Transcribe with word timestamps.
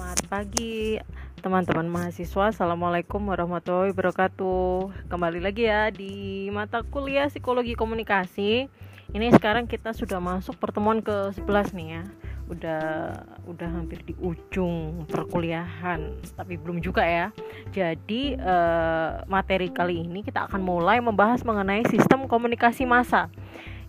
Selamat 0.00 0.32
pagi 0.32 0.96
teman-teman 1.44 1.84
mahasiswa. 1.84 2.48
Assalamualaikum 2.48 3.20
warahmatullahi 3.20 3.92
wabarakatuh. 3.92 5.12
Kembali 5.12 5.44
lagi 5.44 5.68
ya 5.68 5.92
di 5.92 6.48
mata 6.48 6.80
kuliah 6.80 7.28
psikologi 7.28 7.76
komunikasi. 7.76 8.64
Ini 9.12 9.26
sekarang 9.36 9.68
kita 9.68 9.92
sudah 9.92 10.16
masuk 10.16 10.56
pertemuan 10.56 11.04
ke 11.04 11.36
11 11.36 11.76
nih 11.76 11.88
ya. 12.00 12.02
Udah 12.48 12.82
udah 13.44 13.68
hampir 13.76 14.00
di 14.00 14.16
ujung 14.16 15.04
perkuliahan 15.04 16.16
Tapi 16.32 16.56
belum 16.56 16.80
juga 16.80 17.04
ya. 17.04 17.28
Jadi 17.68 18.40
eh, 18.40 19.10
materi 19.28 19.68
kali 19.68 20.00
ini 20.00 20.24
kita 20.24 20.48
akan 20.48 20.64
mulai 20.64 20.96
membahas 21.04 21.44
mengenai 21.44 21.84
sistem 21.92 22.24
komunikasi 22.24 22.88
massa 22.88 23.28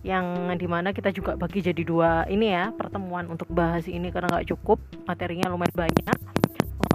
yang 0.02 0.50
di 0.58 0.66
mana 0.66 0.90
kita 0.90 1.14
juga 1.14 1.38
bagi 1.38 1.62
jadi 1.62 1.82
dua 1.86 2.26
ini 2.26 2.50
ya 2.50 2.74
pertemuan 2.74 3.30
untuk 3.30 3.46
bahas 3.54 3.86
ini 3.86 4.10
karena 4.10 4.26
nggak 4.30 4.50
cukup 4.54 4.82
materinya 5.06 5.46
lumayan 5.46 5.74
banyak. 5.74 6.18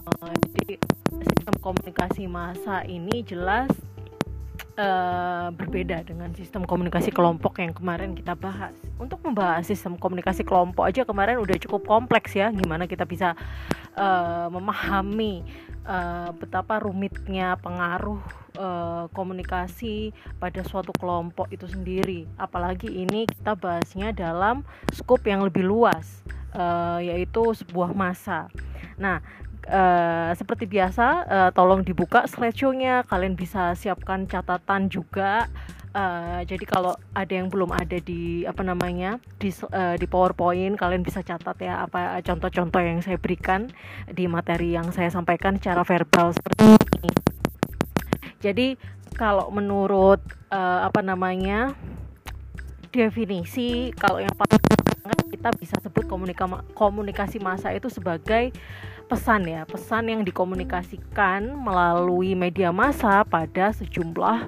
Uh, 0.07 0.35
jadi 0.59 0.75
sistem 1.23 1.55
komunikasi 1.63 2.27
masa 2.27 2.83
ini 2.83 3.23
jelas 3.23 3.71
uh, 4.75 5.47
berbeda 5.55 6.03
dengan 6.03 6.35
sistem 6.35 6.67
komunikasi 6.67 7.09
kelompok 7.15 7.63
yang 7.63 7.71
kemarin 7.71 8.11
kita 8.11 8.35
bahas. 8.35 8.75
Untuk 8.99 9.23
membahas 9.23 9.63
sistem 9.63 9.95
komunikasi 9.95 10.43
kelompok 10.43 10.83
aja 10.83 11.07
kemarin 11.07 11.39
udah 11.39 11.55
cukup 11.63 11.87
kompleks 11.87 12.35
ya 12.35 12.51
gimana 12.51 12.91
kita 12.91 13.07
bisa 13.07 13.39
uh, 13.95 14.47
memahami 14.51 15.47
uh, 15.87 16.29
betapa 16.35 16.83
rumitnya 16.83 17.55
pengaruh 17.63 18.19
uh, 18.59 19.07
komunikasi 19.15 20.11
pada 20.37 20.61
suatu 20.67 20.91
kelompok 20.93 21.47
itu 21.49 21.65
sendiri. 21.65 22.27
Apalagi 22.37 22.91
ini 22.91 23.25
kita 23.25 23.55
bahasnya 23.55 24.11
dalam 24.11 24.67
skop 24.91 25.23
yang 25.25 25.41
lebih 25.47 25.63
luas, 25.63 26.21
uh, 26.53 26.99
yaitu 26.99 27.55
sebuah 27.55 27.95
masa. 27.95 28.51
Nah, 28.99 29.23
uh, 29.71 30.31
seperti 30.35 30.67
biasa, 30.67 31.05
uh, 31.25 31.49
tolong 31.55 31.81
dibuka 31.81 32.27
slideshow-nya. 32.27 33.07
Kalian 33.07 33.39
bisa 33.39 33.73
siapkan 33.73 34.27
catatan 34.27 34.91
juga. 34.91 35.47
Uh, 35.97 36.45
jadi 36.45 36.61
kalau 36.69 36.93
ada 37.17 37.33
yang 37.33 37.49
belum 37.49 37.73
ada 37.73 37.97
di 37.97 38.45
apa 38.45 38.61
namanya 38.61 39.17
di 39.41 39.49
uh, 39.49 39.97
di 39.97 40.05
PowerPoint 40.05 40.77
kalian 40.77 41.01
bisa 41.01 41.25
catat 41.25 41.57
ya 41.57 41.89
apa 41.89 42.21
contoh-contoh 42.21 42.77
yang 42.77 43.01
saya 43.01 43.17
berikan 43.17 43.65
di 44.05 44.29
materi 44.29 44.77
yang 44.77 44.93
saya 44.93 45.09
sampaikan 45.09 45.57
secara 45.57 45.81
verbal 45.81 46.37
seperti 46.37 46.77
ini. 47.01 47.11
Jadi 48.37 48.67
kalau 49.17 49.49
menurut 49.49 50.21
uh, 50.53 50.85
apa 50.85 51.01
namanya 51.01 51.73
definisi 52.93 53.89
kalau 53.97 54.21
yang 54.21 54.37
paling 54.37 54.61
kita 55.33 55.49
bisa 55.57 55.81
sebut 55.81 56.05
komunika 56.05 56.45
komunikasi 56.77 57.41
massa 57.41 57.73
itu 57.73 57.89
sebagai 57.89 58.53
pesan 59.09 59.49
ya 59.49 59.65
pesan 59.65 60.13
yang 60.13 60.21
dikomunikasikan 60.21 61.57
melalui 61.57 62.37
media 62.37 62.69
massa 62.69 63.25
pada 63.25 63.73
sejumlah 63.73 64.45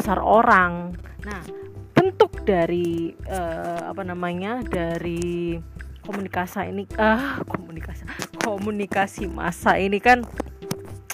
besar 0.00 0.18
orang. 0.24 0.96
Nah 1.28 1.44
bentuk 1.92 2.32
dari 2.48 3.12
uh, 3.28 3.92
apa 3.92 4.00
namanya 4.00 4.64
dari 4.64 5.60
komunikasi 6.00 6.72
ini 6.72 6.88
ah 6.96 7.36
uh, 7.38 7.44
komunikasi 7.44 8.08
komunikasi 8.40 9.28
massa 9.28 9.76
ini 9.76 10.00
kan 10.00 10.24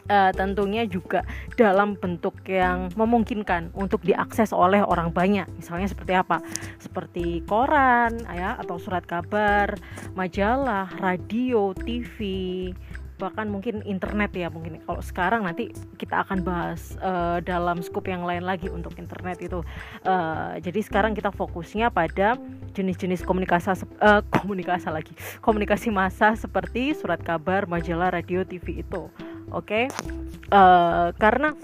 uh, 0.06 0.30
tentunya 0.32 0.86
juga 0.86 1.26
dalam 1.58 1.98
bentuk 1.98 2.38
yang 2.46 2.90
memungkinkan 2.94 3.74
untuk 3.74 4.02
diakses 4.06 4.54
oleh 4.54 4.82
orang 4.82 5.10
banyak. 5.10 5.46
Misalnya 5.58 5.90
seperti 5.90 6.12
apa? 6.14 6.38
Seperti 6.78 7.42
koran 7.44 8.22
ya 8.30 8.54
atau 8.60 8.78
surat 8.78 9.02
kabar, 9.04 9.74
majalah, 10.14 10.90
radio, 11.02 11.74
TV, 11.74 12.18
bahkan 13.16 13.48
mungkin 13.48 13.80
internet 13.88 14.36
ya 14.36 14.52
mungkin 14.52 14.80
kalau 14.84 15.00
sekarang 15.00 15.48
nanti 15.48 15.72
kita 15.96 16.24
akan 16.24 16.44
bahas 16.44 16.94
uh, 17.00 17.40
dalam 17.40 17.80
skup 17.80 18.04
yang 18.08 18.24
lain 18.24 18.44
lagi 18.44 18.68
untuk 18.68 18.96
internet 19.00 19.40
itu. 19.40 19.64
Uh, 20.04 20.60
jadi 20.60 20.80
sekarang 20.84 21.16
kita 21.16 21.32
fokusnya 21.32 21.88
pada 21.88 22.36
jenis-jenis 22.76 23.24
komunikasi 23.24 23.88
uh, 24.04 24.20
komunikasi 24.36 24.88
lagi. 24.92 25.12
Komunikasi 25.40 25.88
massa 25.88 26.36
seperti 26.36 26.92
surat 26.92 27.20
kabar 27.24 27.64
majalah 27.64 28.12
radio 28.12 28.44
TV 28.44 28.84
itu. 28.84 29.08
Oke? 29.48 29.86
Okay? 29.88 30.24
uh, 30.52 31.10
karena 31.16 31.54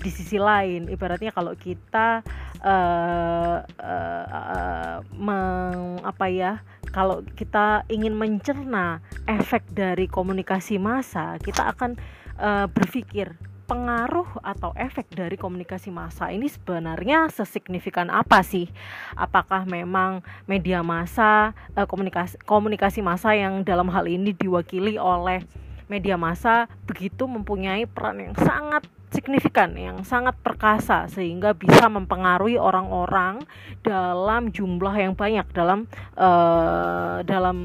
di 0.00 0.08
sisi 0.08 0.40
lain 0.40 0.88
ibaratnya 0.88 1.28
kalau 1.28 1.52
kita 1.52 2.24
uh, 2.64 3.56
uh, 3.60 4.24
uh, 4.32 4.96
meng, 5.12 6.00
apa 6.00 6.26
ya 6.32 6.52
kalau 6.90 7.22
kita 7.38 7.86
ingin 7.86 8.14
mencerna 8.14 8.98
efek 9.30 9.66
dari 9.70 10.10
komunikasi 10.10 10.76
massa 10.78 11.38
kita 11.38 11.70
akan 11.70 11.94
uh, 12.38 12.66
berpikir 12.66 13.38
pengaruh 13.70 14.26
atau 14.42 14.74
efek 14.74 15.14
dari 15.14 15.38
komunikasi 15.38 15.94
massa 15.94 16.26
ini 16.34 16.50
sebenarnya 16.50 17.30
sesignifikan 17.30 18.10
apa 18.10 18.42
sih? 18.42 18.66
Apakah 19.14 19.62
memang 19.62 20.26
media 20.50 20.82
massa 20.82 21.54
komunikasi 21.78 22.34
komunikasi 22.42 22.98
massa 22.98 23.30
yang 23.30 23.62
dalam 23.62 23.86
hal 23.94 24.10
ini 24.10 24.34
diwakili 24.34 24.98
oleh 24.98 25.46
media 25.90 26.14
massa 26.14 26.70
begitu 26.86 27.26
mempunyai 27.26 27.84
peran 27.90 28.22
yang 28.22 28.34
sangat 28.38 28.86
signifikan, 29.10 29.74
yang 29.74 30.06
sangat 30.06 30.38
perkasa 30.38 31.10
sehingga 31.10 31.50
bisa 31.50 31.90
mempengaruhi 31.90 32.54
orang-orang 32.56 33.42
dalam 33.82 34.54
jumlah 34.54 34.94
yang 34.94 35.18
banyak 35.18 35.50
dalam 35.50 35.90
uh, 36.14 37.20
dalam 37.26 37.58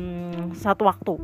satu 0.57 0.89
waktu. 0.89 1.15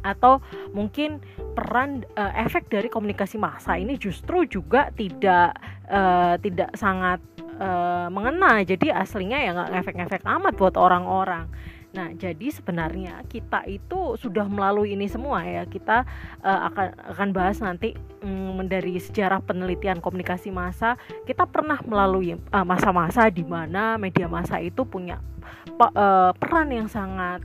Atau 0.00 0.40
mungkin 0.72 1.20
peran 1.52 2.08
uh, 2.16 2.32
efek 2.40 2.72
dari 2.72 2.88
komunikasi 2.88 3.36
massa 3.36 3.76
ini 3.76 4.00
justru 4.00 4.48
juga 4.48 4.88
tidak 4.96 5.52
uh, 5.92 6.40
tidak 6.40 6.72
sangat 6.72 7.20
uh, 7.60 8.08
mengena. 8.08 8.64
Jadi 8.64 8.88
aslinya 8.88 9.36
ya 9.36 9.52
nggak 9.52 9.70
ngefek-ngefek 9.76 10.22
amat 10.24 10.56
buat 10.56 10.80
orang-orang 10.80 11.52
Nah, 11.96 12.12
jadi 12.12 12.52
sebenarnya 12.52 13.24
kita 13.24 13.64
itu 13.64 14.20
sudah 14.20 14.44
melalui 14.44 14.92
ini 14.92 15.08
semua 15.08 15.40
ya. 15.48 15.64
Kita 15.64 16.04
uh, 16.44 16.60
akan 16.68 17.16
akan 17.16 17.28
bahas 17.32 17.56
nanti 17.64 17.96
um, 18.20 18.60
dari 18.68 19.00
sejarah 19.00 19.40
penelitian 19.40 20.04
komunikasi 20.04 20.52
massa. 20.52 21.00
Kita 21.24 21.48
pernah 21.48 21.80
melalui 21.88 22.36
masa 22.36 22.60
eh, 22.60 22.66
masa-masa 22.68 23.22
di 23.32 23.40
mana 23.48 23.96
media 23.96 24.28
massa 24.28 24.60
itu 24.60 24.84
punya 24.84 25.24
uh, 25.80 26.36
peran 26.36 26.68
yang 26.68 26.84
sangat 26.84 27.40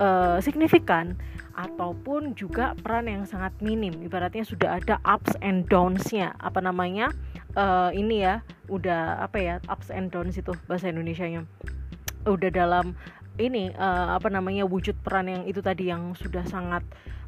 uh, 0.00 0.40
signifikan 0.40 1.12
ataupun 1.52 2.32
juga 2.32 2.72
peran 2.80 3.04
yang 3.04 3.28
sangat 3.28 3.52
minim. 3.60 4.00
Ibaratnya 4.00 4.48
sudah 4.48 4.80
ada 4.80 4.96
ups 5.04 5.36
and 5.44 5.68
downs-nya. 5.68 6.32
Apa 6.40 6.64
namanya? 6.64 7.12
Uh, 7.52 7.92
ini 7.92 8.24
ya, 8.24 8.40
udah 8.72 9.20
apa 9.20 9.36
ya? 9.40 9.54
ups 9.68 9.92
and 9.92 10.08
downs 10.08 10.36
itu 10.36 10.52
bahasa 10.68 10.88
Indonesianya 10.88 11.44
udah 12.26 12.50
dalam 12.50 12.98
ini 13.36 13.72
uh, 13.76 14.16
apa 14.16 14.28
namanya 14.32 14.64
wujud 14.64 14.96
peran 15.00 15.28
yang 15.28 15.42
itu 15.44 15.60
tadi 15.60 15.92
yang 15.92 16.16
sudah 16.16 16.44
sangat 16.48 16.82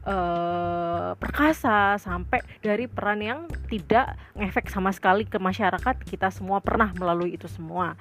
uh, 0.09 1.13
perkasa 1.21 2.01
sampai 2.01 2.41
dari 2.65 2.89
peran 2.89 3.21
yang 3.21 3.41
tidak 3.69 4.17
ngefek 4.37 4.73
sama 4.73 4.91
sekali 4.93 5.29
ke 5.29 5.37
masyarakat 5.37 5.97
kita 6.09 6.33
semua 6.33 6.65
pernah 6.65 6.93
melalui 6.97 7.37
itu 7.37 7.47
semua. 7.47 7.95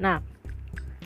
Nah, 0.00 0.24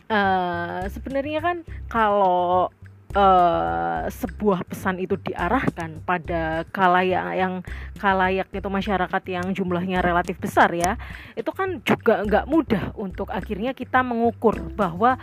uh, 0.08 0.82
sebenarnya 0.90 1.40
kan 1.42 1.56
kalau 1.90 2.70
uh, 3.14 4.04
sebuah 4.10 4.66
pesan 4.68 5.00
itu 5.00 5.16
diarahkan 5.16 6.02
pada 6.04 6.66
kalayak 6.74 7.24
yang 7.38 7.54
kalayak 7.98 8.50
itu 8.50 8.68
masyarakat 8.68 9.22
yang 9.30 9.46
jumlahnya 9.54 10.02
relatif 10.04 10.36
besar 10.42 10.70
ya 10.74 10.98
itu 11.38 11.48
kan 11.54 11.80
juga 11.86 12.20
nggak 12.26 12.46
mudah 12.50 12.84
untuk 12.98 13.30
akhirnya 13.30 13.72
kita 13.72 14.02
mengukur 14.02 14.58
bahwa 14.74 15.16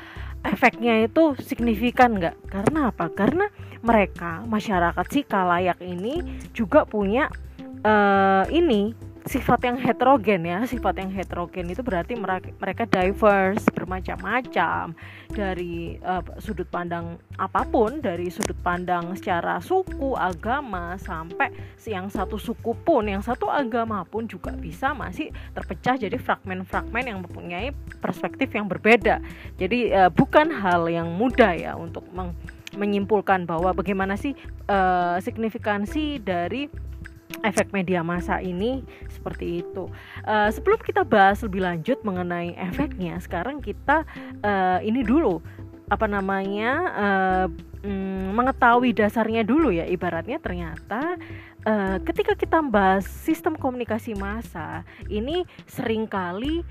efeknya 0.46 1.06
itu 1.06 1.38
signifikan 1.42 2.18
nggak? 2.18 2.38
Karena 2.50 2.90
apa? 2.90 3.10
Karena 3.14 3.46
mereka 3.82 4.46
masyarakat 4.46 5.06
si 5.10 5.26
kalayak 5.26 5.82
ini 5.82 6.22
juga 6.54 6.86
punya 6.86 7.30
uh, 7.82 8.46
ini 8.50 8.94
sifat 9.26 9.70
yang 9.70 9.78
heterogen 9.78 10.42
ya 10.44 10.66
sifat 10.66 10.98
yang 10.98 11.12
heterogen 11.14 11.70
itu 11.70 11.86
berarti 11.86 12.18
mereka, 12.18 12.84
diverse 12.90 13.66
bermacam-macam. 13.70 14.98
Dari 15.32 16.02
uh, 16.02 16.20
sudut 16.42 16.68
pandang 16.68 17.16
apa 17.40 17.64
pun 17.64 18.04
dari 18.04 18.28
sudut 18.28 18.58
pandang 18.60 19.16
secara 19.16 19.62
suku 19.64 20.18
agama 20.18 21.00
sampai 21.00 21.54
yang 21.88 22.12
satu 22.12 22.36
suku 22.36 22.76
pun 22.84 23.08
yang 23.08 23.24
satu 23.24 23.48
agama 23.48 24.04
pun 24.04 24.28
juga 24.28 24.52
bisa 24.52 24.92
masih 24.92 25.32
terpecah 25.56 25.96
jadi 25.96 26.18
fragmen-fragmen 26.20 27.04
yang 27.08 27.20
mempunyai 27.24 27.72
perspektif 28.04 28.52
yang 28.52 28.68
berbeda. 28.68 29.24
Jadi 29.56 29.94
uh, 29.94 30.10
bukan 30.12 30.52
hal 30.52 30.90
yang 30.92 31.08
mudah 31.16 31.54
ya 31.56 31.74
untuk 31.78 32.04
meng 32.12 32.36
menyimpulkan 32.72 33.44
bahwa 33.44 33.76
bagaimana 33.76 34.16
sih 34.16 34.32
uh, 34.72 35.20
signifikansi 35.20 36.24
dari 36.24 36.72
efek 37.44 37.74
media 37.74 38.04
massa 38.06 38.44
ini 38.44 38.84
seperti 39.22 39.62
itu. 39.62 39.86
Uh, 40.26 40.50
sebelum 40.50 40.82
kita 40.82 41.06
bahas 41.06 41.46
lebih 41.46 41.62
lanjut 41.62 42.02
mengenai 42.02 42.58
efeknya, 42.58 43.22
sekarang 43.22 43.62
kita 43.62 44.02
uh, 44.42 44.82
ini 44.82 45.06
dulu 45.06 45.38
apa 45.92 46.08
namanya 46.08 46.72
uh, 46.96 47.48
mm, 47.84 48.32
mengetahui 48.32 48.96
dasarnya 48.96 49.44
dulu 49.44 49.76
ya 49.76 49.84
ibaratnya 49.84 50.40
ternyata 50.40 51.20
uh, 51.68 52.00
ketika 52.08 52.32
kita 52.32 52.64
bahas 52.64 53.04
sistem 53.04 53.60
komunikasi 53.60 54.16
massa 54.16 54.88
ini 55.12 55.44
sering 55.68 56.08
kali 56.08 56.64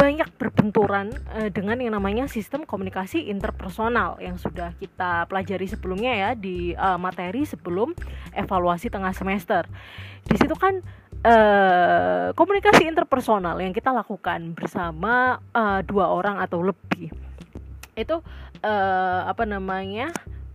banyak 0.00 0.32
berbenturan 0.40 1.12
uh, 1.36 1.52
dengan 1.52 1.76
yang 1.76 1.92
namanya 1.92 2.24
sistem 2.24 2.64
komunikasi 2.64 3.28
interpersonal 3.28 4.16
yang 4.16 4.40
sudah 4.40 4.72
kita 4.80 5.28
pelajari 5.28 5.68
sebelumnya 5.68 6.16
ya 6.16 6.30
di 6.32 6.72
uh, 6.72 6.96
materi 6.96 7.44
sebelum 7.44 7.92
evaluasi 8.32 8.88
tengah 8.88 9.12
semester. 9.12 9.68
Di 10.24 10.40
situ 10.40 10.56
kan 10.56 10.80
uh, 11.20 12.32
komunikasi 12.32 12.88
interpersonal 12.88 13.60
yang 13.60 13.76
kita 13.76 13.92
lakukan 13.92 14.56
bersama 14.56 15.36
uh, 15.52 15.84
dua 15.84 16.08
orang 16.08 16.40
atau 16.40 16.64
lebih 16.64 17.12
itu 17.92 18.16
uh, 18.64 19.20
apa 19.28 19.44
namanya 19.44 20.08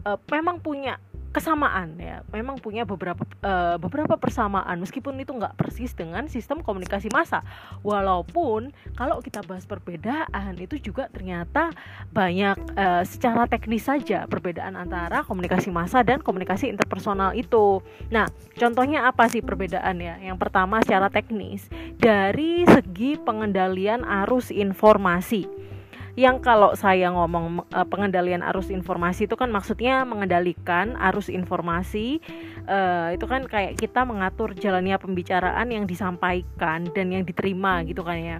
uh, 0.09 0.17
memang 0.33 0.57
punya 0.57 0.97
kesamaan 1.35 1.99
ya. 1.99 2.23
Memang 2.31 2.55
punya 2.63 2.87
beberapa 2.87 3.27
uh, 3.43 3.75
beberapa 3.75 4.15
persamaan. 4.15 4.79
Meskipun 4.79 5.19
itu 5.19 5.35
nggak 5.35 5.59
persis 5.59 5.91
dengan 5.91 6.31
sistem 6.31 6.63
komunikasi 6.63 7.11
massa. 7.11 7.43
Walaupun 7.83 8.71
kalau 8.95 9.19
kita 9.19 9.43
bahas 9.43 9.67
perbedaan 9.67 10.55
itu 10.55 10.79
juga 10.79 11.11
ternyata 11.11 11.75
banyak 12.15 12.55
uh, 12.79 13.03
secara 13.03 13.43
teknis 13.51 13.83
saja 13.83 14.23
perbedaan 14.31 14.79
antara 14.79 15.27
komunikasi 15.27 15.67
massa 15.75 15.99
dan 16.07 16.23
komunikasi 16.23 16.71
interpersonal 16.71 17.35
itu. 17.35 17.83
Nah 18.07 18.31
contohnya 18.55 19.11
apa 19.11 19.27
sih 19.27 19.43
perbedaan 19.43 19.99
ya 19.99 20.15
yang 20.23 20.39
pertama 20.39 20.79
secara 20.79 21.11
teknis. 21.11 21.67
Dari 21.99 22.63
segi 22.63 23.19
pengendalian 23.19 24.07
arus 24.23 24.55
informasi 24.55 25.74
yang 26.15 26.39
kalau 26.39 26.71
saya 26.79 27.11
ngomong 27.11 27.67
uh, 27.75 27.83
pengendalian 27.87 28.39
arus 28.55 28.71
informasi 28.71 29.27
itu 29.27 29.35
kan 29.35 29.51
maksudnya 29.51 30.07
mengendalikan 30.07 30.95
arus 31.11 31.27
informasi 31.27 32.23
uh, 32.71 33.11
itu 33.11 33.27
kan 33.27 33.43
kayak 33.43 33.75
kita 33.75 34.07
mengatur 34.07 34.55
jalannya 34.55 34.95
pembicaraan 34.95 35.67
yang 35.75 35.83
disampaikan 35.83 36.87
dan 36.95 37.11
yang 37.11 37.27
diterima 37.27 37.83
gitu 37.83 38.01
kan 38.07 38.15
ya. 38.15 38.37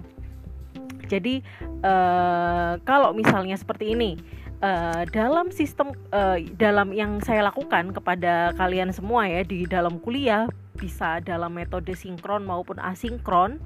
Jadi 1.06 1.44
uh, 1.84 2.80
kalau 2.82 3.12
misalnya 3.12 3.54
seperti 3.60 3.92
ini 3.92 4.16
uh, 4.64 5.04
dalam 5.12 5.52
sistem 5.52 5.92
uh, 6.16 6.40
dalam 6.56 6.96
yang 6.96 7.20
saya 7.20 7.44
lakukan 7.44 7.92
kepada 7.92 8.56
kalian 8.56 8.90
semua 8.90 9.28
ya 9.28 9.44
di 9.44 9.68
dalam 9.68 10.00
kuliah 10.00 10.48
bisa 10.76 11.20
dalam 11.24 11.56
metode 11.56 11.92
sinkron 11.96 12.44
maupun 12.44 12.76
asinkron 12.80 13.60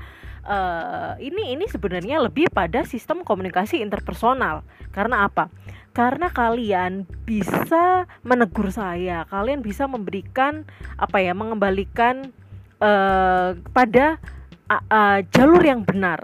uh, 0.45 1.17
ini 1.21 1.57
ini 1.57 1.65
sebenarnya 1.69 2.23
lebih 2.23 2.49
pada 2.53 2.85
sistem 2.87 3.25
komunikasi 3.25 3.81
interpersonal. 3.81 4.63
Karena 4.91 5.27
apa? 5.27 5.49
Karena 5.91 6.31
kalian 6.31 7.05
bisa 7.27 8.07
menegur 8.23 8.71
saya, 8.71 9.27
kalian 9.27 9.61
bisa 9.61 9.91
memberikan 9.91 10.63
apa 10.97 11.19
ya, 11.19 11.35
mengembalikan 11.35 12.31
uh, 12.79 13.59
pada 13.75 14.23
uh, 14.71 14.83
uh, 14.87 15.19
jalur 15.35 15.63
yang 15.63 15.83
benar. 15.83 16.23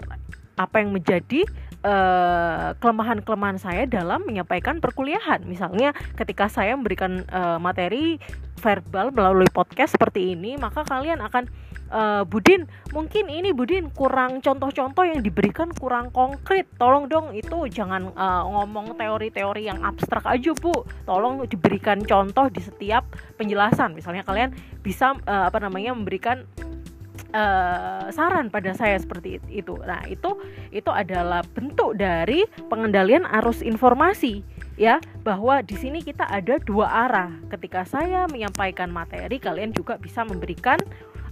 Apa 0.57 0.81
yang 0.81 0.95
menjadi 0.95 1.45
kelemahan-kelemahan 2.83 3.63
saya 3.63 3.87
dalam 3.87 4.27
menyampaikan 4.27 4.83
perkuliahan. 4.83 5.47
Misalnya 5.47 5.95
ketika 6.19 6.51
saya 6.51 6.75
memberikan 6.75 7.23
uh, 7.31 7.55
materi 7.63 8.19
verbal 8.59 9.15
melalui 9.15 9.47
podcast 9.47 9.95
seperti 9.95 10.35
ini, 10.35 10.59
maka 10.59 10.83
kalian 10.83 11.23
akan 11.23 11.47
uh, 11.91 12.23
Budin 12.27 12.67
mungkin 12.91 13.27
ini 13.27 13.51
Budin 13.51 13.91
kurang 13.91 14.39
contoh-contoh 14.39 15.03
yang 15.07 15.21
diberikan 15.23 15.71
kurang 15.75 16.11
konkret. 16.11 16.67
Tolong 16.79 17.07
dong 17.07 17.33
itu 17.35 17.67
jangan 17.71 18.11
uh, 18.15 18.43
ngomong 18.45 18.95
teori-teori 18.95 19.67
yang 19.67 19.79
abstrak 19.83 20.23
aja 20.27 20.51
Bu. 20.57 20.73
Tolong 21.07 21.43
diberikan 21.47 22.03
contoh 22.03 22.47
di 22.51 22.61
setiap 22.63 23.07
penjelasan. 23.35 23.93
Misalnya 23.95 24.23
kalian 24.27 24.53
bisa 24.83 25.15
uh, 25.27 25.45
apa 25.47 25.59
namanya 25.63 25.95
memberikan 25.95 26.43
uh, 27.33 28.07
saran 28.11 28.47
pada 28.51 28.71
saya 28.75 28.99
seperti 28.99 29.39
itu. 29.51 29.75
Nah 29.83 30.03
itu 30.07 30.37
itu 30.71 30.91
adalah 30.91 31.43
bentuk 31.55 31.97
dari 31.97 32.43
pengendalian 32.71 33.27
arus 33.41 33.63
informasi 33.63 34.43
ya. 34.79 34.99
Bahwa 35.23 35.59
di 35.63 35.75
sini 35.75 35.99
kita 36.03 36.27
ada 36.27 36.59
dua 36.61 36.87
arah. 37.07 37.31
Ketika 37.51 37.83
saya 37.83 38.25
menyampaikan 38.31 38.91
materi 38.91 39.39
kalian 39.41 39.75
juga 39.75 39.99
bisa 39.99 40.23
memberikan 40.23 40.79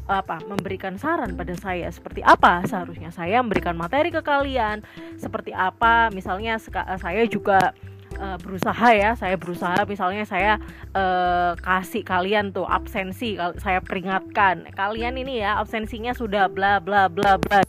apa 0.05 0.41
memberikan 0.45 0.95
saran 1.01 1.33
pada 1.33 1.53
saya. 1.57 1.89
Seperti 1.89 2.21
apa 2.21 2.61
seharusnya 2.65 3.09
saya 3.09 3.41
memberikan 3.41 3.73
materi 3.73 4.13
ke 4.13 4.21
kalian? 4.21 4.85
Seperti 5.17 5.51
apa 5.51 6.13
misalnya 6.13 6.61
saya 6.97 7.23
juga 7.25 7.73
uh, 8.21 8.37
berusaha 8.37 8.89
ya 8.93 9.17
saya 9.17 9.35
berusaha. 9.35 9.85
Misalnya 9.89 10.23
saya 10.29 10.61
uh, 10.93 11.57
kasih 11.57 12.05
kalian 12.05 12.53
tuh 12.53 12.69
absensi 12.69 13.37
saya 13.57 13.81
peringatkan 13.81 14.69
kalian 14.77 15.17
ini 15.17 15.41
ya 15.41 15.57
absensinya 15.57 16.13
sudah 16.13 16.47
bla 16.49 16.77
bla 16.77 17.09
bla 17.09 17.41
bla. 17.41 17.65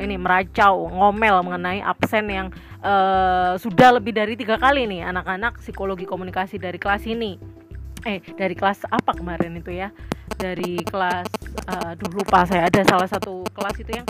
Ini 0.00 0.16
meracau 0.16 0.88
ngomel 0.88 1.44
mengenai 1.44 1.84
absen 1.84 2.24
yang 2.32 2.48
uh, 2.80 3.52
sudah 3.60 4.00
lebih 4.00 4.16
dari 4.16 4.32
tiga 4.32 4.56
kali 4.56 4.88
nih 4.88 5.04
anak-anak 5.04 5.60
psikologi 5.60 6.08
komunikasi 6.08 6.56
dari 6.56 6.80
kelas 6.80 7.04
ini 7.04 7.59
eh 8.06 8.24
dari 8.36 8.54
kelas 8.56 8.88
apa 8.88 9.12
kemarin 9.16 9.58
itu 9.60 9.72
ya? 9.74 9.92
Dari 10.40 10.80
kelas 10.86 11.28
uh, 11.68 11.92
aduh 11.96 12.10
lupa 12.12 12.46
saya. 12.48 12.68
Ada 12.68 12.86
salah 12.86 13.08
satu 13.08 13.44
kelas 13.52 13.76
itu 13.80 13.90
yang 13.92 14.06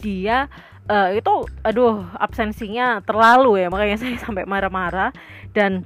dia 0.00 0.38
uh, 0.88 1.10
itu 1.12 1.48
aduh 1.64 2.04
absensinya 2.16 3.00
terlalu 3.04 3.64
ya. 3.64 3.68
Makanya 3.68 3.96
saya 4.00 4.16
sampai 4.20 4.48
marah-marah. 4.48 5.12
Dan 5.52 5.84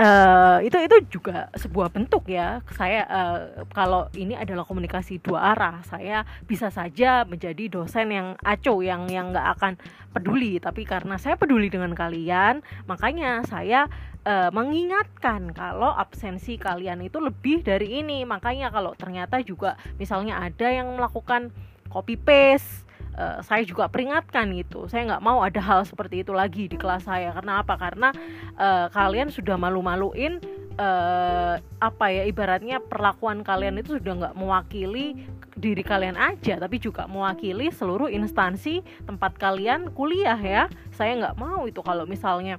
uh, 0.00 0.58
itu 0.64 0.76
itu 0.80 0.96
juga 1.20 1.52
sebuah 1.54 1.92
bentuk 1.92 2.28
ya. 2.28 2.64
Saya 2.72 3.04
uh, 3.04 3.38
kalau 3.72 4.08
ini 4.16 4.32
adalah 4.32 4.64
komunikasi 4.64 5.20
dua 5.20 5.52
arah 5.52 5.84
saya 5.84 6.24
bisa 6.48 6.72
saja 6.72 7.28
menjadi 7.28 7.68
dosen 7.68 8.10
yang 8.12 8.28
aco 8.40 8.80
yang 8.80 9.08
yang 9.12 9.30
nggak 9.32 9.48
akan 9.58 9.72
peduli. 10.12 10.56
Tapi 10.56 10.88
karena 10.88 11.20
saya 11.20 11.36
peduli 11.36 11.68
dengan 11.68 11.92
kalian 11.92 12.64
makanya 12.88 13.44
saya 13.44 13.88
uh, 14.26 14.50
mengingatkan 14.54 15.50
kalau 15.54 15.90
absensi 15.90 16.58
kalian 16.58 17.02
itu 17.06 17.18
lebih 17.18 17.62
dari 17.62 18.02
ini. 18.02 18.22
Makanya 18.26 18.70
kalau 18.70 18.94
ternyata 18.94 19.42
juga 19.42 19.78
misalnya 19.98 20.42
ada 20.42 20.68
yang 20.68 20.94
melakukan 20.98 21.50
copy 21.92 22.16
paste 22.16 22.88
uh, 23.16 23.40
saya 23.44 23.62
juga 23.66 23.88
peringatkan 23.88 24.52
gitu. 24.56 24.88
Saya 24.88 25.14
nggak 25.14 25.24
mau 25.24 25.44
ada 25.44 25.60
hal 25.60 25.84
seperti 25.84 26.24
itu 26.24 26.32
lagi 26.32 26.68
di 26.68 26.76
kelas 26.76 27.06
saya. 27.06 27.32
Karena 27.34 27.60
apa? 27.60 27.74
Karena 27.76 28.08
uh, 28.56 28.86
kalian 28.92 29.28
sudah 29.32 29.56
malu-maluin 29.60 30.40
uh, 30.80 31.56
apa 31.80 32.06
ya 32.12 32.22
ibaratnya 32.28 32.80
perlakuan 32.80 33.44
kalian 33.44 33.80
itu 33.80 34.00
sudah 34.00 34.12
nggak 34.16 34.36
mewakili 34.36 35.28
diri 35.52 35.84
kalian 35.84 36.16
aja 36.16 36.56
tapi 36.56 36.80
juga 36.80 37.04
mewakili 37.04 37.68
seluruh 37.68 38.08
instansi 38.08 38.80
tempat 39.04 39.36
kalian 39.36 39.92
kuliah 39.92 40.38
ya. 40.38 40.62
Saya 40.96 41.16
nggak 41.20 41.36
mau 41.36 41.68
itu 41.68 41.80
kalau 41.84 42.08
misalnya 42.08 42.56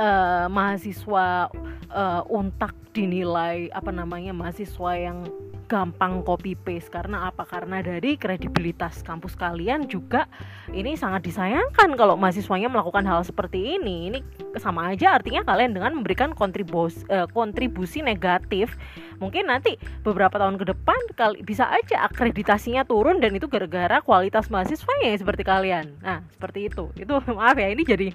uh, 0.00 0.46
mahasiswa 0.48 1.50
uh, 1.92 2.22
untak 2.28 2.72
dinilai 2.96 3.68
apa 3.72 3.92
namanya 3.92 4.32
mahasiswa 4.32 4.92
yang 4.96 5.28
gampang 5.66 6.22
copy 6.22 6.54
paste. 6.54 6.88
Karena 6.88 7.28
apa? 7.28 7.44
Karena 7.44 7.82
dari 7.82 8.14
kredibilitas 8.14 9.02
kampus 9.02 9.34
kalian 9.34 9.90
juga 9.90 10.30
ini 10.72 10.94
sangat 10.94 11.26
disayangkan 11.26 11.98
kalau 11.98 12.14
mahasiswanya 12.18 12.70
melakukan 12.70 13.04
hal 13.04 13.22
seperti 13.26 13.78
ini. 13.78 14.10
Ini 14.10 14.18
sama 14.58 14.94
aja 14.94 15.18
artinya 15.18 15.42
kalian 15.44 15.76
dengan 15.76 15.92
memberikan 15.98 16.32
kontribusi 16.32 17.04
uh, 17.12 17.28
kontribusi 17.30 18.00
negatif 18.00 18.72
mungkin 19.16 19.48
nanti 19.48 19.80
beberapa 20.04 20.36
tahun 20.36 20.60
ke 20.60 20.76
depan 20.76 21.00
kali 21.16 21.40
bisa 21.40 21.68
aja 21.68 22.04
akreditasinya 22.04 22.84
turun 22.84 23.20
dan 23.20 23.32
itu 23.32 23.48
gara-gara 23.48 24.00
kualitas 24.04 24.52
mahasiswanya 24.52 25.12
yang 25.12 25.20
seperti 25.20 25.42
kalian. 25.44 25.86
Nah 26.00 26.24
seperti 26.36 26.68
itu. 26.72 26.92
Itu 26.96 27.20
maaf 27.36 27.56
ya 27.56 27.68
ini 27.72 27.82
jadi 27.82 28.08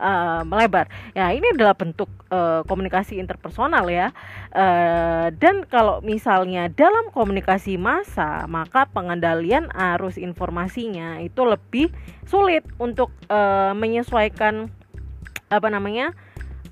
uh, 0.00 0.42
melebar. 0.48 0.88
Ya 1.12 1.28
ini 1.32 1.52
adalah 1.52 1.76
bentuk 1.76 2.08
uh, 2.32 2.64
komunikasi 2.64 3.20
interpersonal 3.20 3.84
ya. 3.88 4.12
Uh, 4.52 5.28
dan 5.36 5.68
kalau 5.68 6.00
misalnya 6.00 6.72
dalam 6.72 6.95
komunikasi 7.12 7.76
massa 7.80 8.44
maka 8.46 8.88
pengendalian 8.90 9.68
arus 9.72 10.16
informasinya 10.20 11.20
itu 11.20 11.42
lebih 11.44 11.92
sulit 12.24 12.64
untuk 12.76 13.12
uh, 13.28 13.72
menyesuaikan 13.76 14.68
apa 15.46 15.68
namanya 15.70 16.10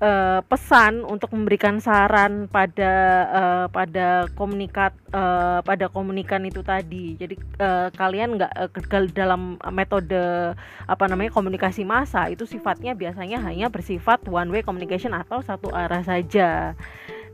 uh, 0.01 0.41
pesan 0.47 1.03
untuk 1.07 1.31
memberikan 1.31 1.79
saran 1.79 2.47
pada 2.51 2.93
uh, 3.31 3.65
pada 3.71 4.27
komunikat 4.35 4.91
uh, 5.15 5.63
pada 5.63 5.87
komunikan 5.91 6.43
itu 6.43 6.63
tadi. 6.65 7.15
Jadi 7.15 7.35
uh, 7.59 7.87
kalian 7.93 8.39
nggak 8.39 8.51
uh, 8.75 9.11
dalam 9.11 9.59
metode 9.71 10.55
apa 10.87 11.03
namanya 11.07 11.31
komunikasi 11.31 11.87
massa 11.87 12.27
itu 12.27 12.43
sifatnya 12.43 12.95
biasanya 12.95 13.39
hanya 13.43 13.71
bersifat 13.71 14.25
one 14.27 14.51
way 14.51 14.61
communication 14.65 15.15
atau 15.15 15.39
satu 15.43 15.71
arah 15.71 16.03
saja. 16.03 16.75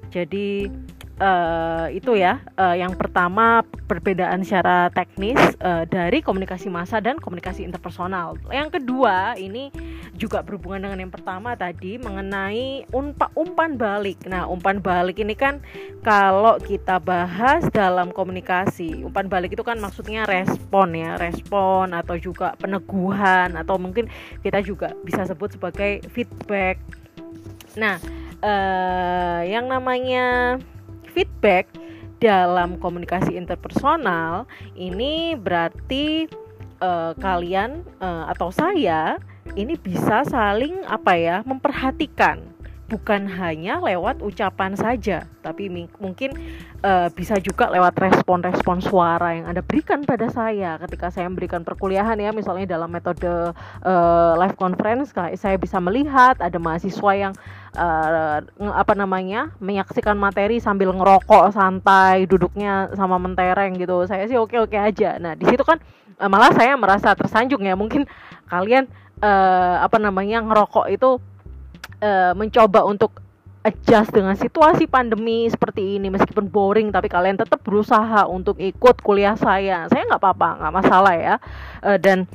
Jadi 0.10 0.72
uh, 1.22 1.88
itu 1.93 2.17
ya 2.17 2.41
uh, 2.58 2.74
yang 2.74 2.98
pertama 2.98 3.62
perbedaan 3.86 4.41
secara 4.41 4.89
teknis 4.89 5.38
uh, 5.62 5.86
dari 5.86 6.25
komunikasi 6.25 6.67
massa 6.74 6.98
dan 6.98 7.22
komunikasi 7.22 7.62
interpersonal. 7.62 8.36
Yang 8.50 8.81
kedua 8.81 9.38
ini 9.38 9.70
juga 10.17 10.41
berhubungan 10.41 10.89
dengan 10.89 11.08
yang 11.08 11.13
pertama 11.13 11.53
tadi 11.55 12.01
mengenai 12.01 12.89
umpa, 12.91 13.29
umpan 13.38 13.77
balik. 13.77 14.22
Nah, 14.27 14.50
umpan 14.50 14.81
balik 14.81 15.22
ini 15.22 15.38
kan 15.38 15.62
kalau 16.01 16.58
kita 16.60 16.98
bahas 17.00 17.65
dalam 17.72 18.10
komunikasi, 18.12 19.05
umpan 19.05 19.29
balik 19.29 19.53
itu 19.55 19.63
kan 19.63 19.77
maksudnya 19.77 20.25
respon 20.25 20.98
ya, 20.98 21.15
respon 21.20 21.93
atau 21.93 22.17
juga 22.17 22.58
peneguhan 22.58 23.55
atau 23.55 23.77
mungkin 23.77 24.10
kita 24.41 24.60
juga 24.65 24.93
bisa 25.05 25.24
sebut 25.27 25.55
sebagai 25.55 26.03
feedback. 26.12 26.79
Nah, 27.79 28.03
uh, 28.41 29.41
yang 29.45 29.69
namanya 29.69 30.57
feedback 31.13 31.69
dalam 32.21 32.77
komunikasi 32.77 33.33
interpersonal 33.33 34.45
ini 34.77 35.33
berarti 35.33 36.29
uh, 36.81 37.17
kalian 37.17 37.81
uh, 37.98 38.29
atau 38.29 38.53
saya 38.53 39.17
ini 39.57 39.74
bisa 39.77 40.21
saling 40.27 40.86
apa 40.86 41.17
ya 41.17 41.38
memperhatikan. 41.43 42.45
Bukan 42.91 43.24
hanya 43.39 43.79
lewat 43.79 44.19
ucapan 44.19 44.75
saja, 44.75 45.24
tapi 45.39 45.71
mungkin 45.95 46.36
uh, 46.83 47.07
bisa 47.15 47.39
juga 47.39 47.71
lewat 47.71 47.95
respon-respon 47.95 48.83
suara 48.83 49.31
yang 49.31 49.48
Anda 49.48 49.63
berikan 49.63 50.03
pada 50.03 50.27
saya. 50.27 50.75
Ketika 50.75 51.07
saya 51.07 51.31
memberikan 51.31 51.63
perkuliahan 51.63 52.19
ya, 52.19 52.36
misalnya 52.36 52.75
dalam 52.75 52.91
metode 52.91 53.55
uh, 53.88 54.33
live 54.36 54.60
conference, 54.60 55.15
saya 55.15 55.55
bisa 55.55 55.79
melihat 55.79 56.36
ada 56.43 56.60
mahasiswa 56.60 57.12
yang 57.15 57.31
uh, 57.75 58.44
apa 58.75 58.94
namanya 58.96 59.51
menyaksikan 59.63 60.16
materi 60.16 60.60
sambil 60.60 60.92
ngerokok 60.92 61.51
santai, 61.54 62.28
duduknya 62.28 62.92
sama 62.96 63.16
mentereng 63.22 63.78
gitu. 63.80 64.04
Saya 64.08 64.28
sih 64.28 64.40
oke-oke 64.40 64.75
aja. 64.75 65.20
Nah 65.20 65.36
di 65.36 65.48
situ 65.48 65.63
kan 65.63 65.80
uh, 66.20 66.30
malah 66.32 66.51
saya 66.56 66.75
merasa 66.75 67.16
tersanjung 67.16 67.63
ya, 67.63 67.75
mungkin 67.75 68.08
kalian 68.51 68.88
uh, 69.24 69.84
apa 69.84 69.98
namanya 70.01 70.44
ngerokok 70.44 70.86
itu 70.92 71.20
uh, 72.04 72.34
mencoba 72.36 72.84
untuk 72.84 73.22
adjust 73.62 74.10
dengan 74.10 74.34
situasi 74.34 74.90
pandemi 74.90 75.46
seperti 75.46 76.01
ini 76.01 76.10
meskipun 76.10 76.50
boring 76.50 76.90
tapi 76.90 77.06
kalian 77.06 77.38
tetap 77.38 77.62
berusaha 77.62 78.25
untuk 78.25 78.58
ikut 78.58 79.06
kuliah 79.06 79.38
saya 79.38 79.86
saya 79.86 80.01
nggak 80.10 80.18
apa-apa 80.18 80.50
nggak 80.66 80.74
masalah 80.82 81.13
ya 81.13 81.36
uh, 81.86 81.98
dan 82.01 82.25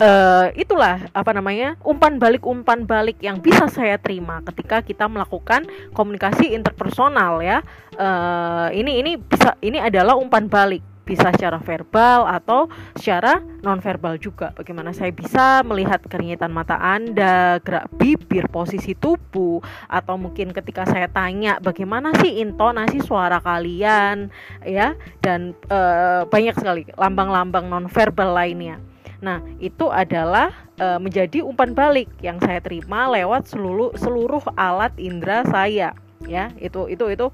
uh, 0.00 0.52
itulah 0.56 1.08
apa 1.12 1.30
namanya 1.32 1.76
umpan 1.84 2.20
balik 2.20 2.44
umpan 2.44 2.84
balik 2.84 3.20
yang 3.20 3.40
bisa 3.40 3.68
saya 3.68 3.96
terima 3.96 4.40
ketika 4.52 4.80
kita 4.84 5.08
melakukan 5.08 5.64
komunikasi 5.92 6.52
interpersonal 6.52 7.40
ya 7.40 7.64
uh, 7.96 8.68
ini 8.72 9.00
ini 9.00 9.12
bisa 9.20 9.56
ini 9.64 9.80
adalah 9.80 10.16
umpan 10.16 10.48
balik 10.48 10.84
bisa 11.06 11.30
secara 11.30 11.62
verbal 11.62 12.26
atau 12.26 12.66
secara 12.98 13.38
nonverbal 13.62 14.18
juga. 14.18 14.50
Bagaimana 14.58 14.90
saya 14.90 15.14
bisa 15.14 15.62
melihat 15.62 16.02
keringitan 16.02 16.50
mata 16.50 16.74
Anda, 16.82 17.62
gerak 17.62 17.94
bibir, 17.94 18.50
posisi 18.50 18.98
tubuh, 18.98 19.62
atau 19.86 20.18
mungkin 20.18 20.50
ketika 20.50 20.82
saya 20.82 21.06
tanya 21.06 21.62
bagaimana 21.62 22.10
sih 22.18 22.42
intonasi 22.42 22.98
suara 23.06 23.38
kalian, 23.38 24.34
ya, 24.66 24.98
dan 25.22 25.54
e, 25.70 25.78
banyak 26.26 26.58
sekali 26.58 26.82
lambang-lambang 26.98 27.70
nonverbal 27.70 28.34
lainnya. 28.34 28.82
Nah, 29.24 29.40
itu 29.62 29.88
adalah 29.88 30.52
e, 30.76 30.86
menjadi 31.00 31.40
umpan 31.40 31.72
balik 31.72 32.08
yang 32.20 32.36
saya 32.40 32.60
terima 32.60 33.08
lewat 33.08 33.48
seluruh 33.48 33.96
seluruh 33.96 34.44
alat 34.56 34.92
indera 35.00 35.44
saya, 35.48 35.96
ya. 36.24 36.52
Itu 36.60 36.88
itu 36.92 37.08
itu 37.12 37.32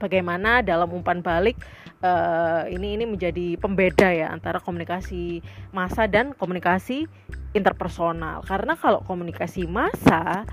bagaimana 0.00 0.64
dalam 0.64 0.88
umpan 0.90 1.20
balik 1.20 1.60
uh, 2.00 2.64
ini 2.72 2.96
ini 2.96 3.04
menjadi 3.04 3.60
pembeda 3.60 4.08
ya 4.10 4.32
antara 4.32 4.58
komunikasi 4.58 5.44
massa 5.70 6.08
dan 6.08 6.32
komunikasi 6.32 7.06
interpersonal. 7.52 8.42
Karena 8.44 8.74
kalau 8.76 9.04
komunikasi 9.04 9.68
massa 9.68 10.48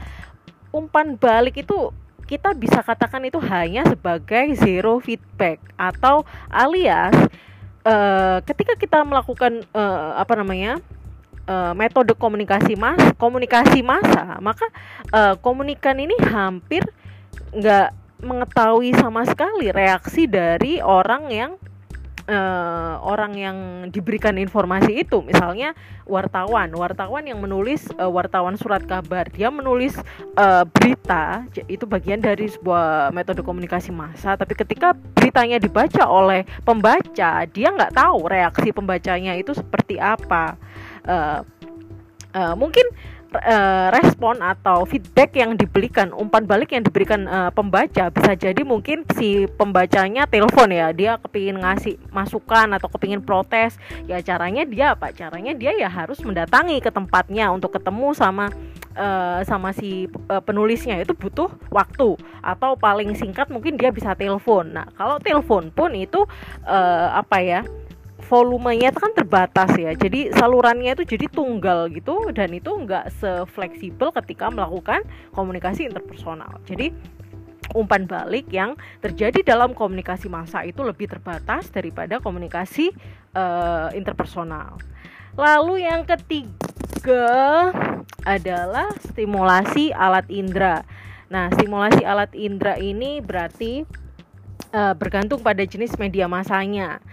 umpan 0.75 1.15
balik 1.15 1.63
itu 1.63 1.95
kita 2.27 2.51
bisa 2.51 2.83
katakan 2.83 3.23
itu 3.23 3.39
hanya 3.39 3.87
sebagai 3.87 4.51
zero 4.59 4.99
feedback 4.99 5.63
atau 5.79 6.27
alias 6.51 7.15
uh, 7.87 8.37
ketika 8.43 8.75
kita 8.75 8.99
melakukan 9.07 9.63
uh, 9.71 10.19
apa 10.19 10.33
namanya 10.35 10.83
uh, 11.47 11.71
metode 11.71 12.11
komunikasi 12.19 12.75
mas 12.75 12.99
komunikasi 13.15 13.79
massa 13.79 14.37
maka 14.43 14.67
uh, 15.15 15.39
komunikan 15.39 15.95
ini 15.95 16.13
hampir 16.27 16.83
nggak 17.55 17.95
mengetahui 18.19 18.91
sama 18.97 19.23
sekali 19.23 19.71
reaksi 19.71 20.27
dari 20.27 20.83
orang 20.83 21.31
yang 21.31 21.51
uh, 22.27 22.99
orang 23.01 23.33
yang 23.33 23.57
diberikan 23.89 24.35
informasi 24.37 25.07
itu. 25.07 25.23
Misalnya 25.23 25.73
wartawan. 26.05 26.69
Wartawan 26.75 27.23
yang 27.25 27.39
menulis 27.41 27.87
uh, 27.97 28.11
wartawan 28.11 28.59
surat 28.59 28.83
kabar. 28.83 29.27
Dia 29.31 29.49
menulis 29.49 29.95
uh, 30.37 30.63
berita 30.67 31.47
itu 31.67 31.87
bagian 31.87 32.21
dari 32.21 32.47
sebuah 32.51 33.09
metode 33.15 33.41
komunikasi 33.41 33.89
massa. 33.89 34.35
Tapi 34.35 34.53
ketika 34.53 34.93
beritanya 34.93 35.57
dibaca 35.57 36.03
oleh 36.07 36.43
pembaca 36.63 37.43
dia 37.47 37.67
nggak 37.71 37.95
tahu 37.95 38.27
reaksi 38.27 38.69
pembacanya 38.75 39.33
itu 39.35 39.55
seperti 39.55 39.97
apa. 39.97 40.59
Uh, 41.07 41.39
uh, 42.35 42.53
mungkin 42.53 42.83
uh, 43.33 43.87
respon 43.91 44.39
atau 44.39 44.87
feedback 44.87 45.35
yang 45.35 45.55
diberikan 45.59 46.11
umpan 46.15 46.47
balik 46.47 46.71
yang 46.71 46.83
diberikan 46.83 47.27
uh, 47.27 47.51
pembaca 47.51 48.09
bisa 48.11 48.31
jadi 48.37 48.61
mungkin 48.63 49.03
si 49.15 49.45
pembacanya 49.59 50.29
telepon 50.29 50.71
ya 50.71 50.91
dia 50.95 51.19
kepingin 51.19 51.59
ngasih 51.59 51.99
masukan 52.11 52.71
atau 52.75 52.87
kepingin 52.91 53.23
protes 53.23 53.75
ya 54.07 54.19
caranya 54.23 54.63
dia 54.63 54.95
apa? 54.95 55.11
Caranya 55.11 55.51
dia 55.53 55.75
ya 55.75 55.89
harus 55.91 56.21
mendatangi 56.23 56.79
ke 56.79 56.89
tempatnya 56.91 57.51
untuk 57.51 57.75
ketemu 57.75 58.15
sama 58.15 58.51
uh, 58.97 59.41
sama 59.45 59.71
si 59.71 60.09
uh, 60.27 60.41
penulisnya 60.41 60.99
itu 60.99 61.13
butuh 61.13 61.47
waktu 61.69 62.17
atau 62.41 62.75
paling 62.75 63.13
singkat 63.13 63.47
mungkin 63.53 63.77
dia 63.77 63.93
bisa 63.93 64.17
telepon. 64.17 64.73
Nah 64.73 64.87
kalau 64.97 65.21
telepon 65.21 65.69
pun 65.71 65.93
itu 65.93 66.25
uh, 66.65 67.09
apa 67.15 67.37
ya 67.43 67.61
volumenya 68.27 68.91
itu 68.91 68.99
kan 68.99 69.13
terbatas 69.15 69.71
ya. 69.79 69.95
Jadi 69.95 70.35
salurannya 70.35 70.93
itu 70.93 71.17
jadi 71.17 71.25
tunggal 71.31 71.87
gitu 71.91 72.31
dan 72.35 72.51
itu 72.51 72.69
nggak 72.69 73.11
sefleksibel 73.17 74.11
ketika 74.11 74.51
melakukan 74.51 75.03
komunikasi 75.31 75.87
interpersonal. 75.87 76.59
Jadi 76.67 76.91
umpan 77.75 78.07
balik 78.07 78.47
yang 78.51 78.79
terjadi 79.03 79.43
dalam 79.43 79.75
komunikasi 79.75 80.31
massa 80.31 80.63
itu 80.63 80.83
lebih 80.83 81.11
terbatas 81.11 81.67
daripada 81.71 82.19
komunikasi 82.23 82.91
uh, 83.35 83.91
interpersonal. 83.91 84.79
Lalu 85.35 85.87
yang 85.87 86.07
ketiga 86.07 87.71
adalah 88.23 88.91
stimulasi 89.03 89.91
alat 89.95 90.27
indera. 90.31 90.83
Nah 91.27 91.51
stimulasi 91.55 92.07
alat 92.07 92.31
indera 92.35 92.79
ini 92.79 93.19
berarti 93.19 93.83
uh, 94.71 94.95
bergantung 94.95 95.43
pada 95.43 95.63
jenis 95.63 95.95
media 95.99 96.27
masanya 96.27 97.03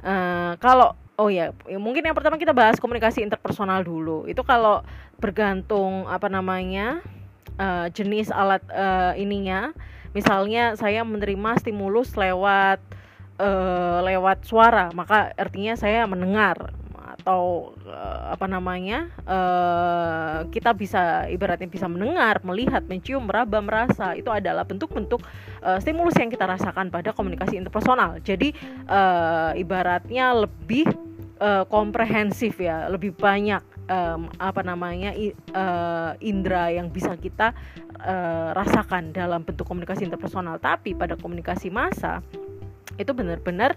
Uh, 0.00 0.56
kalau 0.60 0.96
oh 1.20 1.28
ya, 1.28 1.52
ya 1.68 1.76
mungkin 1.76 2.00
yang 2.00 2.16
pertama 2.16 2.40
kita 2.40 2.56
bahas 2.56 2.80
komunikasi 2.80 3.20
interpersonal 3.20 3.84
dulu. 3.84 4.24
Itu 4.24 4.40
kalau 4.40 4.80
bergantung 5.20 6.08
apa 6.08 6.32
namanya 6.32 7.04
uh, 7.60 7.92
jenis 7.92 8.32
alat 8.32 8.64
uh, 8.72 9.12
ininya. 9.20 9.76
Misalnya 10.10 10.74
saya 10.74 11.06
menerima 11.06 11.60
stimulus 11.62 12.18
lewat 12.18 12.82
uh, 13.38 14.02
lewat 14.02 14.42
suara, 14.42 14.90
maka 14.90 15.30
artinya 15.38 15.78
saya 15.78 16.02
mendengar 16.08 16.74
atau 17.20 17.76
uh, 17.84 18.32
apa 18.32 18.48
namanya 18.48 19.12
uh, 19.28 20.48
kita 20.48 20.72
bisa 20.72 21.28
ibaratnya 21.28 21.68
bisa 21.68 21.84
mendengar, 21.86 22.40
melihat, 22.40 22.80
mencium, 22.88 23.28
meraba, 23.28 23.60
merasa 23.60 24.16
itu 24.16 24.32
adalah 24.32 24.64
bentuk-bentuk 24.64 25.20
uh, 25.60 25.76
stimulus 25.78 26.16
yang 26.16 26.32
kita 26.32 26.48
rasakan 26.48 26.88
pada 26.88 27.12
komunikasi 27.12 27.60
interpersonal. 27.60 28.18
Jadi 28.24 28.56
uh, 28.88 29.52
ibaratnya 29.52 30.32
lebih 30.32 30.88
uh, 31.38 31.68
komprehensif 31.68 32.56
ya, 32.56 32.88
lebih 32.88 33.12
banyak 33.12 33.60
um, 33.90 34.32
apa 34.40 34.64
namanya 34.64 35.12
uh, 35.52 36.16
indera 36.24 36.72
yang 36.72 36.88
bisa 36.88 37.14
kita 37.20 37.52
uh, 38.00 38.56
rasakan 38.56 39.12
dalam 39.12 39.44
bentuk 39.44 39.68
komunikasi 39.68 40.08
interpersonal. 40.08 40.56
Tapi 40.56 40.96
pada 40.96 41.20
komunikasi 41.20 41.68
massa 41.68 42.24
itu 43.00 43.12
benar-benar 43.16 43.76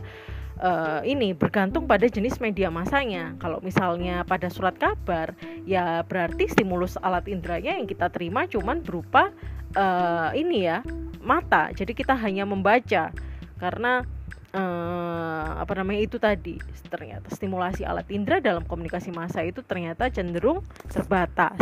uh, 0.60 1.02
ini 1.06 1.34
bergantung 1.34 1.88
pada 1.90 2.06
jenis 2.06 2.38
media 2.38 2.70
masanya. 2.70 3.34
Kalau 3.42 3.64
misalnya 3.64 4.28
pada 4.28 4.52
surat 4.52 4.76
kabar, 4.78 5.34
ya 5.64 6.04
berarti 6.06 6.50
stimulus 6.52 7.00
alat 7.02 7.26
inderanya 7.32 7.78
yang 7.80 7.88
kita 7.90 8.12
terima 8.12 8.46
cuman 8.46 8.84
berupa 8.84 9.34
uh, 9.74 10.30
ini 10.36 10.68
ya 10.68 10.86
mata. 11.24 11.72
Jadi 11.74 11.96
kita 11.96 12.14
hanya 12.14 12.44
membaca 12.44 13.10
karena 13.58 14.04
uh, 14.54 15.48
apa 15.58 15.74
namanya 15.80 16.02
itu 16.04 16.18
tadi 16.20 16.60
ternyata 16.92 17.32
stimulasi 17.34 17.88
alat 17.88 18.06
indera 18.14 18.38
dalam 18.44 18.64
komunikasi 18.68 19.10
massa 19.10 19.42
itu 19.42 19.66
ternyata 19.66 20.12
cenderung 20.14 20.62
terbatas. 20.92 21.58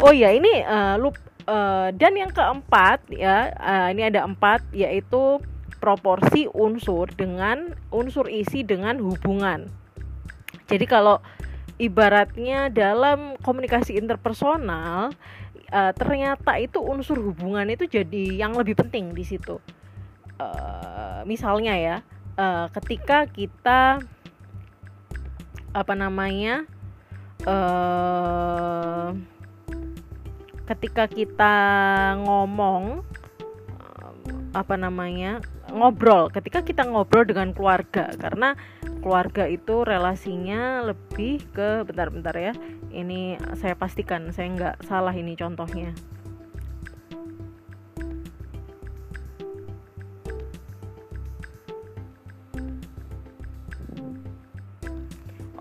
Oh 0.00 0.14
ya 0.14 0.32
ini 0.32 0.64
uh, 0.64 0.96
lup, 0.96 1.18
uh, 1.46 1.92
dan 1.92 2.16
yang 2.16 2.32
keempat 2.32 3.02
ya 3.12 3.52
uh, 3.58 3.88
ini 3.92 4.08
ada 4.08 4.24
empat 4.24 4.62
yaitu 4.72 5.42
proporsi 5.82 6.46
unsur 6.46 7.10
dengan 7.10 7.74
unsur 7.90 8.30
isi 8.30 8.62
dengan 8.62 9.02
hubungan. 9.02 9.66
Jadi 10.70 10.86
kalau 10.86 11.18
ibaratnya 11.82 12.70
dalam 12.70 13.34
komunikasi 13.42 13.98
interpersonal 13.98 15.10
uh, 15.74 15.92
ternyata 15.98 16.62
itu 16.62 16.78
unsur 16.78 17.18
hubungan 17.18 17.66
itu 17.66 17.90
jadi 17.90 18.46
yang 18.46 18.54
lebih 18.54 18.78
penting 18.78 19.10
di 19.10 19.26
situ. 19.26 19.58
Uh, 20.38 21.26
misalnya 21.26 21.74
ya 21.74 21.96
uh, 22.38 22.70
ketika 22.78 23.26
kita 23.26 23.98
apa 25.74 25.94
namanya 25.98 26.62
uh, 27.42 29.10
ketika 30.70 31.10
kita 31.10 31.54
ngomong 32.22 33.02
apa 34.52 34.76
namanya 34.76 35.40
ngobrol 35.72 36.28
ketika 36.28 36.60
kita 36.60 36.84
ngobrol 36.84 37.24
dengan 37.24 37.56
keluarga 37.56 38.12
karena 38.14 38.54
keluarga 39.00 39.48
itu 39.48 39.82
relasinya 39.82 40.84
lebih 40.86 41.42
ke 41.50 41.82
bentar-bentar 41.88 42.36
ya 42.36 42.52
ini 42.92 43.40
saya 43.56 43.74
pastikan 43.74 44.30
saya 44.30 44.48
nggak 44.52 44.76
salah 44.86 45.16
ini 45.16 45.34
contohnya 45.34 45.90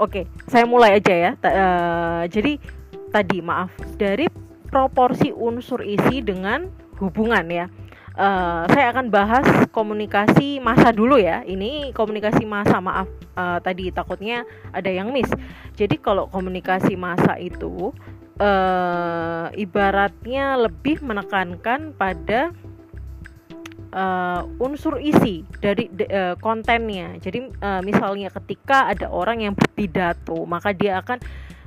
Oke, 0.02 0.26
saya 0.50 0.66
mulai 0.66 0.98
aja 0.98 1.14
ya. 1.14 1.32
T 1.38 1.46
uh, 1.46 2.26
jadi 2.26 2.58
tadi 3.14 3.38
maaf 3.38 3.70
dari 4.02 4.26
proporsi 4.66 5.30
unsur 5.30 5.86
isi 5.86 6.26
dengan 6.26 6.74
hubungan 6.98 7.46
ya. 7.46 7.70
Uh, 8.22 8.70
saya 8.70 8.94
akan 8.94 9.10
bahas 9.10 9.42
komunikasi 9.74 10.62
masa 10.62 10.94
dulu 10.94 11.18
ya. 11.18 11.42
Ini 11.42 11.90
komunikasi 11.90 12.46
masa 12.46 12.78
maaf 12.78 13.10
uh, 13.34 13.58
tadi 13.66 13.90
takutnya 13.90 14.46
ada 14.70 14.94
yang 14.94 15.10
miss. 15.10 15.26
Jadi 15.74 15.98
kalau 15.98 16.30
komunikasi 16.30 16.94
masa 16.94 17.42
itu 17.42 17.90
uh, 18.38 19.50
ibaratnya 19.58 20.54
lebih 20.70 21.02
menekankan 21.02 21.98
pada 21.98 22.54
uh, 23.90 24.46
unsur 24.62 25.02
isi 25.02 25.42
dari 25.58 25.90
uh, 25.90 26.38
kontennya. 26.38 27.18
Jadi 27.18 27.50
uh, 27.58 27.82
misalnya 27.82 28.30
ketika 28.38 28.86
ada 28.86 29.10
orang 29.10 29.50
yang 29.50 29.58
berpidato, 29.58 30.46
maka 30.46 30.78
dia 30.78 31.02
akan 31.02 31.18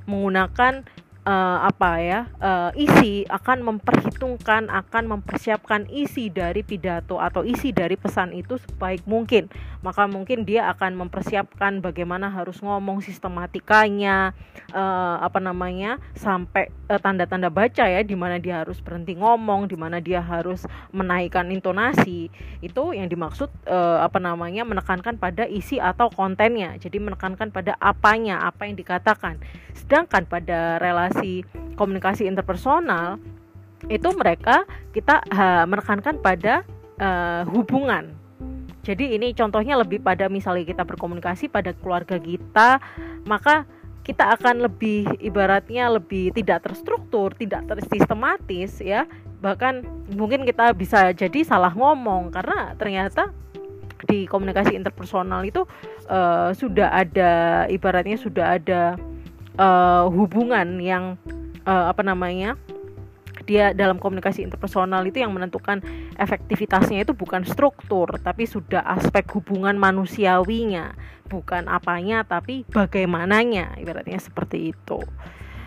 menggunakan 0.07 0.87
uh, 1.25 1.59
apa 1.65 1.91
ya 2.01 2.21
uh, 2.39 2.71
isi 2.77 3.25
akan 3.29 3.75
memperhitungkan 3.75 4.69
akan 4.69 5.19
mempersiapkan 5.19 5.89
isi 5.91 6.29
dari 6.29 6.61
pidato 6.61 7.19
atau 7.19 7.43
isi 7.43 7.73
dari 7.73 7.97
pesan 7.99 8.37
itu 8.37 8.61
sebaik 8.61 9.05
mungkin. 9.09 9.49
Maka 9.85 10.09
mungkin 10.09 10.49
dia 10.49 10.69
akan 10.73 10.97
mempersiapkan 10.97 11.85
bagaimana 11.85 12.33
harus 12.33 12.61
ngomong 12.65 13.05
sistematikanya 13.05 14.33
uh, 14.73 15.21
apa 15.21 15.41
namanya 15.41 16.01
sampai 16.17 16.73
tanda-tanda 16.89 17.49
uh, 17.49 17.53
baca 17.53 17.85
ya 17.85 18.01
di 18.01 18.17
mana 18.17 18.41
dia 18.41 18.65
harus 18.65 18.81
berhenti 18.81 19.17
ngomong 19.17 19.69
di 19.69 19.77
mana 19.77 20.01
dia 20.01 20.25
harus 20.25 20.65
menaikkan 20.93 21.49
intonasi. 21.53 22.33
Itu 22.65 22.97
yang 22.97 23.13
dimaksud 23.13 23.49
uh, 23.69 24.01
apa 24.05 24.21
namanya 24.21 24.65
menekankan 24.65 25.21
pada 25.21 25.45
isi 25.49 25.77
atau 25.81 26.09
kontennya. 26.09 26.77
Jadi 26.81 26.97
menekankan 27.01 27.53
pada 27.53 27.77
apanya 27.81 28.41
apa 28.41 28.65
yang 28.69 28.77
dikatakan. 28.77 29.41
Sedangkan 29.75 30.25
pada 30.25 30.79
relasi 30.81 31.14
komunikasi 31.15 31.47
komunikasi 31.79 32.23
interpersonal 32.27 33.19
itu 33.87 34.09
mereka 34.17 34.65
kita 34.91 35.21
uh, 35.31 35.65
menekankan 35.69 36.19
pada 36.19 36.65
uh, 36.99 37.43
hubungan. 37.53 38.15
Jadi 38.85 39.17
ini 39.17 39.33
contohnya 39.33 39.81
lebih 39.81 40.05
pada 40.05 40.29
misalnya 40.29 40.69
kita 40.69 40.85
berkomunikasi 40.85 41.49
pada 41.49 41.73
keluarga 41.73 42.21
kita, 42.21 42.81
maka 43.25 43.65
kita 44.05 44.37
akan 44.37 44.69
lebih 44.69 45.09
ibaratnya 45.25 45.89
lebih 45.89 46.37
tidak 46.37 46.69
terstruktur, 46.69 47.33
tidak 47.33 47.65
tersistematis 47.65 48.85
ya. 48.85 49.09
Bahkan 49.41 49.85
mungkin 50.13 50.45
kita 50.45 50.77
bisa 50.77 51.17
jadi 51.17 51.41
salah 51.45 51.73
ngomong 51.73 52.29
karena 52.29 52.77
ternyata 52.77 53.33
di 54.05 54.29
komunikasi 54.29 54.77
interpersonal 54.77 55.41
itu 55.49 55.65
uh, 56.13 56.53
sudah 56.53 56.93
ada 56.93 57.65
ibaratnya 57.73 58.21
sudah 58.21 58.61
ada 58.61 59.01
uh, 59.59 60.07
hubungan 60.11 60.79
yang 60.81 61.19
uh, 61.67 61.91
apa 61.91 62.03
namanya 62.03 62.59
dia 63.45 63.77
dalam 63.77 64.01
komunikasi 64.01 64.41
interpersonal 64.41 65.05
itu 65.05 65.21
yang 65.21 65.33
menentukan 65.37 65.85
efektivitasnya 66.17 67.05
itu 67.05 67.13
bukan 67.13 67.45
struktur 67.45 68.09
tapi 68.25 68.49
sudah 68.49 68.81
aspek 68.89 69.29
hubungan 69.37 69.77
manusiawinya 69.77 70.97
bukan 71.29 71.69
apanya 71.69 72.25
tapi 72.25 72.65
bagaimananya 72.73 73.77
ibaratnya 73.81 74.21
seperti 74.21 74.73
itu 74.73 75.01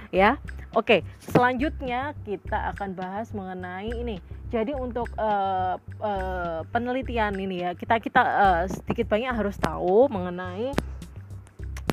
ya. 0.10 0.42
Oke 0.76 1.02
selanjutnya 1.22 2.14
kita 2.26 2.74
akan 2.76 2.94
bahas 2.94 3.34
mengenai 3.34 3.90
ini. 3.94 4.22
Jadi 4.48 4.72
untuk 4.72 5.12
uh, 5.20 5.76
uh, 6.00 6.62
penelitian 6.72 7.36
ini 7.36 7.68
ya 7.68 7.72
kita 7.76 8.00
kita 8.00 8.22
uh, 8.22 8.64
sedikit 8.70 9.12
banyak 9.12 9.34
harus 9.36 9.58
tahu 9.60 10.08
mengenai 10.08 10.72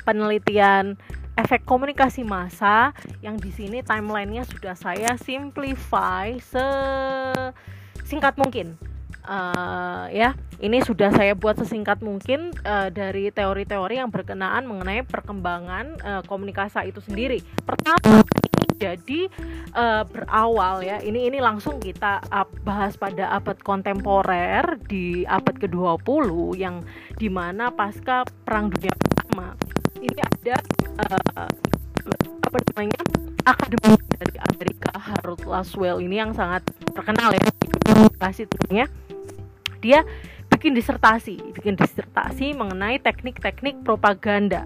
penelitian 0.05 0.95
efek 1.35 1.67
komunikasi 1.67 2.23
massa 2.23 2.95
yang 3.19 3.35
di 3.35 3.51
sini 3.51 3.83
timelinenya 3.83 4.47
sudah 4.47 4.75
saya 4.77 5.19
simplify 5.19 6.31
sesingkat 6.39 8.39
mungkin. 8.39 8.79
Uh, 9.25 10.05
ya 10.13 10.37
ini 10.61 10.85
sudah 10.85 11.09
saya 11.09 11.33
buat 11.33 11.57
sesingkat 11.57 12.05
mungkin 12.05 12.53
uh, 12.61 12.93
dari 12.93 13.33
teori-teori 13.33 13.97
yang 13.97 14.13
berkenaan 14.13 14.69
mengenai 14.69 15.01
perkembangan 15.01 15.97
uh, 16.05 16.21
komunikasi 16.29 16.93
itu 16.93 17.01
sendiri. 17.01 17.41
Pertama 17.65 18.21
jadi 18.75 19.31
uh, 19.73 20.03
berawal 20.05 20.83
ya 20.83 20.99
ini 20.99 21.31
ini 21.31 21.39
langsung 21.39 21.79
kita 21.79 22.21
bahas 22.61 22.99
pada 22.99 23.31
abad 23.33 23.57
kontemporer 23.63 24.77
di 24.85 25.23
abad 25.25 25.55
ke-20 25.57 26.27
yang 26.59 26.83
di 27.15 27.31
mana 27.31 27.71
pasca 27.71 28.27
perang 28.43 28.67
dunia 28.67 28.93
pertama 28.93 29.55
ini 30.01 30.19
ada 30.19 30.55
uh, 31.03 31.49
apa 32.45 32.57
namanya 32.71 33.01
akademi 33.45 33.95
dari 34.17 34.37
Amerika 34.41 34.91
Harold 34.97 35.43
Laswell 35.45 36.01
ini 36.01 36.17
yang 36.19 36.31
sangat 36.33 36.65
terkenal 36.95 37.35
ya 37.35 37.41
kasih 38.19 38.49
turunnya. 38.49 38.87
Dia 39.83 40.01
bikin 40.49 40.73
disertasi 40.73 41.53
bikin 41.53 41.75
disertasi 41.77 42.55
mengenai 42.57 42.97
teknik-teknik 43.01 43.83
propaganda. 43.85 44.65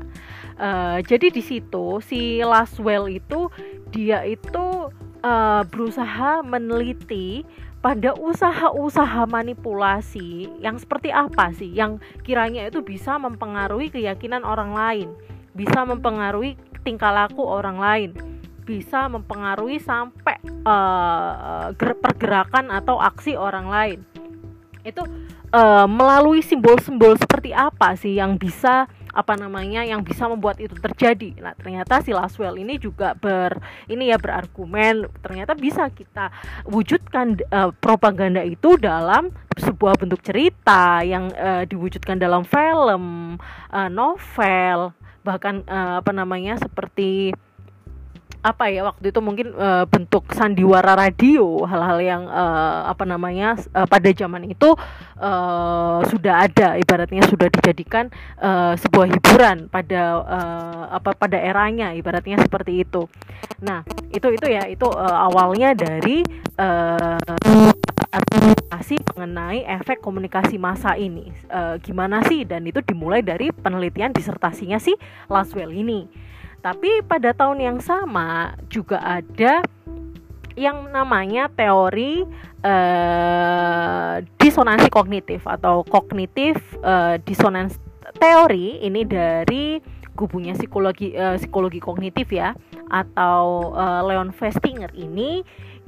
Uh, 0.59 0.99
jadi 1.07 1.31
di 1.31 1.39
situ 1.39 2.03
si 2.03 2.43
Laswell 2.43 3.07
itu 3.07 3.47
dia 3.89 4.27
itu 4.27 4.91
uh, 5.23 5.63
berusaha 5.67 6.41
meneliti 6.43 7.43
pada 7.79 8.11
usaha-usaha 8.19 9.23
manipulasi 9.23 10.51
yang 10.59 10.75
seperti 10.75 11.15
apa 11.15 11.55
sih 11.55 11.71
yang 11.71 12.03
kiranya 12.27 12.67
itu 12.67 12.83
bisa 12.83 13.15
mempengaruhi 13.15 13.87
keyakinan 13.87 14.43
orang 14.43 14.75
lain, 14.75 15.07
bisa 15.55 15.87
mempengaruhi 15.87 16.59
tingkah 16.83 17.11
laku 17.11 17.39
orang 17.39 17.79
lain, 17.79 18.09
bisa 18.67 19.07
mempengaruhi 19.07 19.79
sampai 19.79 20.35
uh, 20.67 21.71
pergerakan 21.79 22.67
atau 22.69 22.99
aksi 22.99 23.39
orang 23.39 23.67
lain. 23.71 23.99
Itu 24.83 25.07
uh, 25.55 25.87
melalui 25.87 26.43
simbol-simbol 26.43 27.15
seperti 27.15 27.55
apa 27.55 27.95
sih 27.95 28.19
yang 28.19 28.35
bisa 28.35 28.91
apa 29.19 29.35
namanya 29.35 29.83
yang 29.83 29.99
bisa 29.99 30.31
membuat 30.31 30.63
itu 30.63 30.71
terjadi. 30.79 31.35
Nah, 31.43 31.51
ternyata 31.59 31.99
si 31.99 32.15
Laswell 32.15 32.55
ini 32.55 32.79
juga 32.79 33.11
ber 33.19 33.59
ini 33.91 34.07
ya 34.07 34.15
berargumen 34.15 35.11
ternyata 35.19 35.51
bisa 35.59 35.91
kita 35.91 36.31
wujudkan 36.63 37.35
uh, 37.51 37.75
propaganda 37.83 38.39
itu 38.39 38.79
dalam 38.79 39.35
sebuah 39.59 39.99
bentuk 39.99 40.23
cerita 40.23 41.03
yang 41.03 41.27
uh, 41.35 41.67
diwujudkan 41.67 42.15
dalam 42.15 42.47
film, 42.47 43.35
uh, 43.75 43.89
novel, 43.91 44.95
bahkan 45.27 45.67
uh, 45.67 45.99
apa 45.99 46.15
namanya 46.15 46.55
seperti 46.55 47.35
apa 48.39 48.71
ya 48.71 48.87
waktu 48.87 49.11
itu 49.11 49.19
mungkin 49.19 49.51
uh, 49.51 49.83
bentuk 49.89 50.31
sandiwara 50.31 50.95
radio 50.95 51.67
hal-hal 51.67 51.99
yang 51.99 52.23
uh, 52.31 52.87
apa 52.87 53.03
namanya 53.03 53.59
uh, 53.75 53.83
pada 53.83 54.07
zaman 54.15 54.47
itu 54.47 54.79
uh, 55.19 55.99
sudah 56.07 56.47
ada 56.47 56.79
ibaratnya 56.79 57.27
sudah 57.27 57.51
dijadikan 57.51 58.07
uh, 58.39 58.79
sebuah 58.79 59.11
hiburan 59.11 59.67
pada 59.67 60.01
uh, 60.23 60.83
apa 60.95 61.19
pada 61.19 61.35
eranya 61.35 61.91
ibaratnya 61.91 62.39
seperti 62.39 62.87
itu. 62.87 63.11
Nah 63.59 63.83
itu 64.15 64.31
itu 64.31 64.47
ya 64.47 64.63
itu 64.71 64.87
uh, 64.87 65.17
awalnya 65.27 65.75
dari 65.75 66.23
uh, 66.55 67.19
mengenai 69.19 69.67
efek 69.67 69.99
komunikasi 69.99 70.55
massa 70.55 70.95
ini. 70.95 71.27
Uh, 71.51 71.75
gimana 71.83 72.23
sih? 72.23 72.47
Dan 72.47 72.63
itu 72.63 72.79
dimulai 72.79 73.19
dari 73.19 73.51
penelitian 73.51 74.15
disertasinya 74.15 74.79
si 74.79 74.95
Laswell 75.27 75.75
ini 75.75 76.07
tapi 76.59 77.03
pada 77.07 77.31
tahun 77.31 77.59
yang 77.63 77.79
sama 77.79 78.55
juga 78.67 78.99
ada 78.99 79.63
yang 80.59 80.91
namanya 80.91 81.47
teori 81.47 82.27
uh, 82.67 84.19
disonansi 84.35 84.91
kognitif 84.91 85.47
atau 85.47 85.87
kognitif 85.87 86.59
uh, 86.83 87.15
dissonance 87.23 87.79
teori 88.19 88.83
ini 88.83 89.07
dari 89.07 89.79
kubunya 90.19 90.51
psikologi 90.51 91.15
uh, 91.15 91.39
psikologi 91.39 91.79
kognitif 91.79 92.27
ya 92.27 92.51
atau 92.91 93.71
uh, 93.71 94.03
Leon 94.03 94.35
Festinger 94.35 94.91
ini 94.99 95.39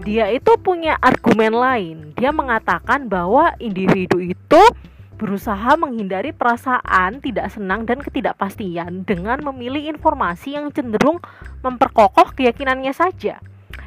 dia 0.01 0.31
itu 0.33 0.57
punya 0.57 0.97
argumen 0.97 1.53
lain. 1.53 1.97
Dia 2.17 2.33
mengatakan 2.33 3.05
bahwa 3.05 3.53
individu 3.61 4.17
itu 4.17 4.61
berusaha 5.21 5.77
menghindari 5.77 6.33
perasaan 6.33 7.21
tidak 7.21 7.53
senang 7.53 7.85
dan 7.85 8.01
ketidakpastian 8.01 9.05
dengan 9.05 9.37
memilih 9.53 9.93
informasi 9.93 10.57
yang 10.57 10.73
cenderung 10.73 11.21
memperkokoh 11.61 12.33
keyakinannya 12.33 12.89
saja. 12.89 13.37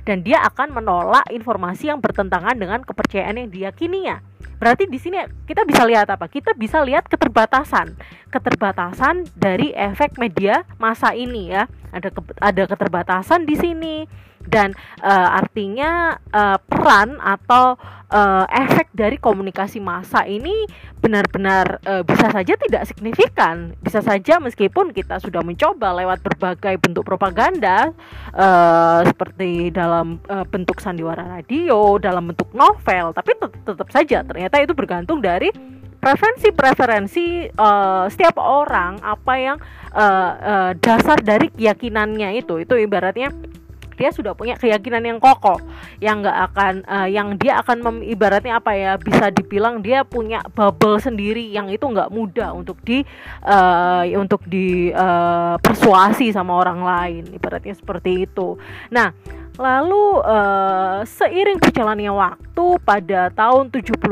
Dan 0.07 0.23
dia 0.23 0.47
akan 0.47 0.79
menolak 0.79 1.27
informasi 1.35 1.91
yang 1.91 1.99
bertentangan 1.99 2.55
dengan 2.55 2.87
kepercayaan 2.87 3.43
yang 3.43 3.51
diyakininya. 3.51 4.23
Berarti 4.63 4.87
di 4.87 5.01
sini 5.03 5.19
kita 5.51 5.67
bisa 5.67 5.83
lihat 5.83 6.07
apa? 6.07 6.31
Kita 6.31 6.55
bisa 6.55 6.87
lihat 6.87 7.11
keterbatasan, 7.11 7.99
keterbatasan 8.31 9.27
dari 9.35 9.75
efek 9.75 10.15
media 10.23 10.63
masa 10.79 11.19
ini 11.19 11.51
ya. 11.51 11.67
Ada 11.91 12.15
ada 12.39 12.63
keterbatasan 12.71 13.43
di 13.43 13.59
sini 13.59 14.07
dan 14.49 14.77
uh, 15.01 15.39
artinya 15.41 16.17
uh, 16.33 16.59
peran 16.61 17.17
atau 17.21 17.77
uh, 18.13 18.45
efek 18.49 18.93
dari 18.95 19.17
komunikasi 19.19 19.83
massa 19.83 20.23
ini 20.25 20.53
benar-benar 21.03 21.83
uh, 21.85 22.03
bisa 22.07 22.31
saja 22.31 22.55
tidak 22.57 22.83
signifikan. 22.89 23.75
Bisa 23.83 24.01
saja 24.01 24.39
meskipun 24.39 24.95
kita 24.95 25.19
sudah 25.21 25.43
mencoba 25.43 25.93
lewat 25.97 26.23
berbagai 26.23 26.79
bentuk 26.81 27.05
propaganda 27.05 27.91
uh, 28.33 29.01
seperti 29.05 29.75
dalam 29.75 30.23
uh, 30.31 30.47
bentuk 30.47 30.79
sandiwara 30.81 31.27
radio 31.27 31.97
dalam 32.01 32.31
bentuk 32.33 32.51
novel 32.55 33.13
tapi 33.13 33.37
tetap 33.41 33.89
saja 33.91 34.23
ternyata 34.23 34.61
itu 34.63 34.73
bergantung 34.73 35.21
dari 35.21 35.51
preferensi-preferensi 36.05 37.57
uh, 37.57 38.05
setiap 38.13 38.37
orang 38.37 39.01
apa 39.01 39.35
yang 39.41 39.57
uh, 39.97 40.31
uh, 40.37 40.71
dasar 40.77 41.17
dari 41.25 41.49
keyakinannya 41.49 42.45
itu. 42.45 42.61
Itu 42.61 42.77
ibaratnya 42.77 43.33
dia 43.95 44.11
sudah 44.11 44.37
punya 44.37 44.59
keyakinan 44.59 45.03
yang 45.03 45.19
kokoh 45.23 45.59
yang 45.99 46.21
nggak 46.21 46.39
akan 46.53 46.75
uh, 46.85 47.09
yang 47.09 47.39
dia 47.39 47.59
akan 47.63 47.79
mem, 47.81 47.97
ibaratnya 48.13 48.59
apa 48.59 48.75
ya 48.75 48.93
bisa 49.01 49.31
dibilang 49.31 49.81
dia 49.81 50.03
punya 50.05 50.43
bubble 50.53 51.01
sendiri 51.01 51.49
yang 51.51 51.71
itu 51.71 51.83
nggak 51.87 52.11
mudah 52.11 52.53
untuk 52.53 52.79
di 52.83 53.03
uh, 53.47 54.05
untuk 54.19 54.45
di 54.47 54.91
uh, 54.93 55.57
persuasi 55.59 56.35
sama 56.35 56.59
orang 56.59 56.81
lain 56.83 57.23
ibaratnya 57.35 57.75
seperti 57.75 58.27
itu 58.27 58.59
nah 58.91 59.15
Lalu 59.55 60.19
uh, 60.27 61.07
seiring 61.07 61.63
berjalannya 61.63 62.11
waktu 62.11 62.67
pada 62.83 63.31
tahun 63.31 63.71
75 63.71 64.03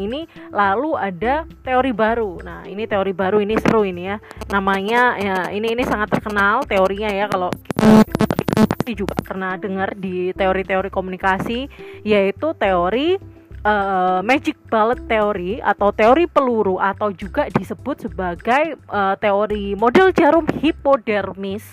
ini 0.00 0.24
lalu 0.48 0.90
ada 0.96 1.44
teori 1.60 1.92
baru. 1.92 2.40
Nah, 2.40 2.64
ini 2.64 2.88
teori 2.88 3.12
baru 3.12 3.44
ini 3.44 3.60
seru 3.60 3.84
ini 3.84 4.08
ya. 4.08 4.16
Namanya 4.48 5.20
ya 5.20 5.36
ini 5.52 5.76
ini 5.76 5.84
sangat 5.84 6.16
terkenal 6.16 6.64
teorinya 6.64 7.12
ya 7.12 7.28
kalau 7.28 7.52
pasti 8.84 9.00
juga 9.00 9.16
pernah 9.16 9.56
dengar 9.56 9.96
di 9.96 10.28
teori-teori 10.36 10.92
komunikasi 10.92 11.72
yaitu 12.04 12.52
teori 12.52 13.16
uh, 13.64 14.20
magic 14.20 14.60
bullet 14.68 15.00
teori 15.08 15.56
atau 15.64 15.88
teori 15.88 16.28
peluru 16.28 16.76
atau 16.76 17.08
juga 17.08 17.48
disebut 17.48 18.04
sebagai 18.04 18.76
uh, 18.92 19.16
teori 19.16 19.72
model 19.72 20.12
jarum 20.12 20.44
hipodermis. 20.60 21.64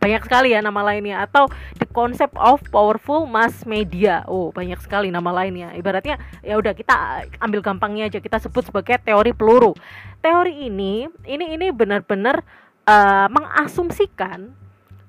Banyak 0.00 0.24
sekali 0.24 0.56
ya 0.56 0.64
nama 0.64 0.80
lainnya 0.80 1.28
atau 1.28 1.44
the 1.76 1.84
concept 1.92 2.40
of 2.40 2.56
powerful 2.72 3.28
mass 3.28 3.68
media. 3.68 4.24
Oh 4.24 4.48
banyak 4.48 4.80
sekali 4.80 5.12
nama 5.12 5.28
lainnya. 5.28 5.76
Ibaratnya 5.76 6.16
ya 6.40 6.56
udah 6.56 6.72
kita 6.72 7.28
ambil 7.36 7.60
gampangnya 7.60 8.08
aja. 8.08 8.24
Kita 8.24 8.40
sebut 8.40 8.64
sebagai 8.64 8.96
teori 9.04 9.36
peluru. 9.36 9.76
Teori 10.24 10.72
ini 10.72 11.04
ini 11.28 11.52
ini 11.52 11.68
benar-benar 11.68 12.40
uh, 12.88 13.28
mengasumsikan 13.28 14.63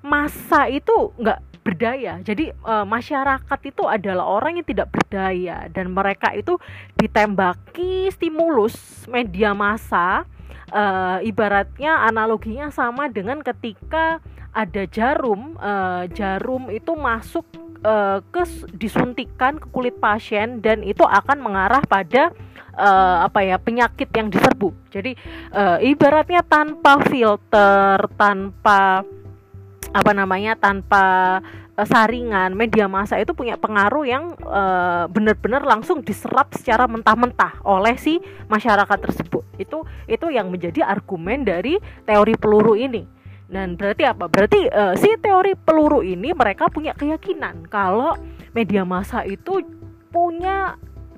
masa 0.06 0.70
itu 0.70 1.10
nggak 1.18 1.42
berdaya. 1.66 2.22
Jadi 2.22 2.54
e, 2.54 2.74
masyarakat 2.86 3.60
itu 3.66 3.82
adalah 3.90 4.22
orang 4.22 4.62
yang 4.62 4.66
tidak 4.66 4.94
berdaya 4.94 5.66
dan 5.66 5.90
mereka 5.90 6.30
itu 6.30 6.54
ditembaki 6.94 8.06
stimulus 8.14 9.04
media 9.10 9.50
massa. 9.50 10.22
E, 10.70 10.82
ibaratnya 11.26 12.06
analoginya 12.06 12.70
sama 12.70 13.10
dengan 13.10 13.42
ketika 13.42 14.22
ada 14.54 14.82
jarum, 14.86 15.58
e, 15.58 15.72
jarum 16.14 16.70
itu 16.70 16.94
masuk 16.94 17.44
e, 17.82 18.22
ke 18.30 18.42
disuntikan 18.78 19.58
ke 19.58 19.66
kulit 19.74 19.98
pasien 19.98 20.62
dan 20.62 20.86
itu 20.86 21.02
akan 21.02 21.42
mengarah 21.42 21.82
pada 21.82 22.30
uh, 22.76 23.26
apa 23.26 23.40
ya 23.42 23.56
penyakit 23.56 24.08
yang 24.12 24.28
diserbu. 24.28 24.70
Jadi 24.92 25.16
uh, 25.56 25.80
ibaratnya 25.80 26.44
tanpa 26.44 27.00
filter, 27.08 27.98
tanpa 28.14 29.02
apa 29.96 30.12
namanya 30.12 30.60
tanpa 30.60 31.40
uh, 31.72 31.86
saringan 31.88 32.52
media 32.52 32.84
massa 32.84 33.16
itu 33.16 33.32
punya 33.32 33.56
pengaruh 33.56 34.04
yang 34.04 34.36
uh, 34.44 35.08
benar-benar 35.08 35.64
langsung 35.64 36.04
diserap 36.04 36.52
secara 36.52 36.84
mentah-mentah 36.84 37.64
oleh 37.64 37.96
si 37.96 38.20
masyarakat 38.52 38.98
tersebut. 39.00 39.44
Itu 39.56 39.88
itu 40.04 40.28
yang 40.28 40.52
menjadi 40.52 40.84
argumen 40.84 41.48
dari 41.48 41.80
teori 42.04 42.36
peluru 42.36 42.76
ini. 42.76 43.08
Dan 43.46 43.78
berarti 43.78 44.04
apa? 44.04 44.28
Berarti 44.28 44.68
uh, 44.68 44.92
si 45.00 45.08
teori 45.16 45.56
peluru 45.56 46.04
ini 46.04 46.36
mereka 46.36 46.68
punya 46.68 46.92
keyakinan 46.92 47.64
kalau 47.72 48.12
media 48.52 48.84
massa 48.84 49.24
itu 49.24 49.64
punya 50.12 50.76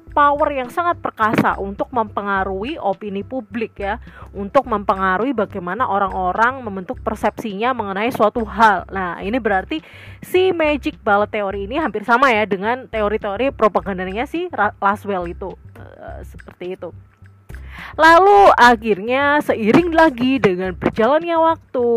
power 0.09 0.49
yang 0.51 0.73
sangat 0.73 0.99
perkasa 0.99 1.61
untuk 1.61 1.93
mempengaruhi 1.93 2.81
opini 2.81 3.23
publik 3.23 3.79
ya, 3.79 4.01
untuk 4.33 4.67
mempengaruhi 4.67 5.37
bagaimana 5.37 5.87
orang-orang 5.87 6.65
membentuk 6.65 6.99
persepsinya 7.05 7.77
mengenai 7.77 8.11
suatu 8.11 8.43
hal. 8.49 8.89
Nah, 8.91 9.21
ini 9.21 9.39
berarti 9.39 9.85
si 10.25 10.51
magic 10.51 10.99
bullet 11.05 11.31
teori 11.31 11.71
ini 11.71 11.79
hampir 11.79 12.03
sama 12.03 12.33
ya 12.33 12.49
dengan 12.49 12.89
teori-teori 12.89 13.53
propagandanya 13.55 14.25
si 14.25 14.49
Laswell 14.83 15.31
itu. 15.31 15.55
Uh, 15.79 16.21
seperti 16.27 16.75
itu. 16.75 16.91
Lalu 17.99 18.53
akhirnya 18.55 19.43
seiring 19.43 19.91
lagi 19.91 20.39
dengan 20.39 20.75
berjalannya 20.75 21.37
waktu, 21.39 21.89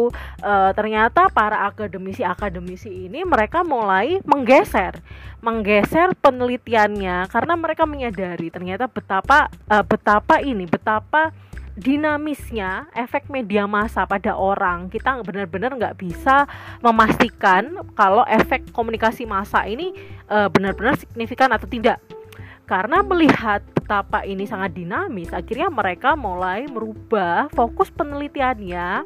e, 0.41 0.53
ternyata 0.73 1.29
para 1.29 1.69
akademisi-akademisi 1.69 3.11
ini 3.11 3.21
mereka 3.21 3.61
mulai 3.61 4.17
menggeser, 4.25 4.99
menggeser 5.45 6.13
penelitiannya 6.17 7.29
karena 7.29 7.53
mereka 7.57 7.83
menyadari 7.85 8.49
ternyata 8.49 8.89
betapa 8.89 9.49
e, 9.69 9.75
betapa 9.85 10.41
ini, 10.41 10.65
betapa 10.65 11.33
dinamisnya 11.77 12.91
efek 12.91 13.31
media 13.31 13.63
massa 13.65 14.03
pada 14.03 14.35
orang. 14.35 14.91
Kita 14.91 15.23
benar-benar 15.23 15.73
nggak 15.77 15.97
bisa 15.97 16.45
memastikan 16.83 17.79
kalau 17.95 18.27
efek 18.27 18.69
komunikasi 18.75 19.23
massa 19.23 19.63
ini 19.65 19.95
e, 20.27 20.37
benar-benar 20.51 20.99
signifikan 20.99 21.49
atau 21.53 21.65
tidak 21.65 22.01
karena 22.71 23.03
melihat 23.03 23.59
betapa 23.75 24.23
ini 24.23 24.47
sangat 24.47 24.71
dinamis, 24.71 25.27
akhirnya 25.35 25.67
mereka 25.67 26.15
mulai 26.15 26.63
merubah 26.71 27.51
fokus 27.51 27.91
penelitiannya. 27.91 29.03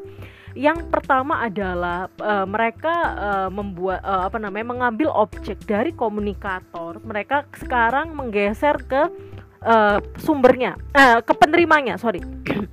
Yang 0.54 0.86
pertama 0.94 1.42
adalah 1.42 2.06
uh, 2.22 2.46
mereka 2.46 2.94
uh, 3.18 3.50
membuat 3.50 4.06
uh, 4.06 4.30
apa 4.30 4.38
namanya 4.38 4.70
mengambil 4.70 5.10
objek 5.10 5.58
dari 5.66 5.98
komunikator. 5.98 7.02
Mereka 7.02 7.50
sekarang 7.58 8.14
menggeser 8.14 8.78
ke 8.86 9.10
uh, 9.66 9.98
sumbernya, 10.22 10.78
uh, 10.94 11.26
ke 11.26 11.34
penerimanya, 11.34 11.98
sorry, 11.98 12.22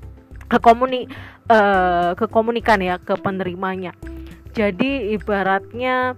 ke 0.52 0.58
komuni 0.60 1.08
uh, 1.48 2.12
ke 2.12 2.28
komunikan 2.28 2.84
ya, 2.84 3.00
ke 3.00 3.16
penerimanya. 3.16 3.96
Jadi 4.52 5.16
ibaratnya 5.16 6.12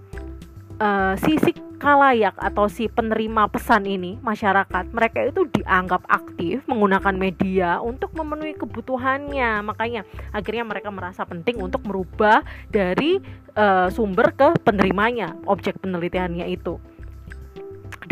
uh, 0.83 1.15
sisi 1.23 1.55
kalayak 1.85 2.33
atau 2.41 2.65
si 2.65 2.89
penerima 2.89 3.45
pesan 3.53 3.85
ini 3.85 4.17
masyarakat 4.25 4.89
mereka 4.89 5.21
itu 5.29 5.45
dianggap 5.53 6.01
aktif 6.09 6.65
menggunakan 6.65 7.13
media 7.13 7.77
untuk 7.85 8.17
memenuhi 8.17 8.57
kebutuhannya. 8.57 9.61
Makanya 9.61 10.09
akhirnya 10.33 10.65
mereka 10.65 10.89
merasa 10.89 11.29
penting 11.29 11.61
untuk 11.61 11.85
merubah 11.85 12.41
dari 12.73 13.21
uh, 13.53 13.93
sumber 13.93 14.33
ke 14.33 14.57
penerimanya 14.65 15.37
objek 15.45 15.77
penelitiannya 15.85 16.49
itu 16.49 16.81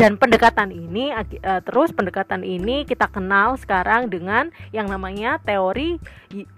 dan 0.03 0.19
pendekatan 0.19 0.67
ini 0.75 1.15
uh, 1.15 1.63
terus 1.63 1.95
pendekatan 1.95 2.43
ini 2.43 2.83
kita 2.83 3.07
kenal 3.07 3.55
sekarang 3.55 4.11
dengan 4.11 4.51
yang 4.75 4.91
namanya 4.91 5.39
teori 5.47 5.95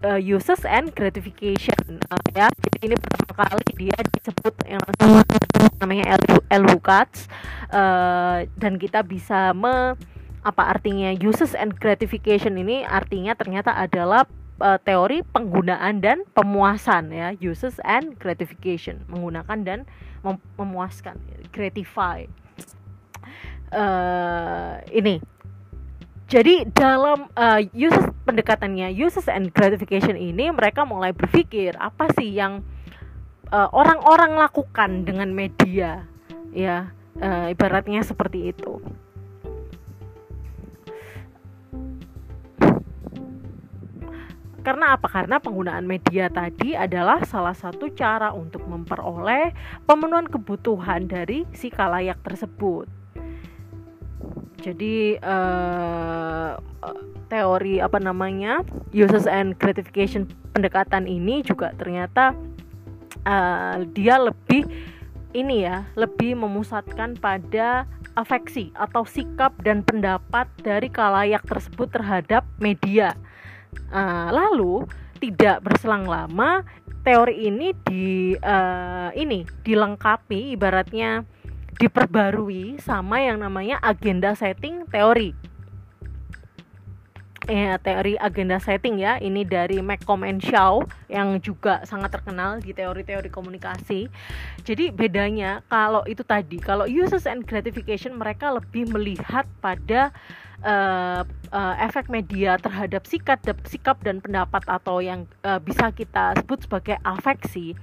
uh, 0.01 0.17
uses 0.17 0.65
and 0.65 0.89
gratification 0.97 2.01
uh, 2.10 2.17
ya 2.34 2.49
ini 2.81 2.97
pertama 2.97 3.45
kali 3.45 3.69
dia 3.77 3.97
disebut 4.17 4.53
yang 4.65 4.81
namanya 5.77 6.17
L. 6.49 6.65
Lukács 6.65 7.29
uh, 7.69 8.49
dan 8.58 8.81
kita 8.81 9.05
bisa 9.05 9.53
me 9.53 9.93
apa 10.41 10.63
artinya 10.65 11.13
uses 11.13 11.53
and 11.53 11.77
gratification 11.77 12.58
ini 12.58 12.81
artinya 12.81 13.38
ternyata 13.38 13.77
adalah 13.77 14.25
uh, 14.58 14.81
teori 14.81 15.21
penggunaan 15.21 16.01
dan 16.01 16.25
pemuasan 16.34 17.13
ya 17.13 17.38
uses 17.38 17.77
and 17.86 18.17
gratification 18.17 19.05
menggunakan 19.05 19.62
dan 19.62 19.79
mem 20.25 20.41
memuaskan 20.58 21.21
gratify 21.53 22.25
uh, 23.75 24.79
ini 24.95 25.19
jadi 26.25 26.65
dalam 26.73 27.29
uh, 27.38 27.61
uses 27.75 28.09
pendekatannya 28.25 28.89
uses 28.95 29.27
and 29.29 29.53
gratification 29.53 30.17
ini 30.17 30.49
mereka 30.49 30.88
mulai 30.88 31.13
berpikir 31.13 31.75
apa 31.77 32.09
sih 32.17 32.33
yang 32.33 32.63
orang-orang 33.53 34.33
uh, 34.33 34.49
lakukan 34.49 35.05
dengan 35.05 35.29
media 35.29 36.07
ya 36.49 36.89
uh, 37.21 37.51
ibaratnya 37.53 38.01
seperti 38.01 38.49
itu 38.55 38.81
Karena 44.65 44.97
apa? 44.97 45.05
Karena 45.05 45.38
penggunaan 45.38 45.85
media 45.85 46.25
tadi 46.25 46.73
adalah 46.73 47.21
salah 47.21 47.53
satu 47.53 47.93
cara 47.93 48.33
untuk 48.33 48.65
memperoleh 48.65 49.53
pemenuhan 49.85 50.25
kebutuhan 50.25 51.05
dari 51.05 51.45
si 51.53 51.69
kalayak 51.69 52.17
tersebut. 52.25 53.04
Jadi 54.60 55.19
uh, 55.21 56.58
teori 57.30 57.82
apa 57.82 57.98
namanya 58.02 58.62
uses 58.93 59.30
and 59.30 59.58
gratification 59.58 60.30
pendekatan 60.54 61.10
ini 61.10 61.41
juga 61.41 61.74
ternyata 61.78 62.34
uh, 63.26 63.82
dia 63.93 64.17
lebih 64.21 64.65
ini 65.36 65.67
ya 65.67 65.84
lebih 66.00 66.39
memusatkan 66.39 67.19
pada 67.19 67.84
afeksi 68.15 68.71
atau 68.80 69.04
sikap 69.04 69.52
dan 69.62 69.84
pendapat 69.84 70.48
dari 70.63 70.88
kalayak 70.88 71.43
tersebut 71.43 71.91
terhadap 71.91 72.48
media. 72.63 73.12
Uh, 73.91 74.32
lalu 74.32 74.88
tidak 75.19 75.60
berselang 75.67 76.08
lama 76.08 76.63
teori 77.04 77.52
ini 77.52 77.76
di 77.86 78.34
uh, 78.39 79.12
ini 79.13 79.43
dilengkapi 79.67 80.56
ibaratnya 80.56 81.28
diperbarui 81.75 82.79
sama 82.79 83.19
yang 83.19 83.43
namanya 83.43 83.79
agenda 83.83 84.31
setting 84.33 84.88
teori. 84.88 85.35
Eh, 87.45 87.77
teori 87.77 88.17
agenda 88.17 88.57
setting 88.57 88.97
ya. 88.97 89.21
Ini 89.21 89.45
dari 89.45 89.77
McComb 89.77 90.25
and 90.25 90.41
Shaw 90.41 90.81
yang 91.05 91.38
juga 91.38 91.85
sangat 91.85 92.17
terkenal 92.17 92.57
di 92.57 92.73
teori-teori 92.73 93.29
komunikasi. 93.29 94.09
Jadi 94.65 94.89
bedanya 94.89 95.61
kalau 95.69 96.01
itu 96.09 96.25
tadi 96.25 96.57
kalau 96.57 96.89
uses 96.89 97.29
and 97.29 97.45
gratification 97.45 98.17
mereka 98.17 98.49
lebih 98.49 98.89
melihat 98.89 99.45
pada 99.61 100.09
uh, 100.65 101.75
efek 101.80 102.10
media 102.10 102.58
terhadap 102.58 103.06
sikap 103.06 103.39
sikap 103.69 104.01
dan 104.01 104.19
pendapat 104.19 104.65
atau 104.65 104.99
yang 104.99 105.30
uh, 105.45 105.62
bisa 105.62 105.93
kita 105.93 106.36
sebut 106.41 106.65
sebagai 106.65 106.97
afeksi 107.06 107.78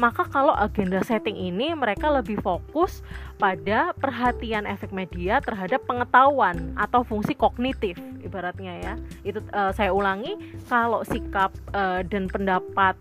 maka 0.00 0.24
kalau 0.28 0.56
agenda 0.56 1.04
setting 1.04 1.36
ini 1.36 1.76
mereka 1.76 2.08
lebih 2.08 2.40
fokus 2.40 3.04
pada 3.36 3.92
perhatian 4.00 4.64
efek 4.64 4.88
media 4.94 5.42
terhadap 5.44 5.84
pengetahuan 5.84 6.72
atau 6.80 7.04
fungsi 7.04 7.36
kognitif 7.36 7.98
ibaratnya 8.24 8.78
ya. 8.80 8.94
Itu 9.26 9.44
uh, 9.52 9.74
saya 9.74 9.92
ulangi 9.92 10.38
kalau 10.70 11.04
sikap 11.04 11.52
uh, 11.76 12.00
dan 12.06 12.30
pendapat 12.30 12.96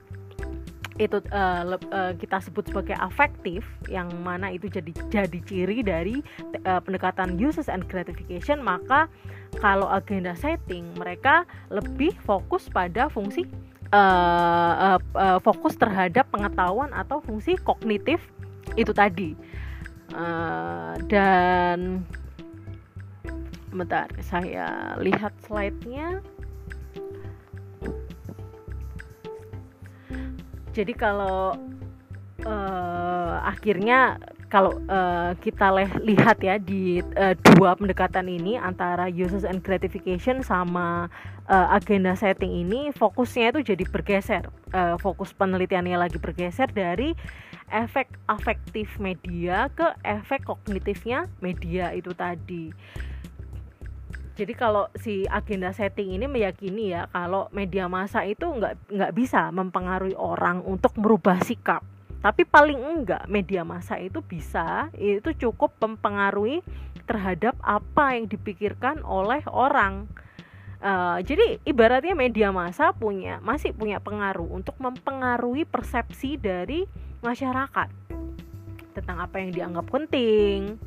itu 1.00 1.24
uh, 1.32 1.64
uh, 1.92 2.12
kita 2.20 2.44
sebut 2.44 2.68
sebagai 2.68 2.98
afektif 3.00 3.64
yang 3.88 4.12
mana 4.22 4.52
itu 4.52 4.68
jadi 4.68 4.92
jadi 5.08 5.40
ciri 5.48 5.80
dari 5.86 6.20
uh, 6.68 6.84
pendekatan 6.84 7.40
uses 7.40 7.72
and 7.72 7.88
gratification 7.88 8.60
maka 8.60 9.08
kalau 9.60 9.88
agenda 9.88 10.36
setting 10.36 10.88
mereka 10.96 11.48
lebih 11.72 12.16
fokus 12.24 12.68
pada 12.72 13.08
fungsi 13.08 13.48
uh, 13.92 14.96
uh, 14.96 15.00
uh, 15.16 15.40
fokus 15.44 15.76
terhadap 15.76 16.28
pengetahuan 16.32 16.90
atau 16.96 17.20
fungsi 17.20 17.60
kognitif 17.60 18.24
itu 18.80 18.92
tadi. 18.96 19.36
Uh, 20.12 21.00
dan 21.08 22.04
bentar 23.72 24.12
saya 24.20 25.00
lihat 25.00 25.32
slide-nya 25.48 26.20
jadi 30.72 30.94
kalau 30.96 31.56
uh, 32.48 33.36
akhirnya 33.44 34.18
kalau 34.52 34.76
uh, 34.92 35.32
kita 35.40 35.72
lihat 36.04 36.44
ya 36.44 36.60
di 36.60 37.00
uh, 37.16 37.32
dua 37.56 37.72
pendekatan 37.80 38.28
ini 38.28 38.60
antara 38.60 39.08
uses 39.08 39.48
and 39.48 39.64
gratification 39.64 40.44
sama 40.44 41.08
uh, 41.48 41.68
agenda 41.72 42.12
setting 42.20 42.52
ini 42.52 42.92
fokusnya 42.92 43.56
itu 43.56 43.72
jadi 43.72 43.84
bergeser. 43.88 44.44
Uh, 44.76 45.00
fokus 45.00 45.32
penelitiannya 45.32 45.96
lagi 45.96 46.20
bergeser 46.20 46.68
dari 46.68 47.16
efek 47.72 48.12
afektif 48.28 48.92
media 49.00 49.72
ke 49.72 49.88
efek 50.04 50.44
kognitifnya 50.44 51.32
media 51.40 51.96
itu 51.96 52.12
tadi 52.12 52.76
jadi 54.42 54.58
kalau 54.58 54.90
si 54.98 55.30
agenda 55.30 55.70
setting 55.70 56.18
ini 56.18 56.26
meyakini 56.26 56.98
ya 56.98 57.06
kalau 57.14 57.46
media 57.54 57.86
massa 57.86 58.26
itu 58.26 58.50
nggak 58.50 58.90
nggak 58.90 59.14
bisa 59.14 59.54
mempengaruhi 59.54 60.18
orang 60.18 60.66
untuk 60.66 60.98
merubah 60.98 61.38
sikap. 61.46 61.86
Tapi 62.26 62.50
paling 62.50 62.82
enggak 62.82 63.30
media 63.30 63.62
massa 63.62 64.02
itu 64.02 64.26
bisa 64.26 64.90
itu 64.98 65.30
cukup 65.38 65.78
mempengaruhi 65.78 66.66
terhadap 67.06 67.54
apa 67.62 68.18
yang 68.18 68.26
dipikirkan 68.26 69.06
oleh 69.06 69.46
orang. 69.46 70.10
Uh, 70.82 71.22
jadi 71.22 71.62
ibaratnya 71.62 72.18
media 72.18 72.50
massa 72.50 72.90
punya 72.98 73.38
masih 73.46 73.78
punya 73.78 74.02
pengaruh 74.02 74.50
untuk 74.50 74.74
mempengaruhi 74.82 75.70
persepsi 75.70 76.42
dari 76.42 76.90
masyarakat 77.22 77.94
tentang 78.98 79.22
apa 79.22 79.38
yang 79.38 79.54
dianggap 79.54 79.86
penting 79.86 80.82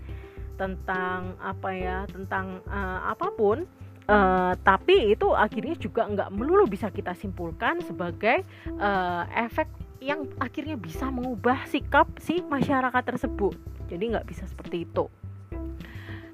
tentang 0.54 1.34
apa 1.42 1.70
ya 1.74 1.98
tentang 2.06 2.62
uh, 2.70 3.10
apa 3.10 3.30
pun 3.34 3.66
uh, 4.06 4.52
tapi 4.62 5.14
itu 5.14 5.32
akhirnya 5.34 5.74
juga 5.76 6.06
nggak 6.06 6.30
melulu 6.34 6.68
bisa 6.68 6.88
kita 6.90 7.12
simpulkan 7.16 7.82
sebagai 7.82 8.46
uh, 8.78 9.24
efek 9.34 9.68
yang 10.04 10.28
akhirnya 10.36 10.76
bisa 10.76 11.08
mengubah 11.08 11.64
sikap 11.64 12.04
si 12.20 12.44
masyarakat 12.44 13.02
tersebut. 13.08 13.56
Jadi 13.88 14.04
nggak 14.12 14.28
bisa 14.28 14.44
seperti 14.44 14.84
itu. 14.84 15.08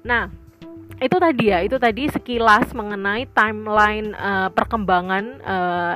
Nah 0.03 0.27
itu 1.01 1.17
tadi 1.17 1.49
ya 1.49 1.65
itu 1.65 1.81
tadi 1.81 2.05
sekilas 2.13 2.77
mengenai 2.77 3.25
timeline 3.33 4.13
uh, 4.13 4.53
perkembangan 4.53 5.41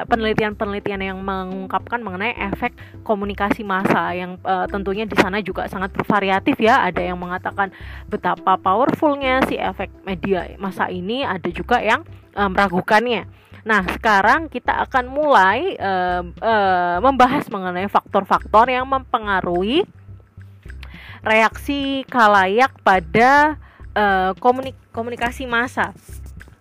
penelitian-penelitian 0.09 0.97
uh, 0.97 1.07
yang 1.13 1.19
mengungkapkan 1.21 2.01
mengenai 2.01 2.33
efek 2.33 2.73
komunikasi 3.05 3.61
massa 3.61 4.17
yang 4.17 4.41
uh, 4.41 4.65
tentunya 4.65 5.05
di 5.05 5.13
sana 5.13 5.45
juga 5.45 5.69
sangat 5.69 5.93
bervariatif 5.93 6.57
ya. 6.57 6.81
Ada 6.89 7.05
yang 7.05 7.21
mengatakan 7.21 7.69
betapa 8.09 8.57
powerfulnya 8.57 9.45
si 9.45 9.61
efek 9.61 9.93
media 10.09 10.49
massa 10.57 10.89
ini 10.89 11.21
ada 11.21 11.53
juga 11.53 11.85
yang 11.85 12.01
uh, 12.33 12.49
meragukannya. 12.49 13.29
Nah, 13.65 13.81
sekarang 13.89 14.45
kita 14.49 14.73
akan 14.89 15.05
mulai 15.09 15.73
uh, 15.81 16.21
uh, 16.21 16.97
membahas 17.01 17.49
mengenai 17.49 17.89
faktor-faktor 17.89 18.69
yang 18.69 18.85
mempengaruhi 18.85 19.85
reaksi 21.25 22.05
kalayak 22.05 22.69
pada 22.85 23.57
uh, 23.95 24.31
komunik 24.37 24.75
komunikasi 24.91 25.47
massa. 25.47 25.95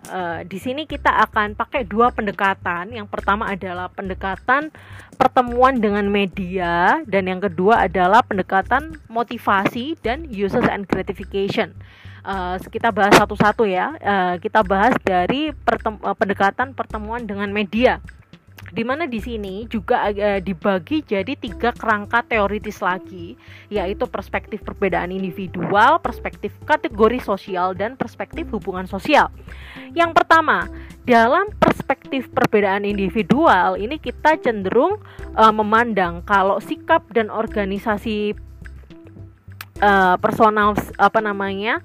Uh, 0.05 0.44
di 0.44 0.61
sini 0.61 0.85
kita 0.85 1.11
akan 1.29 1.57
pakai 1.57 1.85
dua 1.85 2.12
pendekatan. 2.12 2.92
Yang 2.92 3.09
pertama 3.11 3.51
adalah 3.51 3.90
pendekatan 3.90 4.70
pertemuan 5.16 5.81
dengan 5.81 6.05
media 6.09 7.01
dan 7.09 7.25
yang 7.29 7.40
kedua 7.40 7.88
adalah 7.88 8.20
pendekatan 8.20 9.01
motivasi 9.09 9.97
dan 10.05 10.29
uses 10.29 10.64
and 10.70 10.87
gratification. 10.87 11.73
Uh, 12.25 12.57
kita 12.73 12.88
bahas 12.92 13.16
satu-satu 13.16 13.68
ya. 13.68 13.97
Uh, 14.01 14.35
kita 14.40 14.64
bahas 14.64 14.97
dari 15.05 15.53
pertem 15.53 16.01
pendekatan 16.01 16.73
pertemuan 16.73 17.25
dengan 17.25 17.49
media 17.53 18.01
di 18.75 18.83
mana 18.83 19.07
di 19.07 19.23
sini 19.23 19.71
juga 19.71 20.11
uh, 20.11 20.43
dibagi 20.43 21.07
jadi 21.07 21.39
tiga 21.39 21.71
kerangka 21.71 22.27
teoritis 22.27 22.83
lagi, 22.83 23.39
yaitu 23.71 24.11
perspektif 24.11 24.67
perbedaan 24.67 25.15
individual, 25.15 26.03
perspektif 26.03 26.51
kategori 26.67 27.23
sosial, 27.23 27.79
dan 27.79 27.95
perspektif 27.95 28.51
hubungan 28.51 28.91
sosial. 28.91 29.31
Yang 29.95 30.19
pertama, 30.19 30.67
dalam 31.07 31.55
perspektif 31.63 32.27
perbedaan 32.35 32.83
individual 32.83 33.79
ini 33.79 34.03
kita 34.03 34.35
cenderung 34.43 34.99
uh, 35.39 35.55
memandang 35.55 36.27
kalau 36.27 36.59
sikap 36.59 37.07
dan 37.15 37.31
organisasi 37.31 38.35
uh, 39.85 40.17
personal 40.19 40.75
apa 40.99 41.21
namanya 41.23 41.79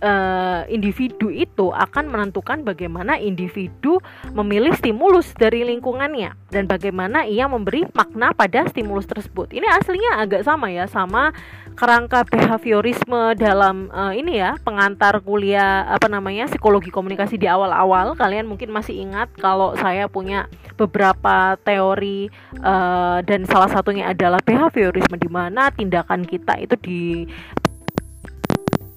uh, 0.00 0.62
individu 0.68 1.28
itu 1.32 1.72
akan 1.72 2.08
menentukan 2.10 2.62
bagaimana 2.62 3.20
individu 3.20 4.00
memilih 4.32 4.72
stimulus 4.76 5.32
dari 5.36 5.64
lingkungannya 5.64 6.34
dan 6.52 6.64
bagaimana 6.68 7.24
ia 7.28 7.48
memberi 7.48 7.84
makna 7.92 8.32
pada 8.32 8.66
stimulus 8.70 9.08
tersebut. 9.08 9.52
Ini 9.52 9.66
aslinya 9.76 10.22
agak 10.24 10.42
sama 10.44 10.72
ya 10.72 10.88
sama 10.88 11.32
kerangka 11.76 12.24
behaviorisme 12.24 13.36
dalam 13.36 13.92
uh, 13.92 14.10
ini 14.16 14.40
ya 14.40 14.56
pengantar 14.64 15.20
kuliah 15.20 15.84
apa 15.92 16.08
namanya 16.08 16.48
psikologi 16.48 16.88
komunikasi 16.88 17.36
di 17.36 17.44
awal-awal 17.44 18.16
kalian 18.16 18.48
mungkin 18.48 18.72
masih 18.72 18.96
ingat 18.96 19.28
kalau 19.36 19.76
saya 19.76 20.08
punya 20.08 20.48
beberapa 20.80 21.60
teori 21.60 22.32
uh, 22.64 23.20
dan 23.20 23.44
salah 23.44 23.68
satunya 23.68 24.08
adalah 24.08 24.40
behaviorisme 24.40 25.20
di 25.20 25.28
mana 25.28 25.68
tindakan 25.68 26.24
kita 26.24 26.56
itu 26.56 26.74
di 26.80 27.00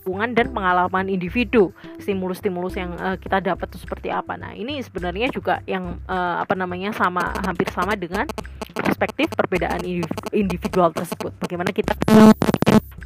lingkungan 0.09 0.33
dan 0.33 0.49
pengalaman 0.49 1.05
individu. 1.05 1.69
Stimulus-stimulus 2.01 2.73
yang 2.73 2.97
uh, 2.97 3.13
kita 3.21 3.45
dapat 3.45 3.69
itu 3.69 3.85
seperti 3.85 4.09
apa. 4.09 4.33
Nah 4.41 4.57
ini 4.57 4.81
sebenarnya 4.81 5.29
juga 5.29 5.61
yang 5.69 6.01
uh, 6.09 6.41
apa 6.41 6.57
namanya 6.57 6.89
sama 6.97 7.29
hampir 7.45 7.69
sama 7.69 7.93
dengan 7.93 8.25
perspektif 8.73 9.29
perbedaan 9.37 9.85
individual 10.33 10.89
tersebut. 10.89 11.37
Bagaimana 11.37 11.69
kita 11.69 11.93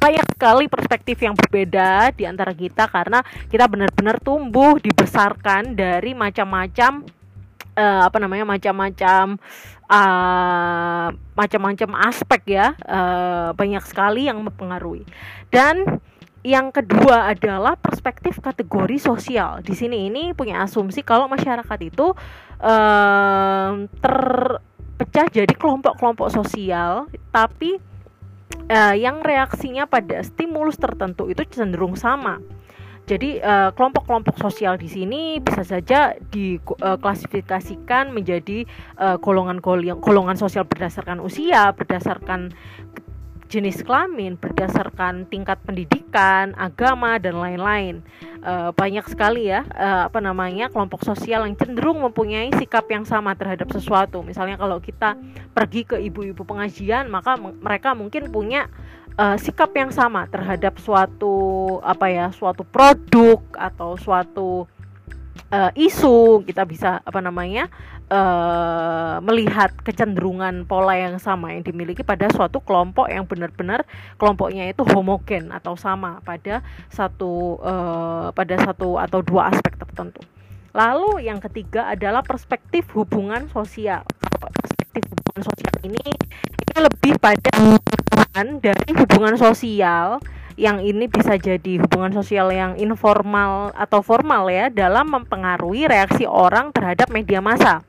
banyak 0.00 0.26
sekali 0.32 0.64
perspektif 0.72 1.20
yang 1.20 1.36
berbeda 1.36 2.08
di 2.16 2.24
antara 2.24 2.56
kita 2.56 2.88
karena 2.88 3.20
kita 3.52 3.68
benar-benar 3.68 4.16
tumbuh 4.24 4.80
dibesarkan 4.80 5.76
dari 5.76 6.16
macam-macam 6.16 7.04
uh, 7.76 8.02
apa 8.08 8.16
namanya 8.16 8.48
macam-macam 8.48 9.36
uh, 9.92 11.08
macam-macam 11.36 11.90
aspek 12.08 12.56
ya 12.56 12.72
uh, 12.88 13.52
banyak 13.52 13.84
sekali 13.84 14.32
yang 14.32 14.40
mempengaruhi. 14.40 15.04
Dan 15.52 16.00
yang 16.44 16.68
kedua 16.68 17.32
adalah 17.32 17.72
perspektif 17.80 18.36
kategori 18.36 19.00
sosial. 19.00 19.64
Di 19.64 19.72
sini 19.72 20.12
ini 20.12 20.36
punya 20.36 20.60
asumsi 20.60 21.00
kalau 21.00 21.24
masyarakat 21.24 21.78
itu 21.80 22.12
um, 22.60 23.88
terpecah 23.88 25.26
jadi 25.32 25.54
kelompok-kelompok 25.56 26.28
sosial, 26.28 27.08
tapi 27.32 27.80
uh, 28.68 28.92
yang 28.92 29.24
reaksinya 29.24 29.88
pada 29.88 30.20
stimulus 30.20 30.76
tertentu 30.76 31.32
itu 31.32 31.48
cenderung 31.48 31.96
sama. 31.96 32.44
Jadi 33.04 33.36
kelompok-kelompok 33.76 34.36
uh, 34.40 34.48
sosial 34.48 34.80
di 34.80 34.88
sini 34.88 35.36
bisa 35.36 35.60
saja 35.60 36.16
diklasifikasikan 36.32 38.08
uh, 38.08 38.12
menjadi 38.16 38.64
golongan-golongan 39.20 39.96
uh, 39.96 40.00
golongan 40.00 40.36
sosial 40.40 40.64
berdasarkan 40.64 41.20
usia, 41.20 41.68
berdasarkan 41.76 42.56
jenis 43.54 43.86
kelamin 43.86 44.34
berdasarkan 44.34 45.30
tingkat 45.30 45.62
pendidikan, 45.62 46.50
agama 46.58 47.22
dan 47.22 47.38
lain-lain. 47.38 48.02
E, 48.42 48.74
banyak 48.74 49.06
sekali 49.06 49.46
ya 49.46 49.62
e, 49.70 50.10
apa 50.10 50.18
namanya 50.18 50.66
kelompok 50.74 51.06
sosial 51.06 51.46
yang 51.46 51.54
cenderung 51.54 52.02
mempunyai 52.02 52.50
sikap 52.58 52.90
yang 52.90 53.06
sama 53.06 53.38
terhadap 53.38 53.70
sesuatu. 53.70 54.26
Misalnya 54.26 54.58
kalau 54.58 54.82
kita 54.82 55.14
pergi 55.54 55.86
ke 55.86 55.96
ibu-ibu 56.02 56.42
pengajian, 56.42 57.06
maka 57.06 57.38
mereka 57.38 57.94
mungkin 57.94 58.34
punya 58.34 58.66
e, 59.14 59.38
sikap 59.38 59.70
yang 59.78 59.94
sama 59.94 60.26
terhadap 60.26 60.74
suatu 60.82 61.78
apa 61.86 62.10
ya, 62.10 62.26
suatu 62.34 62.66
produk 62.66 63.38
atau 63.54 63.94
suatu 63.94 64.66
uh, 65.54 65.70
isu 65.78 66.42
kita 66.42 66.66
bisa 66.66 66.98
apa 67.06 67.22
namanya 67.22 67.70
uh, 68.10 69.22
melihat 69.22 69.70
kecenderungan 69.86 70.66
pola 70.66 70.98
yang 70.98 71.16
sama 71.22 71.54
yang 71.54 71.62
dimiliki 71.62 72.02
pada 72.02 72.26
suatu 72.34 72.58
kelompok 72.58 73.06
yang 73.06 73.22
benar-benar 73.24 73.86
kelompoknya 74.18 74.66
itu 74.66 74.82
homogen 74.90 75.54
atau 75.54 75.78
sama 75.78 76.18
pada 76.26 76.60
satu 76.90 77.62
uh, 77.62 78.28
pada 78.34 78.58
satu 78.58 78.98
atau 78.98 79.22
dua 79.22 79.54
aspek 79.54 79.78
tertentu. 79.78 80.20
Lalu 80.74 81.30
yang 81.30 81.38
ketiga 81.38 81.86
adalah 81.94 82.26
perspektif 82.26 82.90
hubungan 82.98 83.46
sosial. 83.54 84.02
Perspektif 84.42 85.06
hubungan 85.06 85.42
sosial 85.46 85.74
ini 85.86 86.02
ini 86.50 86.76
lebih 86.82 87.14
pada 87.22 87.54
dari 88.34 88.90
hubungan 88.98 89.38
sosial 89.38 90.18
yang 90.54 90.78
ini 90.82 91.10
bisa 91.10 91.34
jadi 91.34 91.82
hubungan 91.82 92.14
sosial 92.14 92.50
yang 92.54 92.78
informal 92.78 93.74
atau 93.74 94.00
formal 94.00 94.46
ya 94.46 94.70
dalam 94.70 95.10
mempengaruhi 95.10 95.90
reaksi 95.90 96.24
orang 96.24 96.70
terhadap 96.70 97.10
media 97.10 97.42
massa. 97.42 97.82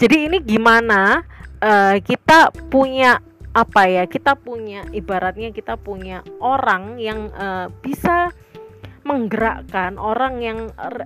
Jadi 0.00 0.26
ini 0.26 0.38
gimana 0.42 1.22
uh, 1.60 1.96
kita 2.00 2.50
punya 2.72 3.20
apa 3.54 3.86
ya? 3.86 4.04
Kita 4.08 4.34
punya 4.34 4.82
ibaratnya 4.90 5.54
kita 5.54 5.78
punya 5.78 6.24
orang 6.42 6.98
yang 6.98 7.30
uh, 7.36 7.70
bisa 7.84 8.34
menggerakkan 9.04 10.00
orang 10.00 10.40
yang 10.40 10.58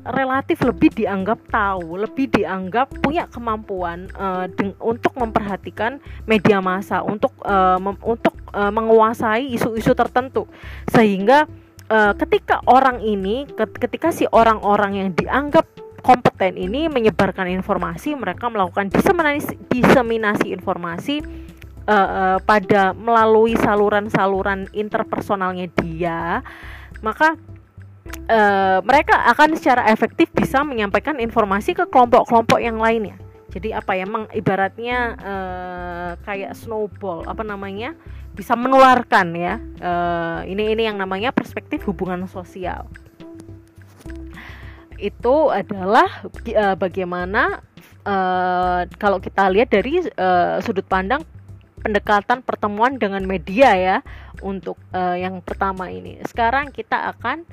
relatif 0.07 0.63
lebih 0.63 0.95
dianggap 0.95 1.43
tahu, 1.51 1.99
lebih 1.99 2.31
dianggap 2.31 2.95
punya 3.03 3.27
kemampuan 3.27 4.07
uh, 4.15 4.47
untuk 4.79 5.19
memperhatikan 5.19 5.99
media 6.25 6.63
massa, 6.63 7.03
untuk 7.03 7.35
uh, 7.43 7.77
untuk 8.07 8.39
uh, 8.55 8.71
menguasai 8.71 9.51
isu-isu 9.51 9.99
tertentu, 9.99 10.47
sehingga 10.95 11.51
uh, 11.91 12.15
ketika 12.15 12.63
orang 12.71 13.03
ini, 13.03 13.51
ketika 13.55 14.15
si 14.15 14.31
orang-orang 14.31 15.03
yang 15.03 15.11
dianggap 15.19 15.67
kompeten 15.99 16.55
ini 16.55 16.87
menyebarkan 16.87 17.51
informasi, 17.51 18.15
mereka 18.15 18.47
melakukan 18.47 18.95
diseminasi, 18.95 19.59
diseminasi 19.67 20.55
informasi 20.55 21.21
uh, 21.85 21.93
uh, 21.93 22.39
pada 22.47 22.95
melalui 22.95 23.59
saluran-saluran 23.59 24.71
interpersonalnya 24.71 25.67
dia, 25.83 26.47
maka 27.03 27.35
uh, 28.29 28.79
mereka 28.85 29.29
akan 29.33 29.57
secara 29.57 29.88
efektif 29.90 30.29
bisa 30.35 30.62
menyampaikan 30.62 31.16
informasi 31.18 31.75
ke 31.75 31.85
kelompok-kelompok 31.88 32.59
yang 32.61 32.77
lainnya. 32.79 33.16
Jadi 33.49 33.73
apa 33.73 33.97
ya, 33.97 34.05
emang 34.05 34.29
ibaratnya 34.37 34.99
uh, 35.16 36.11
kayak 36.23 36.53
snowball, 36.53 37.25
apa 37.25 37.40
namanya, 37.40 37.97
bisa 38.37 38.53
menularkan 38.53 39.33
ya. 39.33 39.57
Uh, 39.81 40.40
ini 40.44 40.77
ini 40.77 40.85
yang 40.85 41.01
namanya 41.01 41.33
perspektif 41.33 41.83
hubungan 41.88 42.29
sosial. 42.29 42.87
Itu 45.01 45.49
adalah 45.49 46.29
uh, 46.29 46.77
bagaimana 46.77 47.64
uh, 48.05 48.85
kalau 49.01 49.18
kita 49.18 49.49
lihat 49.49 49.73
dari 49.73 50.05
uh, 50.05 50.61
sudut 50.61 50.85
pandang 50.85 51.25
pendekatan 51.79 52.42
pertemuan 52.42 52.99
dengan 52.99 53.23
media 53.25 53.73
ya 53.79 53.97
untuk 54.42 54.77
uh, 54.92 55.16
yang 55.16 55.40
pertama 55.40 55.88
ini. 55.88 56.18
Sekarang 56.27 56.68
kita 56.75 57.14
akan 57.16 57.47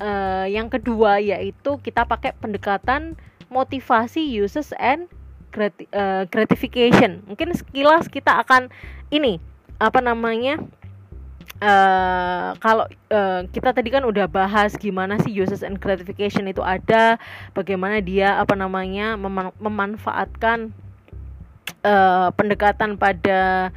uh, 0.00 0.46
yang 0.48 0.72
kedua 0.72 1.20
yaitu 1.20 1.78
kita 1.84 2.08
pakai 2.08 2.34
pendekatan 2.34 3.14
motivasi 3.52 4.24
uses 4.24 4.72
and 4.80 5.06
grati 5.52 5.86
uh, 5.92 6.24
gratification. 6.26 7.22
Mungkin 7.28 7.52
sekilas 7.54 8.08
kita 8.08 8.40
akan 8.42 8.72
ini 9.12 9.38
apa 9.78 10.00
namanya 10.02 10.58
Uh, 11.60 12.56
kalau 12.56 12.88
uh, 13.12 13.44
kita 13.52 13.76
tadi 13.76 13.92
kan 13.92 14.00
udah 14.08 14.24
bahas 14.24 14.72
gimana 14.80 15.20
sih 15.20 15.28
uses 15.28 15.60
and 15.60 15.76
gratification 15.76 16.48
itu 16.48 16.64
ada, 16.64 17.20
bagaimana 17.52 18.00
dia 18.00 18.40
apa 18.40 18.56
namanya 18.56 19.20
mem 19.20 19.52
memanfaatkan 19.60 20.72
uh, 21.84 22.32
pendekatan 22.32 22.96
pada 22.96 23.68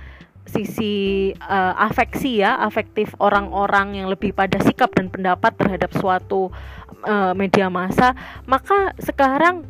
sisi 0.43 1.32
uh, 1.39 1.73
afeksi 1.79 2.43
ya, 2.43 2.60
afektif 2.62 3.15
orang-orang 3.17 3.97
yang 4.03 4.08
lebih 4.12 4.36
pada 4.36 4.60
sikap 4.60 4.91
dan 4.93 5.08
pendapat 5.08 5.56
terhadap 5.56 5.91
suatu 5.95 6.51
uh, 7.08 7.32
media 7.34 7.71
massa, 7.71 8.13
maka 8.43 8.91
sekarang 8.99 9.63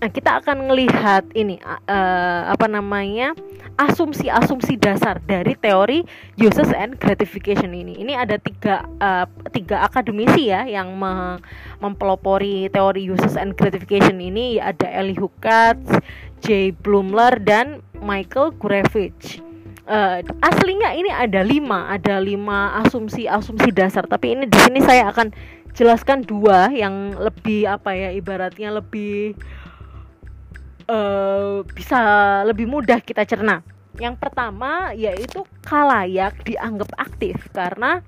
uh, 0.00 0.10
kita 0.12 0.44
akan 0.44 0.68
melihat 0.68 1.24
ini 1.32 1.58
uh, 1.64 2.52
apa 2.52 2.68
namanya 2.68 3.32
asumsi-asumsi 3.78 4.74
dasar 4.74 5.22
dari 5.22 5.54
teori 5.54 6.02
uses 6.34 6.68
and 6.74 6.98
gratification 6.98 7.70
ini. 7.72 7.94
Ini 7.98 8.12
ada 8.18 8.36
tiga 8.36 8.84
uh, 8.98 9.26
tiga 9.54 9.86
akademisi 9.86 10.50
ya 10.50 10.66
yang 10.66 10.98
me 10.98 11.38
mempelopori 11.78 12.68
teori 12.74 13.06
uses 13.06 13.38
and 13.38 13.54
gratification 13.54 14.18
ini 14.18 14.58
ada 14.58 14.84
Elihu 14.90 15.30
Katz, 15.38 16.02
Jay 16.42 16.74
Blumler 16.74 17.38
dan 17.38 17.80
Michael 18.02 18.50
Gurevich 18.58 19.47
uh, 19.88 20.20
aslinya 20.44 20.92
ini 20.94 21.08
ada 21.08 21.40
lima 21.40 21.88
ada 21.88 22.20
lima 22.20 22.78
asumsi-asumsi 22.84 23.72
dasar. 23.72 24.04
Tapi 24.04 24.36
ini 24.36 24.44
di 24.44 24.58
sini 24.60 24.84
saya 24.84 25.08
akan 25.10 25.32
jelaskan 25.72 26.22
dua 26.22 26.68
yang 26.70 27.16
lebih 27.16 27.66
apa 27.66 27.96
ya 27.96 28.10
ibaratnya 28.12 28.76
lebih 28.76 29.34
uh, 30.86 31.64
bisa 31.64 32.00
lebih 32.44 32.68
mudah 32.68 33.00
kita 33.00 33.24
cerna. 33.24 33.64
Yang 33.98 34.20
pertama 34.20 34.94
yaitu 34.94 35.42
kalayak 35.66 36.38
dianggap 36.46 36.92
aktif 36.94 37.50
karena 37.50 38.04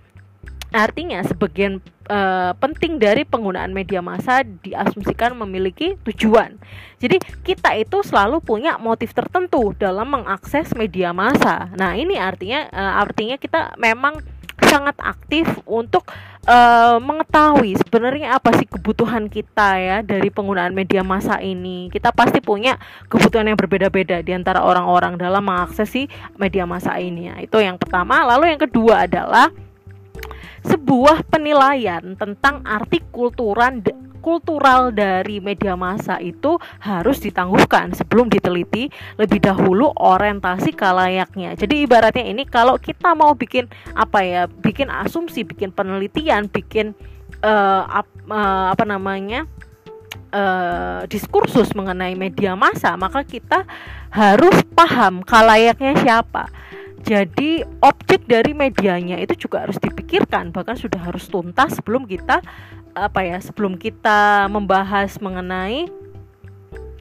artinya 0.70 1.22
sebagian 1.26 1.82
uh, 2.06 2.54
penting 2.58 2.98
dari 2.98 3.26
penggunaan 3.26 3.74
media 3.74 4.02
massa 4.02 4.42
diasumsikan 4.42 5.34
memiliki 5.34 5.98
tujuan. 6.06 6.58
Jadi 7.02 7.22
kita 7.42 7.74
itu 7.78 8.02
selalu 8.06 8.42
punya 8.42 8.78
motif 8.78 9.14
tertentu 9.14 9.74
dalam 9.78 10.10
mengakses 10.10 10.74
media 10.78 11.14
massa. 11.14 11.70
Nah 11.74 11.94
ini 11.94 12.18
artinya 12.18 12.66
uh, 12.70 13.02
artinya 13.02 13.38
kita 13.38 13.74
memang 13.78 14.18
sangat 14.60 14.94
aktif 15.02 15.48
untuk 15.66 16.06
uh, 16.46 17.02
mengetahui 17.02 17.74
sebenarnya 17.80 18.38
apa 18.38 18.54
sih 18.54 18.68
kebutuhan 18.68 19.26
kita 19.26 19.80
ya 19.80 19.96
dari 20.06 20.30
penggunaan 20.30 20.70
media 20.70 21.02
massa 21.02 21.42
ini. 21.42 21.90
Kita 21.90 22.14
pasti 22.14 22.38
punya 22.38 22.78
kebutuhan 23.10 23.50
yang 23.50 23.58
berbeda-beda 23.58 24.22
di 24.22 24.30
antara 24.30 24.62
orang-orang 24.62 25.18
dalam 25.18 25.42
mengakses 25.42 25.90
media 26.38 26.64
massa 26.68 26.94
ini. 27.02 27.32
Ya. 27.32 27.34
Itu 27.42 27.58
yang 27.58 27.80
pertama. 27.80 28.22
Lalu 28.22 28.54
yang 28.54 28.60
kedua 28.62 29.10
adalah 29.10 29.50
sebuah 30.64 31.24
penilaian 31.28 32.16
tentang 32.16 32.60
arti 32.66 33.00
kulturan 33.12 33.80
kultural 34.20 34.92
dari 34.92 35.40
media 35.40 35.74
massa 35.74 36.20
itu 36.20 36.60
harus 36.78 37.18
ditangguhkan 37.24 37.96
sebelum 37.96 38.28
diteliti 38.28 38.92
lebih 39.16 39.40
dahulu 39.40 39.90
orientasi 39.96 40.76
kalayaknya. 40.76 41.56
Jadi 41.56 41.88
ibaratnya 41.88 42.28
ini 42.28 42.44
kalau 42.44 42.76
kita 42.76 43.16
mau 43.16 43.32
bikin 43.32 43.66
apa 43.96 44.20
ya, 44.22 44.42
bikin 44.46 44.92
asumsi, 44.92 45.42
bikin 45.42 45.72
penelitian, 45.72 46.46
bikin 46.52 46.92
uh, 47.40 48.04
ap, 48.04 48.06
uh, 48.28 48.70
apa 48.70 48.84
namanya? 48.84 49.48
Uh, 50.30 51.02
diskursus 51.10 51.74
mengenai 51.74 52.14
media 52.14 52.54
massa, 52.54 52.94
maka 52.94 53.26
kita 53.26 53.66
harus 54.14 54.62
paham 54.78 55.26
kalayaknya 55.26 55.98
siapa. 55.98 56.46
Jadi 57.00 57.64
objek 57.80 58.28
dari 58.28 58.52
medianya 58.52 59.16
itu 59.18 59.48
juga 59.48 59.64
harus 59.64 59.80
dipikirkan, 59.80 60.52
bahkan 60.52 60.76
sudah 60.76 61.00
harus 61.00 61.26
tuntas 61.26 61.80
sebelum 61.80 62.04
kita 62.04 62.44
apa 62.90 63.20
ya 63.22 63.38
sebelum 63.38 63.78
kita 63.78 64.50
membahas 64.50 65.16
mengenai 65.22 65.86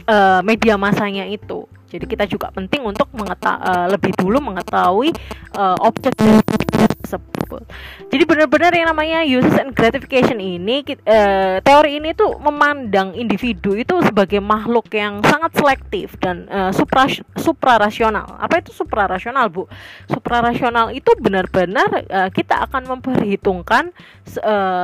uh, 0.08 0.42
media 0.46 0.80
masanya 0.80 1.26
itu. 1.28 1.66
Jadi 1.90 2.06
kita 2.06 2.30
juga 2.30 2.54
penting 2.54 2.86
untuk 2.86 3.10
uh, 3.18 3.90
lebih 3.90 4.14
dulu 4.14 4.38
mengetahui 4.38 5.10
uh, 5.58 5.78
objek 5.82 6.14
tersebut. 7.10 7.64
Jadi 8.14 8.24
benar-benar 8.30 8.72
yang 8.78 8.88
namanya 8.94 9.20
uses 9.26 9.54
and 9.58 9.74
gratification 9.74 10.38
ini 10.38 10.86
uh, 11.10 11.58
teori 11.66 11.98
ini 11.98 12.14
tuh 12.14 12.38
memandang 12.38 13.18
individu 13.18 13.74
itu 13.74 13.98
sebagai 14.06 14.38
makhluk 14.38 14.86
yang 14.94 15.26
sangat 15.26 15.58
selektif 15.58 16.14
dan 16.22 16.46
uh, 16.54 16.70
supra 16.70 17.10
suprarasional. 17.34 18.38
Apa 18.38 18.62
itu 18.62 18.70
suprarasional, 18.70 19.50
Bu? 19.50 19.66
Suprarasional 20.06 20.94
itu 20.94 21.10
benar-benar 21.18 22.06
uh, 22.06 22.30
kita 22.30 22.70
akan 22.70 22.86
memperhitungkan 22.98 23.90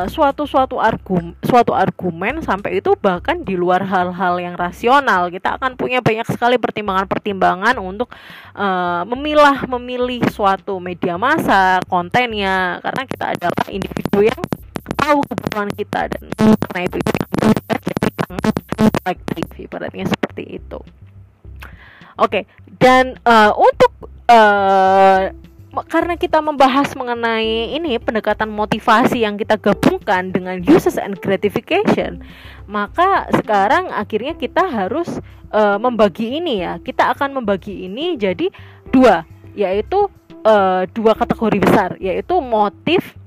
suatu 0.10 0.50
suatu 0.50 0.82
argum 0.82 1.38
suatu 1.46 1.70
argumen 1.78 2.42
sampai 2.42 2.82
itu 2.82 2.98
bahkan 2.98 3.46
di 3.46 3.54
luar 3.54 3.86
hal-hal 3.86 4.42
yang 4.42 4.58
rasional. 4.58 5.30
Kita 5.30 5.62
akan 5.62 5.78
punya 5.78 6.02
banyak 6.02 6.26
sekali 6.34 6.58
pertimbangan-pertimbangan 6.58 7.78
untuk 7.78 8.10
uh, 8.58 9.06
memilah 9.06 9.70
memilih 9.70 10.26
suatu 10.34 10.82
media 10.82 11.20
massa, 11.20 11.78
kontennya 12.16 12.80
karena 12.80 13.04
kita 13.04 13.26
adalah 13.36 13.66
individu 13.68 14.24
yang 14.24 14.42
tahu 15.04 15.20
kebutuhan 15.28 15.68
kita 15.76 16.08
dan 16.08 16.24
karena 16.40 16.82
itu 16.88 16.98
jadi 17.04 17.22
sangat 18.24 18.56
selektif 19.04 19.48
ibaratnya 19.60 20.08
seperti 20.08 20.44
itu. 20.56 20.80
Oke, 22.16 22.48
dan 22.80 23.20
uh, 23.28 23.52
untuk 23.60 23.92
uh, 24.32 25.28
karena 25.92 26.16
kita 26.16 26.40
membahas 26.40 26.96
mengenai 26.96 27.76
ini 27.76 28.00
pendekatan 28.00 28.48
motivasi 28.48 29.28
yang 29.28 29.36
kita 29.36 29.60
gabungkan 29.60 30.32
dengan 30.32 30.64
uses 30.64 30.96
and 30.96 31.20
gratification, 31.20 32.24
maka 32.64 33.28
sekarang 33.36 33.92
akhirnya 33.92 34.40
kita 34.40 34.64
harus 34.64 35.20
uh, 35.52 35.76
membagi 35.76 36.40
ini 36.40 36.64
ya. 36.64 36.80
Kita 36.80 37.12
akan 37.12 37.44
membagi 37.44 37.92
ini 37.92 38.16
jadi 38.16 38.48
dua, 38.88 39.28
yaitu 39.52 40.08
uh, 40.46 40.86
dua 40.94 41.18
kategori 41.18 41.58
besar, 41.58 41.98
yaitu 41.98 42.38
motif 42.40 43.18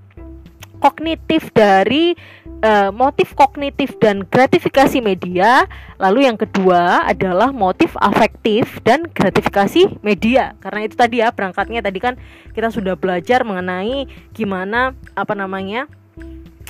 kognitif 0.79 1.51
dari 1.51 2.15
uh, 2.63 2.95
motif 2.95 3.35
kognitif 3.35 3.99
dan 3.99 4.23
gratifikasi 4.25 5.03
media. 5.03 5.67
Lalu 5.99 6.31
yang 6.31 6.39
kedua 6.39 7.03
adalah 7.05 7.51
motif 7.51 7.99
afektif 7.99 8.79
dan 8.87 9.11
gratifikasi 9.11 9.99
media. 10.01 10.55
Karena 10.63 10.87
itu 10.87 10.95
tadi 10.95 11.19
ya 11.21 11.35
berangkatnya 11.35 11.83
tadi 11.83 11.99
kan 11.99 12.15
kita 12.55 12.71
sudah 12.71 12.95
belajar 12.95 13.43
mengenai 13.43 14.07
gimana 14.31 14.95
apa 15.19 15.35
namanya 15.35 15.91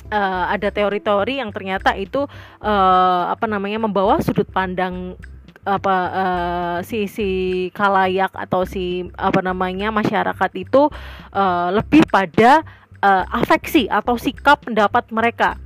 uh, 0.09 0.45
ada 0.49 0.73
teori-teori 0.73 1.41
yang 1.41 1.53
ternyata 1.53 1.93
itu 1.95 2.25
uh, 2.61 3.23
apa 3.29 3.45
namanya 3.45 3.77
membawa 3.81 4.19
sudut 4.25 4.49
pandang 4.49 5.13
apa 5.67 5.95
uh, 6.09 6.77
si 6.81 7.05
si 7.11 7.27
kalayak 7.75 8.31
atau 8.33 8.63
si 8.63 9.07
apa 9.19 9.43
namanya 9.43 9.91
masyarakat 9.91 10.51
itu 10.55 10.87
uh, 11.35 11.67
lebih 11.75 12.07
pada 12.07 12.63
uh, 13.03 13.25
afeksi 13.31 13.87
atau 13.91 14.15
sikap 14.15 14.63
pendapat 14.63 15.07
mereka. 15.11 15.59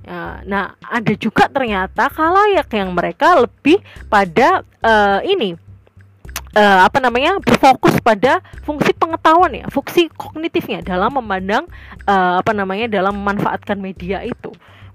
Ya, 0.00 0.40
nah, 0.48 0.74
ada 0.80 1.12
juga 1.12 1.46
ternyata 1.46 2.08
kalayak 2.08 2.72
yang 2.72 2.90
mereka 2.96 3.36
lebih 3.36 3.78
pada 4.08 4.64
uh, 4.80 5.20
ini 5.22 5.54
uh, 6.56 6.78
apa 6.86 6.98
namanya 6.98 7.38
berfokus 7.38 8.00
pada 8.00 8.40
fungsi 8.64 8.90
pengetahuan 8.96 9.54
ya, 9.54 9.66
fungsi 9.70 10.08
kognitifnya 10.10 10.82
dalam 10.82 11.14
memandang 11.14 11.68
uh, 12.08 12.40
apa 12.40 12.52
namanya 12.56 12.90
dalam 12.90 13.18
memanfaatkan 13.18 13.78
media 13.78 14.24
itu. 14.24 14.50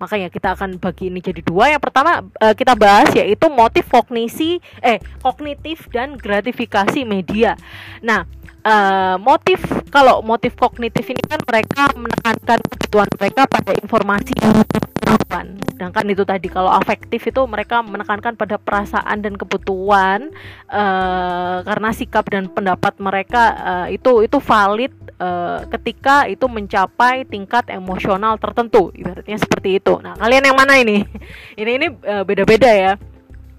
Makanya 0.05 0.29
kita 0.29 0.53
akan 0.53 0.77
bagi 0.77 1.09
ini 1.09 1.17
jadi 1.17 1.41
dua. 1.41 1.73
Yang 1.73 1.89
pertama 1.89 2.21
uh, 2.21 2.53
kita 2.53 2.77
bahas 2.77 3.09
yaitu 3.17 3.49
motif 3.49 3.89
kognisi 3.89 4.61
eh 4.85 5.01
kognitif 5.25 5.89
dan 5.89 6.13
gratifikasi 6.13 7.01
media. 7.01 7.57
Nah, 8.05 8.29
uh, 8.65 9.15
motif 9.21 9.61
kalau 9.93 10.21
motif 10.25 10.57
kognitif 10.57 11.05
ini 11.09 11.21
kan 11.25 11.41
mereka 11.45 11.89
menekankan 11.93 12.59
kebutuhan 12.59 13.09
mereka 13.21 13.41
pada 13.49 13.71
informasi 13.77 14.33
yang 14.41 14.53
pengetahuan 14.65 15.47
sedangkan 15.75 16.05
itu 16.07 16.23
tadi 16.23 16.47
kalau 16.47 16.71
afektif 16.71 17.21
itu 17.27 17.41
mereka 17.45 17.83
menekankan 17.83 18.39
pada 18.39 18.55
perasaan 18.55 19.19
dan 19.19 19.35
kebutuhan 19.35 20.31
uh, 20.71 21.61
karena 21.67 21.89
sikap 21.91 22.25
dan 22.31 22.47
pendapat 22.47 22.95
mereka 22.97 23.43
uh, 23.59 23.87
itu 23.91 24.23
itu 24.23 24.37
valid 24.39 24.91
uh, 25.19 25.63
ketika 25.77 26.27
itu 26.27 26.45
mencapai 26.47 27.23
tingkat 27.27 27.67
emosional 27.71 28.35
tertentu 28.39 28.91
ibaratnya 28.95 29.37
seperti 29.39 29.79
itu. 29.79 29.99
Nah 29.99 30.15
kalian 30.19 30.51
yang 30.51 30.57
mana 30.57 30.79
ini? 30.79 31.03
Ini 31.59 31.71
ini 31.79 31.87
uh, 32.03 32.23
beda-beda 32.27 32.67
ya. 32.67 32.93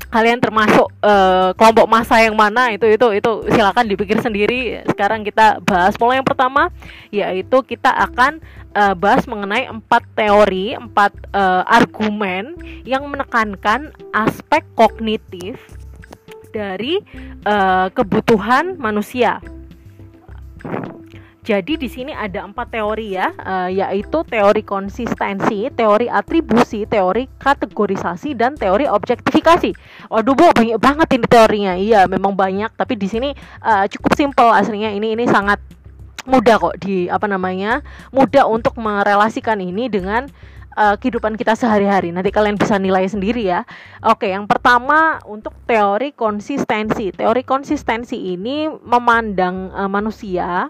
Kalian 0.07 0.39
termasuk 0.39 0.87
uh, 1.03 1.51
kelompok 1.59 1.91
masa 1.91 2.23
yang 2.23 2.37
mana? 2.39 2.71
Itu 2.71 2.87
itu 2.87 3.11
itu 3.17 3.31
silakan 3.51 3.91
dipikir 3.91 4.23
sendiri. 4.23 4.85
Sekarang 4.87 5.27
kita 5.27 5.59
bahas 5.65 5.99
pola 5.99 6.15
yang 6.15 6.29
pertama 6.29 6.71
yaitu 7.11 7.59
kita 7.67 7.91
akan 7.91 8.39
uh, 8.77 8.95
bahas 8.95 9.27
mengenai 9.27 9.67
empat 9.67 10.07
teori 10.15 10.77
empat 10.79 11.13
uh, 11.35 11.65
argumen 11.67 12.55
yang 12.87 13.09
menekankan 13.09 13.91
aspek 14.15 14.63
kognitif 14.79 15.59
dari 16.55 17.03
uh, 17.45 17.91
kebutuhan 17.93 18.79
manusia 18.79 19.43
jadi 21.47 21.79
di 21.79 21.87
sini 21.87 22.11
ada 22.11 22.43
empat 22.43 22.75
teori 22.75 23.15
ya, 23.15 23.31
uh, 23.31 23.71
yaitu 23.71 24.27
teori 24.27 24.67
konsistensi, 24.67 25.71
teori 25.71 26.11
atribusi, 26.11 26.91
teori 26.91 27.31
kategorisasi, 27.39 28.35
dan 28.35 28.59
teori 28.59 28.91
objektifikasi. 28.91 29.71
Waduh, 30.11 30.35
bu, 30.35 30.51
banyak 30.51 30.75
banget 30.83 31.09
ini 31.15 31.27
teorinya. 31.31 31.73
Iya, 31.79 32.11
memang 32.11 32.35
banyak, 32.35 32.75
tapi 32.75 32.99
di 32.99 33.07
sini 33.07 33.31
uh, 33.63 33.87
cukup 33.87 34.19
simpel 34.19 34.51
aslinya. 34.51 34.91
Ini 34.91 35.15
ini 35.15 35.31
sangat 35.31 35.63
mudah 36.27 36.59
kok 36.59 36.83
di 36.83 37.07
apa 37.07 37.31
namanya, 37.31 37.79
mudah 38.11 38.51
untuk 38.51 38.75
merelasikan 38.83 39.63
ini 39.63 39.87
dengan 39.87 40.27
uh, 40.75 40.99
kehidupan 40.99 41.39
kita 41.39 41.55
sehari-hari. 41.55 42.11
Nanti 42.11 42.35
kalian 42.35 42.59
bisa 42.59 42.75
nilai 42.75 43.07
sendiri 43.07 43.47
ya. 43.47 43.63
Oke, 44.03 44.35
yang 44.35 44.51
pertama 44.51 45.23
untuk 45.23 45.55
teori 45.63 46.11
konsistensi. 46.11 47.15
Teori 47.15 47.47
konsistensi 47.47 48.35
ini 48.35 48.67
memandang 48.67 49.71
uh, 49.71 49.87
manusia 49.87 50.67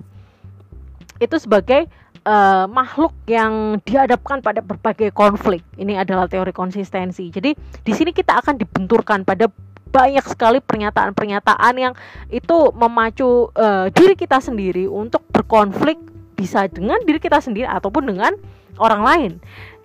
itu 1.22 1.36
sebagai 1.40 1.88
uh, 2.26 2.66
makhluk 2.68 3.14
yang 3.30 3.80
dihadapkan 3.86 4.42
pada 4.42 4.60
berbagai 4.60 5.14
konflik. 5.14 5.62
Ini 5.78 6.02
adalah 6.02 6.26
teori 6.26 6.50
konsistensi. 6.50 7.30
Jadi 7.30 7.54
di 7.56 7.92
sini 7.94 8.10
kita 8.10 8.42
akan 8.42 8.60
dibenturkan 8.60 9.22
pada 9.22 9.48
banyak 9.86 10.26
sekali 10.28 10.58
pernyataan-pernyataan 10.60 11.74
yang 11.78 11.94
itu 12.28 12.74
memacu 12.76 13.48
uh, 13.56 13.88
diri 13.94 14.12
kita 14.18 14.42
sendiri 14.42 14.84
untuk 14.84 15.24
berkonflik 15.32 15.96
bisa 16.36 16.68
dengan 16.68 17.00
diri 17.08 17.16
kita 17.16 17.40
sendiri 17.40 17.64
ataupun 17.64 18.12
dengan 18.12 18.36
orang 18.76 19.02
lain. 19.02 19.32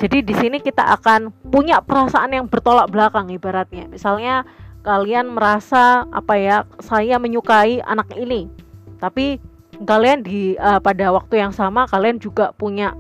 Jadi 0.04 0.20
di 0.20 0.36
sini 0.36 0.60
kita 0.60 0.84
akan 1.00 1.32
punya 1.48 1.80
perasaan 1.80 2.36
yang 2.36 2.46
bertolak 2.52 2.92
belakang 2.92 3.32
ibaratnya. 3.32 3.88
Misalnya 3.88 4.44
kalian 4.84 5.32
merasa 5.32 6.04
apa 6.12 6.36
ya, 6.36 6.58
saya 6.84 7.16
menyukai 7.16 7.80
anak 7.80 8.12
ini. 8.20 8.52
Tapi 9.00 9.40
kalian 9.84 10.22
di 10.22 10.56
uh, 10.58 10.80
pada 10.80 11.10
waktu 11.14 11.42
yang 11.42 11.54
sama 11.54 11.90
kalian 11.90 12.22
juga 12.22 12.54
punya 12.54 12.94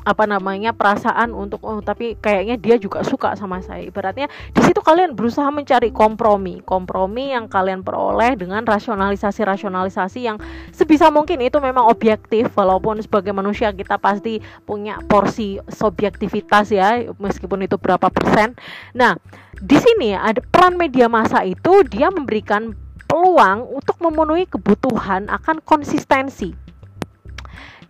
apa 0.00 0.24
namanya 0.24 0.72
perasaan 0.72 1.36
untuk 1.36 1.60
oh 1.60 1.80
tapi 1.84 2.16
kayaknya 2.16 2.56
dia 2.56 2.76
juga 2.80 3.04
suka 3.04 3.36
sama 3.36 3.60
saya. 3.60 3.84
Ibaratnya 3.84 4.32
di 4.52 4.60
situ 4.64 4.80
kalian 4.80 5.12
berusaha 5.12 5.48
mencari 5.52 5.92
kompromi. 5.92 6.64
Kompromi 6.64 7.36
yang 7.36 7.46
kalian 7.46 7.84
peroleh 7.84 8.36
dengan 8.36 8.64
rasionalisasi 8.64 9.44
rasionalisasi 9.44 10.20
yang 10.24 10.40
sebisa 10.72 11.12
mungkin 11.12 11.40
itu 11.44 11.60
memang 11.60 11.88
objektif. 11.88 12.48
Walaupun 12.56 13.00
sebagai 13.04 13.36
manusia 13.36 13.72
kita 13.76 14.00
pasti 14.00 14.40
punya 14.64 14.98
porsi 15.04 15.60
subjektivitas 15.68 16.72
ya 16.72 17.04
meskipun 17.20 17.68
itu 17.68 17.76
berapa 17.76 18.08
persen. 18.08 18.56
Nah 18.96 19.16
di 19.60 19.76
sini 19.76 20.16
ada 20.16 20.40
peran 20.40 20.80
media 20.80 21.06
massa 21.12 21.44
itu 21.44 21.84
dia 21.84 22.08
memberikan 22.08 22.72
peluang 23.10 23.66
untuk 23.74 23.98
memenuhi 23.98 24.46
kebutuhan 24.46 25.26
akan 25.26 25.58
konsistensi. 25.66 26.54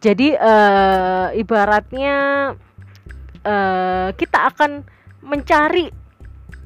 Jadi 0.00 0.32
uh, 0.32 1.28
ibaratnya 1.36 2.16
uh, 3.44 4.08
kita 4.16 4.48
akan 4.48 4.80
mencari 5.20 5.92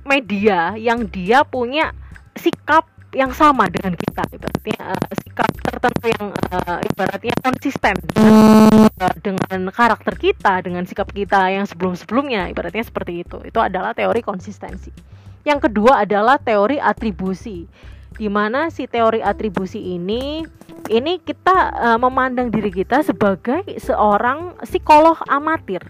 media 0.06 0.78
yang 0.78 1.10
dia 1.10 1.42
punya 1.42 1.90
sikap 2.38 2.86
yang 3.10 3.34
sama 3.34 3.66
dengan 3.66 3.98
kita. 3.98 4.22
Ibaratnya 4.30 4.78
uh, 4.94 5.12
sikap 5.18 5.50
tertentu 5.66 6.06
yang 6.14 6.30
uh, 6.54 6.78
ibaratnya 6.86 7.34
konsisten 7.42 7.98
dengan, 8.14 8.86
dengan 9.18 9.60
karakter 9.74 10.14
kita 10.14 10.62
dengan 10.62 10.86
sikap 10.86 11.10
kita 11.10 11.50
yang 11.50 11.66
sebelum-sebelumnya. 11.66 12.54
Ibaratnya 12.54 12.86
seperti 12.86 13.26
itu. 13.26 13.42
Itu 13.42 13.58
adalah 13.58 13.98
teori 13.98 14.22
konsistensi. 14.22 14.94
Yang 15.42 15.68
kedua 15.68 16.06
adalah 16.06 16.38
teori 16.38 16.78
atribusi 16.78 17.66
di 18.14 18.30
mana 18.30 18.70
si 18.70 18.86
teori 18.86 19.18
atribusi 19.20 19.98
ini 19.98 20.46
ini 20.92 21.16
kita 21.20 21.56
uh, 21.72 21.98
memandang 21.98 22.52
diri 22.52 22.68
kita 22.68 23.00
sebagai 23.00 23.64
seorang 23.80 24.54
psikolog 24.62 25.16
amatir 25.26 25.80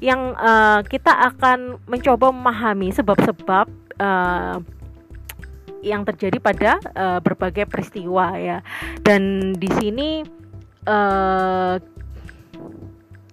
yang 0.00 0.32
uh, 0.40 0.80
kita 0.88 1.12
akan 1.32 1.76
mencoba 1.84 2.32
memahami 2.32 2.88
sebab-sebab 2.88 3.68
uh, 4.00 4.56
yang 5.84 6.04
terjadi 6.08 6.40
pada 6.40 6.72
uh, 6.96 7.20
berbagai 7.20 7.68
peristiwa 7.68 8.36
ya. 8.36 8.64
Dan 9.04 9.52
di 9.56 9.68
sini 9.76 10.24
uh, 10.88 11.76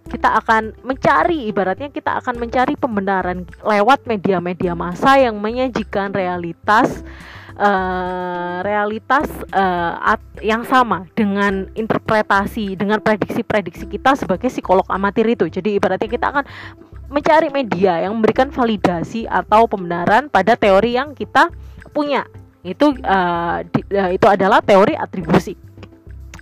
kita 0.08 0.40
akan 0.44 0.76
mencari 0.88 1.52
ibaratnya 1.52 1.92
kita 1.92 2.24
akan 2.24 2.40
mencari 2.40 2.80
pembenaran 2.80 3.44
lewat 3.64 4.08
media-media 4.08 4.72
massa 4.72 5.20
yang 5.20 5.36
menyajikan 5.40 6.16
realitas 6.16 7.04
uh, 7.58 8.62
realitas 8.62 9.28
uh, 9.51 10.16
at, 10.16 10.22
yang 10.39 10.64
sama 10.64 11.10
dengan 11.18 11.68
interpretasi 11.74 12.78
dengan 12.78 13.01
prediksi-prediksi 13.01 13.89
kita 13.89 14.16
sebagai 14.16 14.47
psikolog 14.47 14.86
amatir 14.88 15.26
itu. 15.28 15.49
Jadi 15.49 15.76
ibaratnya 15.82 16.08
kita 16.08 16.32
akan 16.32 16.45
mencari 17.10 17.49
media 17.49 18.03
yang 18.03 18.16
memberikan 18.16 18.53
validasi 18.53 19.26
atau 19.28 19.66
pembenaran 19.66 20.30
pada 20.30 20.53
teori 20.55 20.95
yang 20.95 21.18
kita 21.18 21.49
punya. 21.91 22.24
Itu 22.62 22.93
uh, 23.01 23.64
di, 23.66 23.82
uh, 23.95 24.12
itu 24.14 24.28
adalah 24.28 24.62
teori 24.62 24.93
atribusi. 24.93 25.55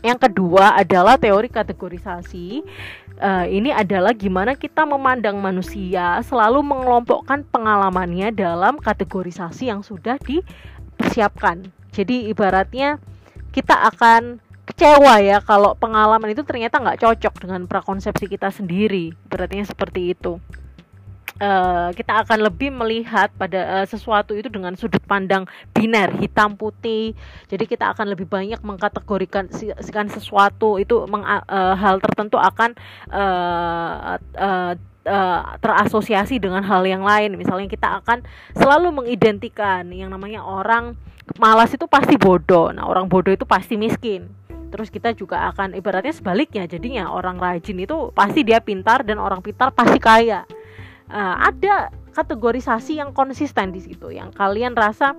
Yang 0.06 0.30
kedua 0.30 0.78
adalah 0.78 1.18
teori 1.18 1.50
kategorisasi. 1.50 2.62
Uh, 3.16 3.48
ini 3.48 3.72
adalah 3.72 4.12
gimana 4.12 4.54
kita 4.54 4.84
memandang 4.84 5.40
manusia 5.40 6.20
selalu 6.22 6.62
mengelompokkan 6.62 7.48
pengalamannya 7.48 8.30
dalam 8.36 8.76
kategorisasi 8.78 9.72
yang 9.72 9.82
sudah 9.82 10.20
di 10.20 10.44
persiapkan. 11.06 11.70
Jadi 11.94 12.28
ibaratnya 12.34 12.98
kita 13.54 13.88
akan 13.94 14.42
kecewa 14.66 15.22
ya 15.22 15.38
kalau 15.46 15.78
pengalaman 15.78 16.34
itu 16.34 16.42
ternyata 16.42 16.82
nggak 16.82 17.06
cocok 17.06 17.34
dengan 17.46 17.70
prakonsepsi 17.70 18.26
kita 18.26 18.50
sendiri. 18.50 19.14
Beratnya 19.30 19.64
seperti 19.64 20.18
itu. 20.18 20.42
Uh, 21.36 21.92
kita 21.92 22.24
akan 22.24 22.48
lebih 22.48 22.72
melihat 22.72 23.28
pada 23.36 23.84
uh, 23.84 23.86
sesuatu 23.86 24.32
itu 24.32 24.48
dengan 24.48 24.72
sudut 24.80 25.04
pandang 25.04 25.44
biner 25.76 26.16
hitam 26.16 26.56
putih 26.56 27.12
jadi 27.52 27.68
kita 27.68 27.92
akan 27.92 28.16
lebih 28.16 28.24
banyak 28.24 28.64
mengkategorikan 28.64 29.52
sesuatu 30.08 30.80
itu 30.80 31.04
meng, 31.12 31.28
uh, 31.28 31.76
hal 31.76 32.00
tertentu 32.00 32.40
akan 32.40 32.72
uh, 33.12 34.16
uh, 34.16 34.80
uh, 35.06 35.56
terasosiasi 35.62 36.42
dengan 36.42 36.66
hal 36.66 36.84
yang 36.86 37.06
lain. 37.06 37.38
Misalnya 37.38 37.70
kita 37.70 38.04
akan 38.04 38.26
selalu 38.58 38.92
mengidentikan 38.92 39.88
yang 39.94 40.12
namanya 40.12 40.44
orang 40.44 40.98
malas 41.38 41.74
itu 41.74 41.86
pasti 41.86 42.18
bodoh. 42.18 42.74
Nah, 42.74 42.86
orang 42.86 43.10
bodoh 43.10 43.34
itu 43.34 43.46
pasti 43.48 43.78
miskin. 43.78 44.30
Terus 44.74 44.92
kita 44.92 45.16
juga 45.16 45.48
akan 45.54 45.78
ibaratnya 45.78 46.12
sebaliknya. 46.12 46.68
Jadinya 46.68 47.14
orang 47.14 47.40
rajin 47.40 47.80
itu 47.80 48.12
pasti 48.12 48.44
dia 48.44 48.60
pintar 48.60 49.08
dan 49.08 49.22
orang 49.22 49.40
pintar 49.40 49.72
pasti 49.72 50.02
kaya. 50.02 50.44
Uh, 51.06 51.38
ada 51.38 51.94
kategorisasi 52.16 52.98
yang 52.98 53.12
konsisten 53.12 53.76
di 53.76 53.84
situ 53.84 54.10
yang 54.10 54.32
kalian 54.34 54.74
rasa 54.74 55.14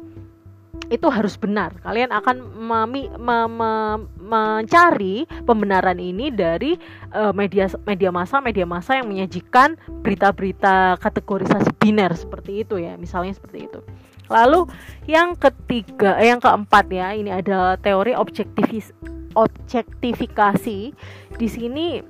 itu 0.89 1.07
harus 1.11 1.35
benar. 1.35 1.75
Kalian 1.83 2.15
akan 2.15 2.37
memi, 2.55 3.11
me, 3.19 3.39
me, 3.51 3.73
mencari 4.21 5.27
pembenaran 5.47 5.99
ini 5.99 6.31
dari 6.31 6.79
uh, 7.15 7.35
media 7.35 7.67
media 7.87 8.11
massa 8.15 8.39
media 8.39 8.67
massa 8.67 8.99
yang 8.99 9.11
menyajikan 9.11 9.75
berita-berita 10.03 10.99
kategorisasi 11.03 11.75
biner 11.79 12.15
seperti 12.15 12.63
itu 12.63 12.79
ya, 12.79 12.95
misalnya 12.95 13.35
seperti 13.35 13.67
itu. 13.67 13.81
Lalu 14.27 14.67
yang 15.07 15.39
ketiga, 15.39 16.19
eh, 16.19 16.35
yang 16.35 16.43
keempat 16.43 16.91
ya, 16.91 17.15
ini 17.15 17.31
ada 17.31 17.79
teori 17.79 18.15
objektivis 18.15 18.91
objektifikasi. 19.39 20.91
Di 21.37 21.49
sini 21.51 22.03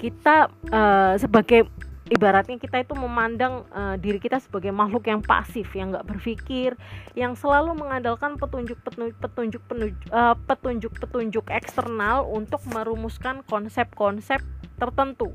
kita 0.00 0.50
uh, 0.72 1.14
sebagai 1.20 1.68
ibaratnya 2.10 2.58
kita 2.58 2.82
itu 2.82 2.92
memandang 2.98 3.62
uh, 3.70 3.94
diri 3.94 4.18
kita 4.18 4.42
sebagai 4.42 4.74
makhluk 4.74 5.06
yang 5.06 5.22
pasif 5.22 5.70
yang 5.78 5.94
nggak 5.94 6.10
berpikir 6.10 6.74
yang 7.14 7.38
selalu 7.38 7.78
mengandalkan 7.78 8.34
petunjuk 8.34 8.82
petunjuk 8.82 9.16
petunjuk 9.22 9.94
uh, 10.10 10.34
petunjuk 10.44 10.92
petunjuk 10.98 11.46
eksternal 11.54 12.26
untuk 12.26 12.60
merumuskan 12.66 13.46
konsep-konsep 13.46 14.42
tertentu. 14.76 15.30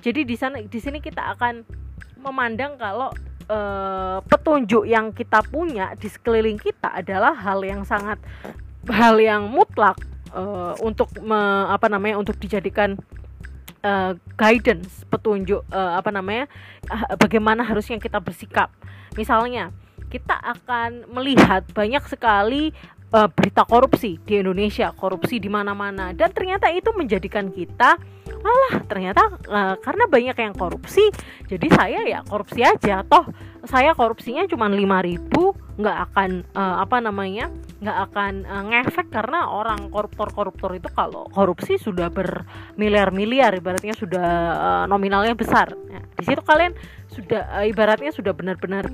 Jadi 0.00 0.22
di 0.22 0.38
sana 0.38 0.62
di 0.62 0.80
sini 0.80 1.02
kita 1.02 1.34
akan 1.36 1.66
memandang 2.22 2.78
kalau 2.78 3.10
uh, 3.50 4.22
petunjuk 4.22 4.86
yang 4.86 5.10
kita 5.10 5.42
punya 5.50 5.98
di 5.98 6.06
sekeliling 6.06 6.56
kita 6.56 6.94
adalah 6.94 7.34
hal 7.34 7.60
yang 7.66 7.82
sangat 7.82 8.22
hal 8.88 9.18
yang 9.18 9.50
mutlak 9.50 9.98
uh, 10.32 10.78
untuk 10.80 11.10
me, 11.20 11.66
apa 11.68 11.90
namanya 11.90 12.22
untuk 12.22 12.38
dijadikan 12.38 12.96
uh, 13.84 14.12
guidance 14.36 15.04
petunjuk 15.08 15.64
uh, 15.72 15.98
apa 15.98 16.10
namanya 16.12 16.46
uh, 16.88 17.16
bagaimana 17.16 17.64
harusnya 17.64 18.00
kita 18.00 18.20
bersikap. 18.20 18.72
Misalnya 19.16 19.74
kita 20.10 20.34
akan 20.34 21.06
melihat 21.14 21.66
banyak 21.70 22.02
sekali 22.10 22.74
uh, 23.14 23.28
berita 23.30 23.62
korupsi 23.66 24.18
di 24.22 24.42
Indonesia 24.42 24.90
korupsi 24.94 25.38
di 25.38 25.50
mana-mana. 25.50 26.12
Dan 26.14 26.30
ternyata 26.34 26.70
itu 26.70 26.90
menjadikan 26.94 27.50
kita 27.50 27.98
alah 28.40 28.74
ternyata 28.88 29.20
uh, 29.52 29.76
karena 29.84 30.08
banyak 30.08 30.32
yang 30.32 30.54
korupsi 30.56 31.12
jadi 31.44 31.66
saya 31.70 32.00
ya 32.08 32.20
korupsi 32.24 32.64
aja. 32.64 33.04
Toh 33.04 33.28
saya 33.68 33.92
korupsinya 33.92 34.48
cuma 34.48 34.66
5000 34.70 35.69
nggak 35.80 35.98
akan 36.12 36.30
uh, 36.52 36.84
apa 36.84 37.00
namanya 37.00 37.48
nggak 37.80 37.98
akan 38.12 38.32
uh, 38.44 38.64
ngefek 38.68 39.08
karena 39.08 39.48
orang 39.48 39.88
koruptor-koruptor 39.88 40.76
itu 40.76 40.88
kalau 40.92 41.26
korupsi 41.32 41.80
sudah 41.80 42.12
bermiliar-miliar 42.12 43.56
ibaratnya 43.56 43.96
sudah 43.96 44.28
uh, 44.54 44.84
nominalnya 44.84 45.32
besar 45.32 45.72
nah, 45.88 46.04
di 46.20 46.24
situ 46.28 46.42
kalian 46.44 46.76
sudah 47.08 47.42
uh, 47.60 47.64
ibaratnya 47.64 48.12
sudah 48.12 48.36
benar-benar 48.36 48.92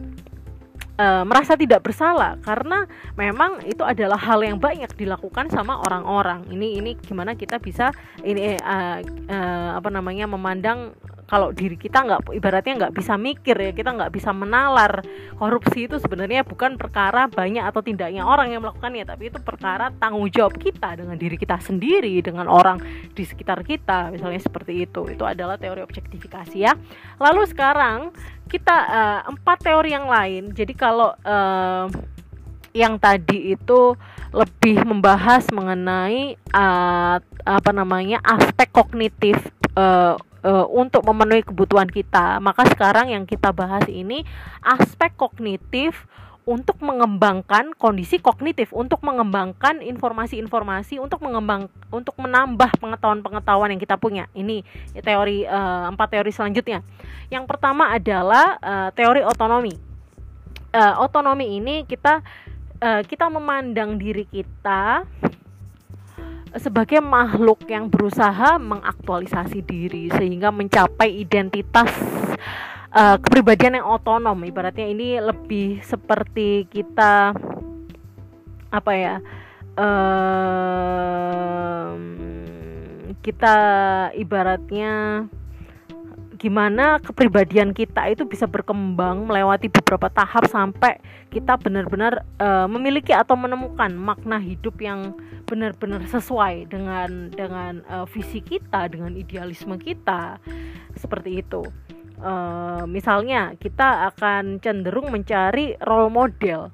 uh, 1.00 1.24
merasa 1.24 1.54
tidak 1.54 1.84
bersalah 1.84 2.40
karena 2.42 2.88
memang 3.14 3.64
itu 3.68 3.84
adalah 3.84 4.16
hal 4.16 4.40
yang 4.42 4.58
banyak 4.60 4.88
dilakukan 4.96 5.48
sama 5.52 5.80
orang-orang. 5.84 6.48
Ini 6.48 6.80
ini 6.82 6.90
gimana 6.96 7.36
kita 7.36 7.60
bisa 7.60 7.92
ini 8.24 8.56
uh, 8.56 9.00
uh, 9.28 9.70
apa 9.78 9.88
namanya 9.92 10.26
memandang 10.28 10.96
kalau 11.26 11.50
diri 11.50 11.74
kita 11.74 12.06
nggak 12.06 12.30
ibaratnya 12.38 12.86
nggak 12.86 12.94
bisa 12.94 13.18
mikir 13.18 13.58
ya 13.58 13.74
kita 13.74 13.90
nggak 13.92 14.14
bisa 14.14 14.30
menalar. 14.30 15.02
Korupsi 15.34 15.90
itu 15.90 15.98
sebenarnya 15.98 16.46
bukan 16.46 16.78
perkara 16.78 17.26
banyak 17.26 17.66
atau 17.66 17.82
tidaknya 17.82 18.22
orang 18.22 18.54
yang 18.54 18.62
melakukannya 18.62 19.02
tapi 19.02 19.34
itu 19.34 19.42
perkara 19.42 19.90
tanggung 19.98 20.30
jawab 20.30 20.54
kita 20.54 20.94
dengan 20.94 21.18
diri 21.18 21.34
kita 21.34 21.58
sendiri 21.58 22.22
dengan 22.22 22.46
orang 22.46 22.78
di 23.10 23.26
sekitar 23.26 23.66
kita 23.66 24.14
misalnya 24.14 24.38
seperti 24.38 24.86
itu. 24.86 25.10
Itu 25.10 25.26
adalah 25.26 25.58
teori 25.58 25.82
objektifikasi 25.82 26.56
ya. 26.56 26.78
Lalu 27.18 27.42
sekarang 27.50 28.14
kita 28.46 28.76
uh, 28.86 29.20
empat 29.26 29.66
teori 29.66 29.90
yang 29.90 30.06
lain. 30.06 30.54
Jadi 30.54 30.72
kalau 30.78 31.10
uh, 31.26 31.90
yang 32.70 33.00
tadi 33.02 33.56
itu 33.56 33.96
lebih 34.36 34.84
membahas 34.84 35.48
mengenai 35.50 36.36
uh, 36.52 37.16
apa 37.46 37.70
namanya 37.72 38.20
aspek 38.20 38.68
kognitif 38.68 39.40
uh, 39.74 40.14
uh, 40.46 40.66
untuk 40.70 41.02
memenuhi 41.02 41.42
kebutuhan 41.42 41.90
kita. 41.90 42.38
Maka 42.38 42.70
sekarang 42.70 43.10
yang 43.10 43.26
kita 43.26 43.50
bahas 43.50 43.82
ini 43.90 44.22
aspek 44.62 45.10
kognitif 45.18 46.06
untuk 46.46 46.78
mengembangkan 46.78 47.74
kondisi 47.74 48.22
kognitif, 48.22 48.70
untuk 48.70 49.02
mengembangkan 49.02 49.82
informasi-informasi, 49.82 51.02
untuk 51.02 51.18
mengembang, 51.26 51.66
untuk 51.90 52.14
menambah 52.22 52.70
pengetahuan-pengetahuan 52.78 53.74
yang 53.74 53.82
kita 53.82 53.98
punya. 53.98 54.30
Ini 54.30 54.62
teori 55.02 55.42
uh, 55.42 55.90
empat 55.90 56.14
teori 56.14 56.30
selanjutnya. 56.30 56.86
Yang 57.34 57.50
pertama 57.50 57.90
adalah 57.90 58.62
uh, 58.62 58.88
teori 58.94 59.26
otonomi. 59.26 59.74
Uh, 60.70 61.02
otonomi 61.02 61.58
ini 61.58 61.82
kita 61.82 62.22
uh, 62.78 63.02
kita 63.02 63.26
memandang 63.26 63.98
diri 63.98 64.22
kita 64.22 65.02
sebagai 66.54 67.02
makhluk 67.02 67.66
yang 67.66 67.90
berusaha 67.90 68.56
mengaktualisasi 68.62 69.66
diri 69.66 70.08
sehingga 70.14 70.54
mencapai 70.54 71.10
identitas 71.10 71.90
uh, 72.94 73.18
kepribadian 73.18 73.82
yang 73.82 73.86
otonom. 73.90 74.38
Ibaratnya 74.46 74.86
ini 74.86 75.18
lebih 75.18 75.82
seperti 75.82 76.70
kita 76.70 77.34
apa 78.70 78.92
ya 78.94 79.22
uh, 79.78 80.26
kita 83.22 83.56
ibaratnya 84.14 85.26
gimana 86.46 87.02
kepribadian 87.02 87.74
kita 87.74 88.06
itu 88.06 88.22
bisa 88.22 88.46
berkembang 88.46 89.26
melewati 89.26 89.66
beberapa 89.66 90.06
tahap 90.06 90.46
sampai 90.46 91.02
kita 91.34 91.58
benar-benar 91.58 92.22
uh, 92.38 92.70
memiliki 92.70 93.10
atau 93.10 93.34
menemukan 93.34 93.90
makna 93.90 94.38
hidup 94.38 94.78
yang 94.78 95.10
benar-benar 95.50 96.06
sesuai 96.06 96.70
dengan 96.70 97.34
dengan 97.34 97.82
uh, 97.90 98.06
visi 98.06 98.38
kita, 98.38 98.86
dengan 98.86 99.18
idealisme 99.18 99.74
kita. 99.74 100.38
Seperti 100.94 101.42
itu. 101.42 101.66
Uh, 102.22 102.86
misalnya 102.86 103.58
kita 103.58 104.14
akan 104.14 104.62
cenderung 104.62 105.10
mencari 105.10 105.74
role 105.82 106.14
model 106.14 106.70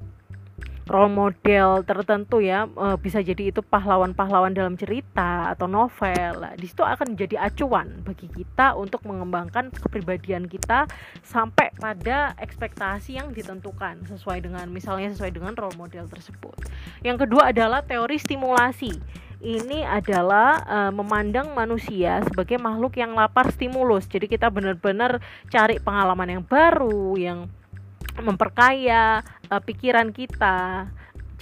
role 0.90 1.12
model 1.12 1.86
tertentu 1.86 2.42
ya 2.42 2.66
uh, 2.74 2.98
bisa 2.98 3.22
jadi 3.22 3.54
itu 3.54 3.62
pahlawan-pahlawan 3.62 4.50
dalam 4.50 4.74
cerita 4.74 5.54
atau 5.54 5.70
novel. 5.70 6.42
Nah, 6.42 6.54
di 6.58 6.66
situ 6.66 6.82
akan 6.82 7.14
menjadi 7.14 7.38
acuan 7.38 8.02
bagi 8.02 8.26
kita 8.26 8.74
untuk 8.74 9.06
mengembangkan 9.06 9.70
kepribadian 9.70 10.50
kita 10.50 10.90
sampai 11.22 11.70
pada 11.78 12.34
ekspektasi 12.38 13.18
yang 13.18 13.30
ditentukan 13.30 14.06
sesuai 14.10 14.42
dengan 14.42 14.66
misalnya 14.70 15.14
sesuai 15.14 15.30
dengan 15.30 15.54
role 15.54 15.76
model 15.78 16.10
tersebut. 16.10 16.58
Yang 17.06 17.26
kedua 17.28 17.54
adalah 17.54 17.86
teori 17.86 18.18
stimulasi. 18.18 18.94
Ini 19.42 19.82
adalah 19.82 20.62
uh, 20.62 20.92
memandang 20.94 21.50
manusia 21.50 22.22
sebagai 22.22 22.62
makhluk 22.62 22.94
yang 22.94 23.18
lapar 23.18 23.50
stimulus. 23.50 24.06
Jadi 24.06 24.30
kita 24.30 24.46
benar-benar 24.46 25.18
cari 25.50 25.82
pengalaman 25.82 26.38
yang 26.38 26.44
baru, 26.46 27.18
yang 27.18 27.50
memperkaya 28.20 29.22
uh, 29.50 29.62
pikiran 29.62 30.10
kita. 30.10 30.88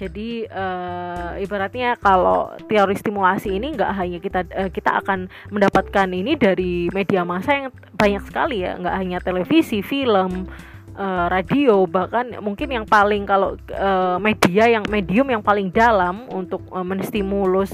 Jadi 0.00 0.48
uh, 0.48 1.36
ibaratnya 1.36 1.92
kalau 2.00 2.56
teori 2.64 2.96
stimulasi 2.96 3.60
ini 3.60 3.76
nggak 3.76 3.92
hanya 3.92 4.18
kita 4.18 4.40
uh, 4.48 4.70
kita 4.72 4.96
akan 5.04 5.28
mendapatkan 5.52 6.08
ini 6.08 6.40
dari 6.40 6.88
media 6.88 7.20
massa 7.20 7.52
yang 7.52 7.68
banyak 8.00 8.24
sekali 8.24 8.64
ya, 8.64 8.80
nggak 8.80 8.96
hanya 8.96 9.18
televisi, 9.20 9.84
film, 9.84 10.48
uh, 10.96 11.26
radio 11.28 11.84
bahkan 11.88 12.38
mungkin 12.44 12.68
yang 12.72 12.86
paling 12.88 13.24
kalau 13.24 13.56
uh, 13.72 14.16
media 14.20 14.68
yang 14.68 14.84
medium 14.88 15.28
yang 15.28 15.44
paling 15.44 15.72
dalam 15.72 16.26
untuk 16.32 16.64
uh, 16.72 16.84
menstimulus 16.84 17.72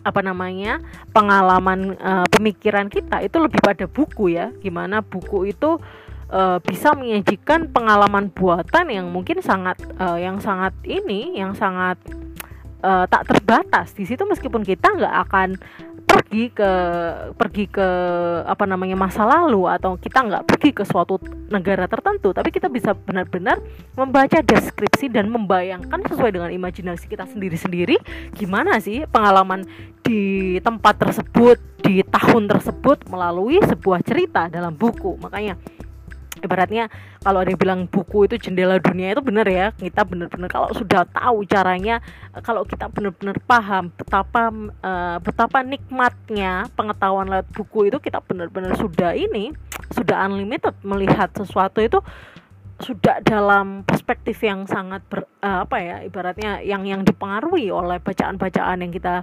apa 0.00 0.24
namanya 0.24 0.80
pengalaman 1.12 1.92
uh, 2.00 2.24
pemikiran 2.32 2.88
kita 2.88 3.20
itu 3.20 3.36
lebih 3.36 3.60
pada 3.60 3.84
buku 3.84 4.32
ya 4.32 4.48
gimana 4.64 5.04
buku 5.04 5.52
itu 5.52 5.76
uh, 6.30 6.58
bisa 6.62 6.94
menyajikan 6.94 7.68
pengalaman 7.68 8.30
buatan 8.32 8.86
yang 8.88 9.06
mungkin 9.10 9.42
sangat 9.42 9.76
uh, 9.98 10.16
yang 10.16 10.38
sangat 10.38 10.72
ini 10.86 11.36
yang 11.36 11.52
sangat 11.52 11.98
uh, 12.80 13.04
tak 13.10 13.28
terbatas. 13.28 13.92
Di 13.92 14.06
situ 14.06 14.22
meskipun 14.24 14.64
kita 14.64 14.94
nggak 14.94 15.14
akan 15.28 15.48
pergi 16.10 16.50
ke 16.50 16.72
pergi 17.38 17.64
ke 17.70 17.88
apa 18.42 18.66
namanya 18.66 18.98
masa 18.98 19.22
lalu 19.22 19.70
atau 19.70 19.94
kita 19.94 20.26
nggak 20.26 20.42
pergi 20.42 20.70
ke 20.74 20.82
suatu 20.82 21.22
negara 21.54 21.86
tertentu 21.86 22.34
tapi 22.34 22.50
kita 22.50 22.66
bisa 22.66 22.98
benar-benar 22.98 23.62
membaca 23.94 24.42
deskripsi 24.42 25.06
dan 25.06 25.30
membayangkan 25.30 26.02
sesuai 26.10 26.34
dengan 26.34 26.50
imajinasi 26.50 27.06
kita 27.06 27.30
sendiri-sendiri 27.30 27.94
gimana 28.34 28.82
sih 28.82 29.06
pengalaman 29.06 29.62
di 30.02 30.58
tempat 30.58 30.98
tersebut 30.98 31.62
di 31.78 32.02
tahun 32.02 32.50
tersebut 32.50 33.06
melalui 33.06 33.62
sebuah 33.62 34.02
cerita 34.02 34.50
dalam 34.50 34.74
buku. 34.74 35.16
Makanya 35.22 35.54
ibaratnya 36.42 36.88
kalau 37.20 37.44
ada 37.44 37.52
yang 37.52 37.60
bilang 37.60 37.80
buku 37.86 38.26
itu 38.26 38.36
jendela 38.40 38.80
dunia 38.80 39.12
itu 39.12 39.22
benar 39.22 39.46
ya 39.46 39.70
kita 39.76 40.02
benar-benar 40.04 40.48
kalau 40.48 40.68
sudah 40.72 41.06
tahu 41.08 41.44
caranya 41.46 42.00
kalau 42.42 42.64
kita 42.64 42.88
benar-benar 42.88 43.36
paham 43.44 43.92
betapa 43.94 44.50
uh, 44.82 45.16
betapa 45.20 45.60
nikmatnya 45.62 46.66
pengetahuan 46.74 47.28
lewat 47.28 47.46
buku 47.52 47.92
itu 47.92 47.98
kita 48.00 48.18
benar-benar 48.24 48.74
sudah 48.76 49.12
ini 49.14 49.52
sudah 49.92 50.26
unlimited 50.26 50.74
melihat 50.82 51.28
sesuatu 51.36 51.78
itu 51.84 52.00
sudah 52.80 53.20
dalam 53.20 53.84
perspektif 53.84 54.40
yang 54.40 54.64
sangat 54.64 55.04
ber, 55.04 55.28
uh, 55.44 55.68
apa 55.68 55.76
ya 55.84 55.96
ibaratnya 56.00 56.64
yang 56.64 56.88
yang 56.88 57.04
dipengaruhi 57.04 57.68
oleh 57.68 58.00
bacaan-bacaan 58.00 58.80
yang 58.80 58.92
kita 58.92 59.20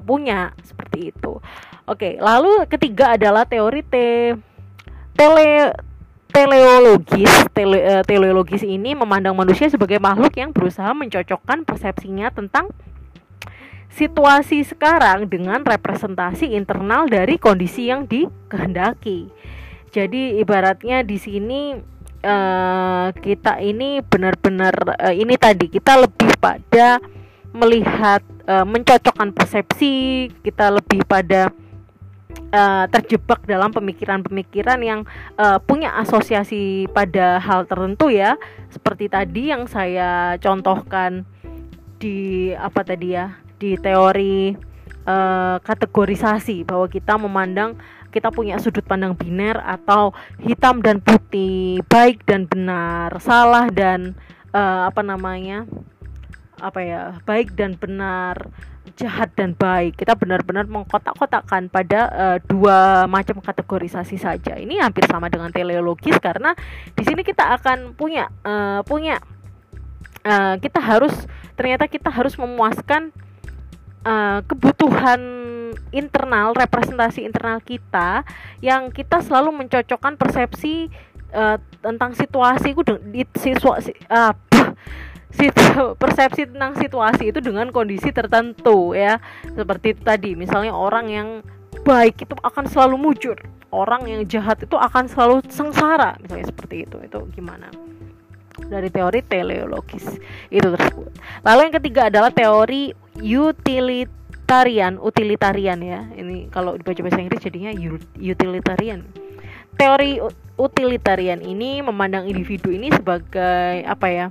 punya 0.00 0.56
seperti 0.64 1.12
itu. 1.12 1.42
Oke, 1.84 2.16
lalu 2.16 2.64
ketiga 2.70 3.18
adalah 3.18 3.44
teori 3.44 3.84
te, 3.84 4.32
tele 5.12 5.74
teleologis 6.32 7.30
tele, 7.52 7.78
uh, 7.84 8.02
teleologis 8.02 8.64
ini 8.64 8.96
memandang 8.96 9.36
manusia 9.36 9.68
sebagai 9.68 10.00
makhluk 10.00 10.32
yang 10.34 10.50
berusaha 10.50 10.90
mencocokkan 10.96 11.68
persepsinya 11.68 12.32
tentang 12.32 12.72
situasi 13.92 14.64
sekarang 14.64 15.28
dengan 15.28 15.60
representasi 15.60 16.56
internal 16.56 17.04
dari 17.06 17.36
kondisi 17.36 17.92
yang 17.92 18.08
dikehendaki. 18.08 19.28
Jadi 19.92 20.40
ibaratnya 20.40 21.04
di 21.04 21.20
sini 21.20 21.76
uh, 22.24 23.12
kita 23.12 23.60
ini 23.60 24.00
benar-benar 24.00 24.74
uh, 24.96 25.12
ini 25.12 25.36
tadi 25.36 25.68
kita 25.68 26.00
lebih 26.00 26.32
pada 26.40 26.96
melihat 27.52 28.24
uh, 28.48 28.64
mencocokkan 28.64 29.36
persepsi, 29.36 30.32
kita 30.40 30.72
lebih 30.72 31.04
pada 31.04 31.52
uh, 32.52 32.84
terjebak 32.92 33.42
dalam 33.48 33.72
pemikiran-pemikiran 33.72 34.78
yang 34.84 35.00
uh, 35.40 35.58
punya 35.58 35.96
asosiasi 35.98 36.86
pada 36.92 37.40
hal 37.40 37.64
tertentu 37.66 38.12
ya. 38.12 38.36
Seperti 38.70 39.08
tadi 39.08 39.50
yang 39.50 39.66
saya 39.66 40.36
contohkan 40.38 41.24
di 41.98 42.50
apa 42.52 42.82
tadi 42.84 43.14
ya 43.16 43.32
di 43.56 43.78
teori 43.78 44.52
uh, 45.06 45.56
kategorisasi 45.62 46.66
bahwa 46.66 46.86
kita 46.90 47.14
memandang 47.18 47.78
kita 48.12 48.28
punya 48.28 48.60
sudut 48.60 48.84
pandang 48.84 49.16
biner 49.16 49.56
atau 49.56 50.12
hitam 50.42 50.84
dan 50.84 51.00
putih 51.00 51.80
baik 51.88 52.26
dan 52.28 52.44
benar 52.44 53.16
salah 53.22 53.72
dan 53.72 54.12
uh, 54.52 54.90
apa 54.90 55.00
namanya 55.00 55.64
apa 56.60 56.80
ya 56.84 57.02
baik 57.24 57.56
dan 57.56 57.74
benar 57.74 58.52
jahat 58.98 59.32
dan 59.38 59.54
baik. 59.54 59.96
Kita 59.98 60.18
benar-benar 60.18 60.66
mengkotak-kotakkan 60.66 61.70
pada 61.72 62.00
uh, 62.12 62.38
dua 62.42 63.06
macam 63.06 63.38
kategorisasi 63.40 64.18
saja. 64.18 64.58
Ini 64.58 64.82
hampir 64.82 65.06
sama 65.06 65.30
dengan 65.32 65.50
teleologis 65.50 66.18
karena 66.18 66.54
di 66.92 67.02
sini 67.06 67.22
kita 67.22 67.56
akan 67.60 67.94
punya 67.94 68.28
uh, 68.42 68.82
punya 68.82 69.22
uh, 70.26 70.58
kita 70.58 70.78
harus 70.82 71.14
ternyata 71.54 71.86
kita 71.86 72.10
harus 72.10 72.34
memuaskan 72.36 73.14
uh, 74.06 74.40
kebutuhan 74.46 75.20
internal 75.92 76.52
representasi 76.52 77.24
internal 77.24 77.60
kita 77.60 78.24
yang 78.60 78.92
kita 78.92 79.20
selalu 79.24 79.64
mencocokkan 79.64 80.16
persepsi 80.20 80.88
uh, 81.32 81.56
tentang 81.80 82.12
situasi. 82.12 82.76
Itu 82.76 83.46
uh, 83.48 84.32
persepsi 86.02 86.48
tentang 86.48 86.76
situasi 86.76 87.32
itu 87.32 87.40
dengan 87.40 87.72
kondisi 87.72 88.12
tertentu 88.12 88.92
ya. 88.92 89.18
Seperti 89.52 89.96
tadi 89.96 90.36
misalnya 90.36 90.76
orang 90.76 91.06
yang 91.08 91.28
baik 91.82 92.28
itu 92.28 92.34
akan 92.44 92.64
selalu 92.68 92.96
mujur 93.00 93.36
orang 93.72 94.04
yang 94.04 94.22
jahat 94.28 94.60
itu 94.62 94.76
akan 94.76 95.08
selalu 95.08 95.40
sengsara 95.48 96.20
misalnya 96.20 96.52
seperti 96.52 96.84
itu 96.86 96.96
itu 97.00 97.18
gimana? 97.32 97.72
Dari 98.68 98.92
teori 98.92 99.24
teleologis 99.24 100.06
itu 100.52 100.68
tersebut. 100.76 101.10
Lalu 101.40 101.60
yang 101.66 101.74
ketiga 101.80 102.00
adalah 102.12 102.30
teori 102.30 102.92
utilitarian 103.16 105.00
utilitarian 105.00 105.80
ya. 105.80 106.00
Ini 106.12 106.52
kalau 106.52 106.76
dibaca 106.76 107.00
bahasa 107.00 107.20
Inggris 107.24 107.42
jadinya 107.42 107.72
utilitarian. 108.20 109.08
Teori 109.72 110.20
utilitarian 110.60 111.40
ini 111.40 111.80
memandang 111.80 112.28
individu 112.28 112.68
ini 112.68 112.92
sebagai 112.92 113.88
apa 113.88 114.06
ya 114.12 114.26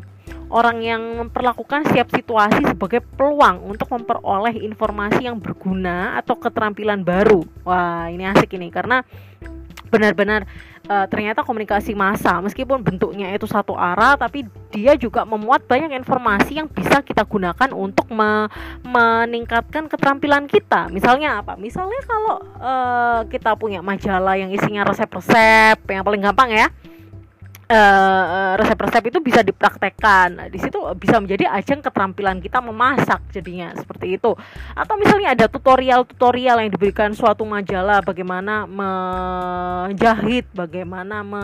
orang 0.52 0.84
yang 0.84 1.02
memperlakukan 1.24 1.88
setiap 1.88 2.12
situasi 2.12 2.62
sebagai 2.68 3.00
peluang 3.16 3.64
untuk 3.64 3.88
memperoleh 3.88 4.60
informasi 4.60 5.26
yang 5.26 5.40
berguna 5.40 6.20
atau 6.20 6.36
keterampilan 6.36 7.02
baru. 7.02 7.42
Wah, 7.64 8.12
ini 8.12 8.28
asik 8.28 8.60
ini 8.60 8.68
karena 8.68 9.02
benar-benar 9.92 10.48
uh, 10.88 11.06
ternyata 11.12 11.44
komunikasi 11.44 11.92
massa 11.92 12.40
meskipun 12.40 12.80
bentuknya 12.80 13.36
itu 13.36 13.44
satu 13.44 13.76
arah 13.76 14.16
tapi 14.16 14.48
dia 14.72 14.96
juga 14.96 15.28
memuat 15.28 15.68
banyak 15.68 15.92
informasi 16.00 16.64
yang 16.64 16.72
bisa 16.72 17.04
kita 17.04 17.28
gunakan 17.28 17.76
untuk 17.76 18.08
me 18.08 18.48
meningkatkan 18.88 19.92
keterampilan 19.92 20.48
kita 20.48 20.88
misalnya 20.88 21.44
apa 21.44 21.60
misalnya 21.60 22.00
kalau 22.08 22.40
uh, 22.64 23.20
kita 23.28 23.52
punya 23.60 23.84
majalah 23.84 24.40
yang 24.40 24.48
isinya 24.56 24.88
resep-resep 24.88 25.76
yang 25.92 26.08
paling 26.08 26.24
gampang 26.24 26.56
ya 26.56 26.72
resep 27.72 28.82
resep-resep 28.82 29.04
itu 29.14 29.20
bisa 29.24 29.40
dipraktekkan. 29.46 30.28
Nah, 30.36 30.48
di 30.50 30.60
situ 30.60 30.80
bisa 30.98 31.22
menjadi 31.22 31.48
ajang 31.54 31.80
keterampilan 31.86 32.42
kita 32.42 32.60
memasak 32.60 33.22
jadinya 33.32 33.72
seperti 33.78 34.18
itu. 34.18 34.34
Atau 34.74 34.96
misalnya 34.98 35.38
ada 35.38 35.46
tutorial-tutorial 35.48 36.66
yang 36.66 36.72
diberikan 36.72 37.14
suatu 37.14 37.46
majalah 37.46 38.02
bagaimana 38.02 38.66
menjahit, 38.66 40.50
bagaimana 40.52 41.22
me 41.22 41.44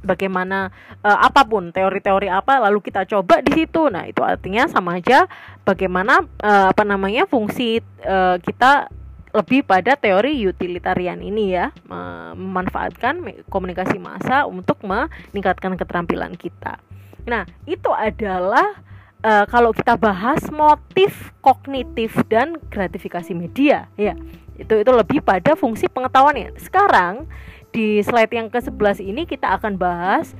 bagaimana 0.00 0.72
uh, 1.04 1.18
apa 1.28 1.44
pun 1.44 1.68
teori-teori 1.76 2.32
apa 2.32 2.56
lalu 2.56 2.80
kita 2.80 3.04
coba 3.04 3.44
di 3.44 3.52
situ. 3.52 3.92
Nah, 3.92 4.08
itu 4.08 4.24
artinya 4.24 4.64
sama 4.64 4.96
aja 4.96 5.28
bagaimana 5.64 6.24
uh, 6.40 6.72
apa 6.72 6.82
namanya 6.88 7.28
fungsi 7.28 7.84
uh, 8.04 8.40
kita 8.40 8.88
lebih 9.30 9.62
pada 9.62 9.94
teori 9.94 10.42
utilitarian 10.50 11.22
ini 11.22 11.54
ya 11.54 11.70
memanfaatkan 11.86 13.46
komunikasi 13.46 14.02
massa 14.02 14.42
untuk 14.46 14.82
meningkatkan 14.82 15.78
keterampilan 15.78 16.34
kita. 16.34 16.82
Nah 17.30 17.46
itu 17.62 17.90
adalah 17.94 18.82
uh, 19.22 19.46
kalau 19.46 19.70
kita 19.70 19.94
bahas 19.94 20.42
motif 20.50 21.30
kognitif 21.38 22.10
dan 22.26 22.58
gratifikasi 22.74 23.30
media 23.30 23.86
ya 23.94 24.18
itu 24.60 24.74
itu 24.76 24.90
lebih 24.92 25.22
pada 25.22 25.54
fungsi 25.54 25.86
pengetahuannya. 25.86 26.58
Sekarang 26.60 27.30
di 27.70 28.02
slide 28.02 28.34
yang 28.34 28.50
ke-11 28.50 28.98
ini 29.00 29.24
kita 29.24 29.56
akan 29.56 29.78
bahas 29.78 30.34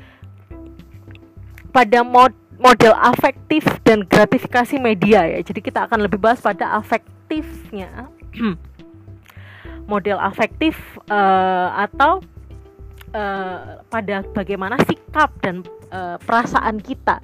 pada 1.70 2.02
mod 2.02 2.34
model 2.60 2.92
afektif 2.98 3.64
dan 3.86 4.04
gratifikasi 4.04 4.76
media 4.76 5.24
ya. 5.24 5.38
Jadi 5.40 5.62
kita 5.64 5.88
akan 5.88 6.04
lebih 6.04 6.20
bahas 6.20 6.42
pada 6.42 6.76
afektifnya 6.76 8.10
model 9.90 10.22
afektif 10.22 10.78
uh, 11.10 11.74
atau 11.74 12.22
uh, 13.10 13.82
pada 13.90 14.22
bagaimana 14.30 14.78
sikap 14.86 15.34
dan 15.42 15.66
uh, 15.90 16.14
perasaan 16.22 16.78
kita. 16.78 17.18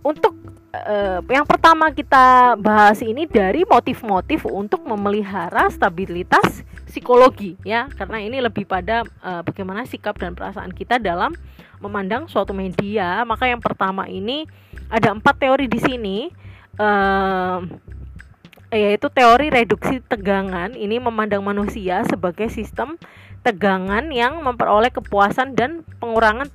Untuk 0.00 0.32
uh, 0.72 1.20
yang 1.28 1.44
pertama 1.44 1.92
kita 1.92 2.56
bahas 2.56 3.04
ini 3.04 3.28
dari 3.28 3.68
motif-motif 3.68 4.48
untuk 4.48 4.80
memelihara 4.88 5.68
stabilitas 5.68 6.64
psikologi 6.88 7.60
ya, 7.60 7.92
karena 7.92 8.24
ini 8.24 8.40
lebih 8.40 8.64
pada 8.64 9.04
uh, 9.20 9.44
bagaimana 9.44 9.84
sikap 9.84 10.16
dan 10.16 10.32
perasaan 10.32 10.72
kita 10.72 10.96
dalam 10.96 11.36
memandang 11.84 12.24
suatu 12.24 12.56
media. 12.56 13.20
Maka 13.28 13.52
yang 13.52 13.60
pertama 13.60 14.08
ini 14.08 14.48
ada 14.88 15.12
empat 15.12 15.36
teori 15.36 15.68
di 15.68 15.80
sini. 15.80 16.18
Uh, 16.74 17.60
yaitu 18.74 19.06
teori 19.06 19.54
reduksi 19.54 20.02
tegangan 20.02 20.74
ini 20.74 20.98
memandang 20.98 21.46
manusia 21.46 22.02
sebagai 22.10 22.50
sistem 22.50 22.98
tegangan 23.46 24.10
yang 24.10 24.42
memperoleh 24.42 24.90
kepuasan 24.90 25.54
dan 25.54 25.86
pengurangan 26.02 26.50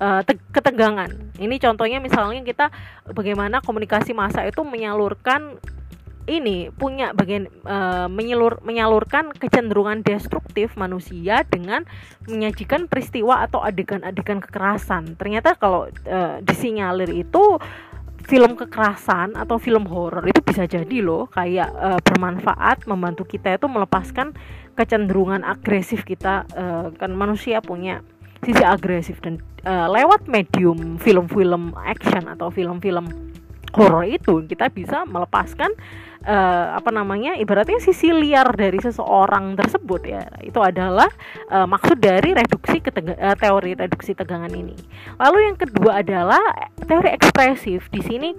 uh, 0.00 0.22
te 0.24 0.38
ketegangan. 0.54 1.10
Ini 1.36 1.56
contohnya 1.60 1.98
misalnya 2.00 2.40
kita 2.40 2.72
bagaimana 3.12 3.60
komunikasi 3.60 4.16
massa 4.16 4.46
itu 4.46 4.64
menyalurkan 4.64 5.60
ini 6.26 6.74
punya 6.74 7.14
bagian 7.14 7.46
uh, 7.62 8.10
menyalur 8.10 8.58
menyalurkan 8.66 9.30
kecenderungan 9.30 10.02
destruktif 10.02 10.74
manusia 10.74 11.46
dengan 11.46 11.86
menyajikan 12.26 12.90
peristiwa 12.90 13.46
atau 13.46 13.62
adegan-adegan 13.62 14.42
kekerasan. 14.42 15.14
Ternyata 15.14 15.54
kalau 15.54 15.86
uh, 15.86 16.42
disinyalir 16.42 17.14
itu 17.14 17.62
film 18.26 18.58
kekerasan 18.58 19.38
atau 19.38 19.56
film 19.56 19.86
horor 19.86 20.26
itu 20.26 20.42
bisa 20.42 20.66
jadi 20.66 20.98
loh 20.98 21.30
kayak 21.30 21.70
uh, 21.78 22.00
bermanfaat 22.02 22.84
membantu 22.90 23.22
kita 23.22 23.54
itu 23.54 23.70
melepaskan 23.70 24.34
kecenderungan 24.74 25.46
agresif 25.46 26.02
kita 26.02 26.42
uh, 26.58 26.90
kan 26.98 27.14
manusia 27.14 27.62
punya 27.62 28.02
sisi 28.42 28.66
agresif 28.66 29.22
dan 29.22 29.38
uh, 29.62 29.86
lewat 29.86 30.26
medium 30.26 30.98
film-film 30.98 31.72
action 31.86 32.26
atau 32.26 32.50
film-film 32.50 33.06
horor 33.74 34.04
itu 34.06 34.44
kita 34.46 34.70
bisa 34.70 35.02
melepaskan 35.08 35.72
uh, 36.26 36.76
apa 36.76 36.90
namanya 36.90 37.38
ibaratnya 37.38 37.78
sisi 37.80 38.10
liar 38.10 38.50
dari 38.52 38.76
seseorang 38.82 39.54
tersebut 39.56 40.02
ya. 40.04 40.22
Itu 40.42 40.60
adalah 40.60 41.08
uh, 41.48 41.64
maksud 41.64 42.02
dari 42.02 42.34
reduksi 42.34 42.82
uh, 42.82 43.36
teori 43.38 43.72
reduksi 43.78 44.12
tegangan 44.12 44.52
ini. 44.52 44.76
Lalu 45.16 45.38
yang 45.50 45.56
kedua 45.56 46.02
adalah 46.02 46.42
teori 46.84 47.14
ekspresif. 47.14 47.88
Di 47.88 48.02
sini 48.02 48.30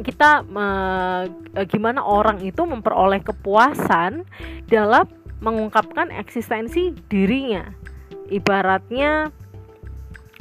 kita 0.00 0.46
uh, 0.46 1.22
gimana 1.68 2.00
orang 2.00 2.40
itu 2.40 2.62
memperoleh 2.64 3.20
kepuasan 3.20 4.24
dalam 4.70 5.04
mengungkapkan 5.42 6.14
eksistensi 6.14 6.94
dirinya. 7.10 7.66
Ibaratnya 8.32 9.28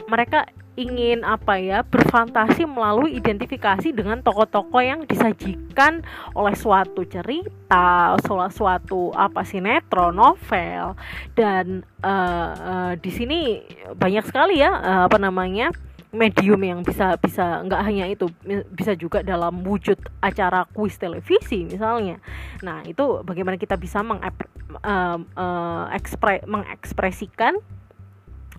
mereka 0.08 0.48
ingin 0.82 1.22
apa 1.22 1.62
ya 1.62 1.86
berfantasi 1.86 2.66
melalui 2.66 3.14
identifikasi 3.18 3.94
dengan 3.94 4.20
tokoh-tokoh 4.26 4.82
yang 4.82 5.06
disajikan 5.06 6.02
oleh 6.34 6.56
suatu 6.58 7.06
cerita, 7.06 8.18
suatu 8.50 9.14
apa 9.14 9.46
sinetron, 9.46 10.18
novel. 10.18 10.98
Dan 11.38 11.86
uh, 12.02 12.52
uh, 12.54 12.92
di 12.98 13.12
sini 13.14 13.62
banyak 13.94 14.26
sekali 14.26 14.60
ya 14.60 14.74
uh, 14.74 15.02
apa 15.06 15.22
namanya 15.22 15.70
medium 16.12 16.60
yang 16.60 16.80
bisa 16.84 17.16
bisa 17.16 17.64
nggak 17.64 17.82
hanya 17.88 18.06
itu 18.12 18.28
bisa 18.76 19.00
juga 19.00 19.24
dalam 19.24 19.64
wujud 19.64 19.96
acara 20.20 20.68
kuis 20.76 21.00
televisi 21.00 21.64
misalnya. 21.64 22.20
Nah 22.60 22.84
itu 22.84 23.24
bagaimana 23.24 23.56
kita 23.56 23.80
bisa 23.80 24.04
mengep, 24.04 24.36
uh, 24.84 25.18
uh, 25.40 25.86
ekspre, 25.96 26.44
mengekspresikan 26.44 27.56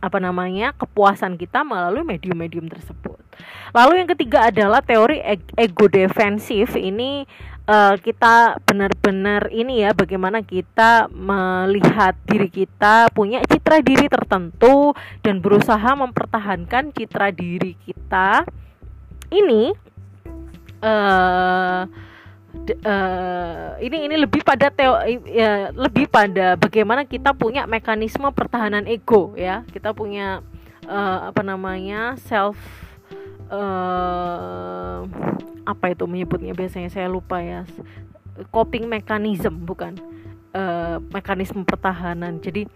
apa 0.02 0.18
namanya 0.18 0.74
kepuasan 0.74 1.38
kita 1.38 1.62
melalui 1.62 2.02
medium-medium 2.02 2.66
tersebut. 2.66 3.22
Lalu 3.72 4.04
yang 4.04 4.10
ketiga 4.10 4.50
adalah 4.50 4.82
teori 4.82 5.22
ego 5.56 5.86
defensif 5.88 6.76
ini 6.76 7.24
uh, 7.70 7.94
kita 7.96 8.58
benar-benar 8.66 9.48
ini 9.54 9.86
ya 9.86 9.94
bagaimana 9.94 10.42
kita 10.42 11.08
melihat 11.08 12.18
diri 12.26 12.50
kita 12.50 13.08
punya 13.14 13.40
citra 13.46 13.80
diri 13.80 14.10
tertentu 14.10 14.92
dan 15.22 15.38
berusaha 15.38 15.94
mempertahankan 15.96 16.92
citra 16.92 17.30
diri 17.32 17.78
kita 17.86 18.44
ini 19.32 19.72
uh, 20.84 21.88
uh, 22.84 23.76
ini 23.80 24.06
ini 24.08 24.16
lebih 24.20 24.44
pada 24.44 24.68
teo 24.68 24.96
ya, 25.26 25.72
lebih 25.74 26.06
pada 26.06 26.54
bagaimana 26.54 27.02
kita 27.08 27.32
punya 27.34 27.66
mekanisme 27.66 28.28
pertahanan 28.32 28.86
ego 28.86 29.32
ya. 29.34 29.64
Kita 29.72 29.92
punya 29.96 30.44
uh, 30.86 31.32
apa 31.32 31.42
namanya 31.42 32.16
self 32.20 32.56
uh, 33.50 35.04
apa 35.66 35.84
itu 35.92 36.04
menyebutnya? 36.06 36.52
Biasanya 36.54 36.90
saya 36.92 37.08
lupa 37.08 37.40
ya. 37.40 37.66
Coping 38.48 38.88
mechanism 38.88 39.60
bukan 39.62 40.00
uh, 40.56 40.96
mekanisme 41.12 41.64
pertahanan. 41.64 42.40
Jadi 42.40 42.68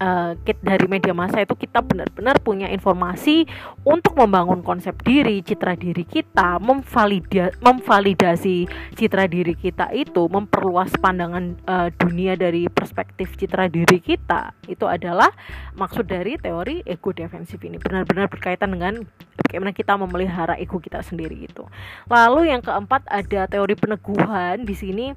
uh, 0.00 0.32
dari 0.42 0.86
media 0.88 1.12
massa 1.12 1.44
itu 1.44 1.54
kita 1.54 1.84
benar-benar 1.84 2.40
punya 2.40 2.66
informasi 2.72 3.44
untuk 3.84 4.16
membangun 4.16 4.64
konsep 4.64 4.96
diri, 5.04 5.44
citra 5.44 5.76
diri 5.76 6.02
kita, 6.02 6.58
memvalida 6.58 7.52
memvalidasi 7.60 8.66
citra 8.96 9.28
diri 9.28 9.54
kita 9.54 9.92
itu, 9.92 10.26
memperluas 10.26 10.90
pandangan 10.98 11.54
uh, 11.68 11.88
dunia 12.00 12.34
dari 12.34 12.66
perspektif 12.66 13.36
citra 13.36 13.68
diri 13.68 14.00
kita. 14.00 14.56
Itu 14.66 14.88
adalah 14.88 15.30
maksud 15.76 16.08
dari 16.08 16.40
teori 16.40 16.82
ego 16.88 17.12
defensif 17.12 17.60
ini. 17.62 17.76
Benar-benar 17.76 18.32
berkaitan 18.32 18.72
dengan 18.72 19.04
bagaimana 19.46 19.76
kita 19.76 19.94
memelihara 20.00 20.56
ego 20.56 20.80
kita 20.80 21.04
sendiri 21.04 21.46
itu. 21.46 21.68
Lalu 22.08 22.50
yang 22.50 22.64
keempat 22.64 23.04
ada 23.06 23.46
teori 23.46 23.76
peneguhan. 23.76 24.64
Di 24.64 24.74
sini 24.74 25.12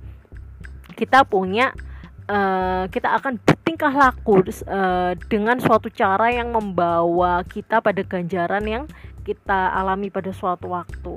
kita 0.93 1.25
punya 1.25 1.73
uh, 2.27 2.85
kita 2.87 3.19
akan 3.19 3.39
bertingkah 3.41 3.93
laku 3.93 4.43
uh, 4.67 5.13
dengan 5.27 5.57
suatu 5.59 5.87
cara 5.91 6.31
yang 6.31 6.51
membawa 6.53 7.43
kita 7.47 7.79
pada 7.79 8.01
ganjaran 8.03 8.63
yang 8.67 8.83
kita 9.23 9.71
alami 9.71 10.11
pada 10.11 10.31
suatu 10.35 10.71
waktu. 10.75 11.15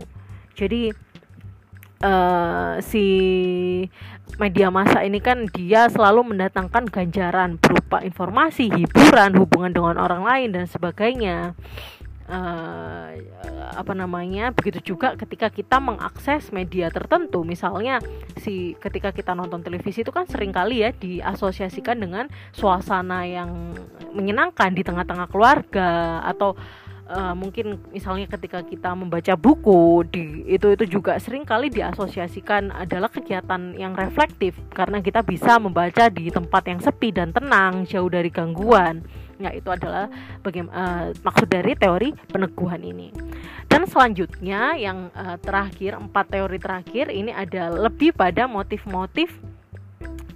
Jadi 0.56 0.94
uh, 2.02 2.80
si 2.80 3.06
media 4.36 4.68
massa 4.68 5.02
ini 5.06 5.22
kan 5.22 5.46
dia 5.50 5.88
selalu 5.88 6.34
mendatangkan 6.34 6.90
ganjaran 6.90 7.56
berupa 7.60 8.02
informasi, 8.02 8.68
hiburan, 8.72 9.38
hubungan 9.38 9.72
dengan 9.72 9.96
orang 10.00 10.22
lain 10.26 10.48
dan 10.54 10.64
sebagainya. 10.66 11.54
Uh, 12.26 13.10
apa 13.76 13.92
namanya 13.92 14.50
begitu 14.50 14.94
juga 14.94 15.14
ketika 15.14 15.50
kita 15.50 15.78
mengakses 15.78 16.50
media 16.50 16.90
tertentu. 16.90 17.42
Misalnya 17.42 18.02
si 18.38 18.74
ketika 18.78 19.10
kita 19.10 19.32
nonton 19.32 19.62
televisi 19.62 20.02
itu 20.02 20.12
kan 20.12 20.26
sering 20.28 20.50
kali 20.50 20.82
ya 20.86 20.90
diasosiasikan 20.94 21.98
dengan 21.98 22.26
suasana 22.54 23.26
yang 23.26 23.74
menyenangkan 24.14 24.72
di 24.72 24.82
tengah-tengah 24.82 25.28
keluarga 25.28 26.20
atau 26.24 26.56
uh, 27.10 27.34
mungkin 27.34 27.78
misalnya 27.94 28.26
ketika 28.30 28.62
kita 28.66 28.92
membaca 28.94 29.34
buku 29.38 30.06
di 30.08 30.46
itu 30.50 30.74
itu 30.74 30.98
juga 30.98 31.18
sering 31.22 31.46
kali 31.46 31.70
diasosiasikan 31.70 32.74
adalah 32.74 33.10
kegiatan 33.10 33.74
yang 33.78 33.94
reflektif. 33.94 34.58
Karena 34.74 35.00
kita 35.02 35.22
bisa 35.22 35.58
membaca 35.60 36.10
di 36.10 36.30
tempat 36.30 36.62
yang 36.66 36.80
sepi 36.82 37.14
dan 37.14 37.30
tenang 37.30 37.86
jauh 37.86 38.10
dari 38.10 38.28
gangguan 38.32 39.25
ya 39.36 39.52
itu 39.52 39.68
adalah 39.68 40.08
bagaimana 40.40 40.74
uh, 40.74 41.06
maksud 41.20 41.48
dari 41.48 41.76
teori 41.76 42.12
peneguhan 42.32 42.80
ini 42.80 43.12
dan 43.66 43.84
selanjutnya 43.84 44.78
yang 44.78 45.12
uh, 45.12 45.36
terakhir 45.36 45.98
empat 45.98 46.32
teori 46.32 46.56
terakhir 46.56 47.12
ini 47.12 47.34
ada 47.34 47.68
lebih 47.68 48.16
pada 48.16 48.48
motif-motif 48.48 49.28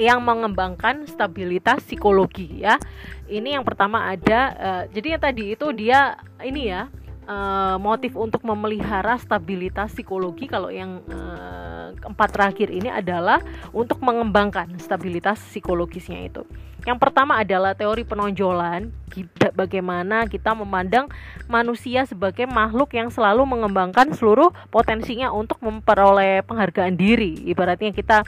yang 0.00 0.24
mengembangkan 0.24 1.04
stabilitas 1.04 1.84
psikologi 1.84 2.64
ya. 2.64 2.80
Ini 3.28 3.60
yang 3.60 3.64
pertama 3.68 4.08
ada 4.08 4.40
uh, 4.56 4.84
jadi 4.88 5.16
yang 5.16 5.22
tadi 5.22 5.44
itu 5.52 5.66
dia 5.76 6.16
ini 6.40 6.72
ya 6.72 6.88
uh, 7.28 7.76
motif 7.76 8.16
untuk 8.16 8.40
memelihara 8.42 9.20
stabilitas 9.20 9.92
psikologi 9.92 10.48
kalau 10.48 10.72
yang 10.72 11.04
uh, 11.12 11.92
empat 12.00 12.28
terakhir 12.32 12.72
ini 12.72 12.88
adalah 12.88 13.44
untuk 13.76 14.00
mengembangkan 14.00 14.72
stabilitas 14.80 15.36
psikologisnya 15.52 16.24
itu. 16.26 16.42
Yang 16.88 16.98
pertama 16.98 17.36
adalah 17.36 17.76
teori 17.76 18.08
penonjolan, 18.08 18.88
bagaimana 19.52 20.24
kita 20.24 20.56
memandang 20.56 21.12
manusia 21.50 22.08
sebagai 22.08 22.48
makhluk 22.48 22.96
yang 22.96 23.12
selalu 23.12 23.44
mengembangkan 23.44 24.16
seluruh 24.16 24.54
potensinya 24.72 25.28
untuk 25.34 25.60
memperoleh 25.60 26.40
penghargaan 26.46 26.96
diri. 26.96 27.44
Ibaratnya 27.50 27.92
kita 27.92 28.24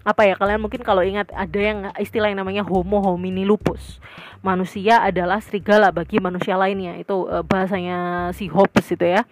apa 0.00 0.24
ya 0.24 0.32
kalian 0.32 0.64
mungkin 0.64 0.80
kalau 0.80 1.04
ingat 1.04 1.28
ada 1.36 1.60
yang 1.60 1.92
istilah 2.00 2.32
yang 2.32 2.40
namanya 2.40 2.64
homo 2.64 3.04
homini 3.04 3.44
lupus. 3.44 4.00
Manusia 4.40 5.04
adalah 5.04 5.44
serigala 5.44 5.92
bagi 5.92 6.16
manusia 6.22 6.56
lainnya. 6.56 6.96
Itu 6.96 7.28
uh, 7.28 7.44
bahasanya 7.44 8.30
si 8.32 8.48
Hobbes 8.48 8.88
itu 8.96 9.04
ya 9.04 9.28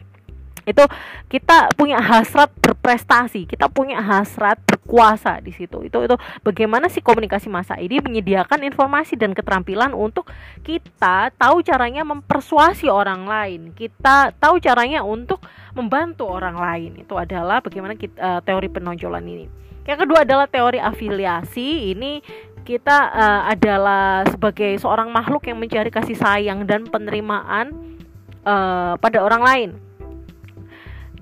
itu 0.69 0.85
kita 1.33 1.73
punya 1.73 1.97
hasrat 1.99 2.53
berprestasi 2.61 3.49
kita 3.49 3.73
punya 3.73 4.05
hasrat 4.05 4.61
berkuasa 4.69 5.41
di 5.41 5.57
situ 5.57 5.81
itu 5.89 5.99
itu 6.05 6.17
bagaimana 6.45 6.93
sih 6.93 7.01
komunikasi 7.01 7.49
masa 7.49 7.81
ini 7.81 8.05
menyediakan 8.05 8.69
informasi 8.69 9.17
dan 9.17 9.33
keterampilan 9.33 9.97
untuk 9.97 10.29
kita 10.61 11.33
tahu 11.35 11.65
caranya 11.65 12.05
mempersuasi 12.05 12.93
orang 12.93 13.25
lain 13.25 13.73
kita 13.73 14.37
tahu 14.37 14.61
caranya 14.61 15.01
untuk 15.01 15.41
membantu 15.73 16.29
orang 16.29 16.61
lain 16.61 17.01
itu 17.01 17.15
adalah 17.17 17.65
bagaimana 17.65 17.97
kita, 17.97 18.17
uh, 18.21 18.41
teori 18.45 18.69
penonjolan 18.69 19.25
ini 19.25 19.47
yang 19.89 20.05
kedua 20.05 20.29
adalah 20.29 20.45
teori 20.45 20.77
afiliasi. 20.77 21.97
Ini 21.97 22.21
kita 22.61 22.99
uh, 23.09 23.43
adalah 23.49 24.29
sebagai 24.29 24.77
seorang 24.77 25.09
makhluk 25.09 25.49
yang 25.49 25.57
mencari 25.57 25.89
kasih 25.89 26.13
sayang 26.13 26.69
dan 26.69 26.85
penerimaan 26.85 27.73
uh, 28.45 29.01
pada 29.01 29.25
orang 29.25 29.41
lain. 29.41 29.71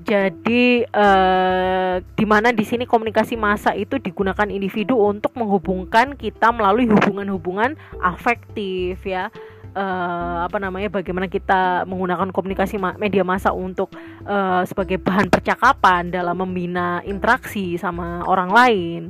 Jadi 0.07 0.86
uh, 0.86 1.98
di 2.14 2.22
mana 2.22 2.54
di 2.54 2.62
sini 2.62 2.86
komunikasi 2.86 3.34
massa 3.34 3.74
itu 3.74 3.98
digunakan 3.98 4.46
individu 4.46 4.94
untuk 4.94 5.34
menghubungkan 5.34 6.14
kita 6.14 6.54
melalui 6.54 6.86
hubungan-hubungan 6.86 7.74
afektif 7.98 9.02
ya 9.02 9.34
uh, 9.76 10.48
apa 10.48 10.57
namanya 10.57 10.88
bagaimana 10.88 11.28
kita 11.28 11.84
menggunakan 11.84 12.32
komunikasi 12.32 12.80
ma 12.80 12.96
media 12.96 13.26
massa 13.26 13.52
untuk 13.52 13.92
uh, 14.24 14.64
sebagai 14.64 14.96
bahan 14.96 15.28
percakapan 15.28 16.09
dalam 16.09 16.38
membina 16.40 17.04
interaksi 17.04 17.76
sama 17.76 18.24
orang 18.24 18.50
lain. 18.50 19.00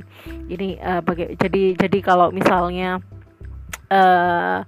Ini 0.51 0.81
uh, 0.81 1.01
baga 1.05 1.31
jadi 1.39 1.77
jadi 1.79 1.99
kalau 2.03 2.33
misalnya 2.35 2.99
uh, 3.93 4.65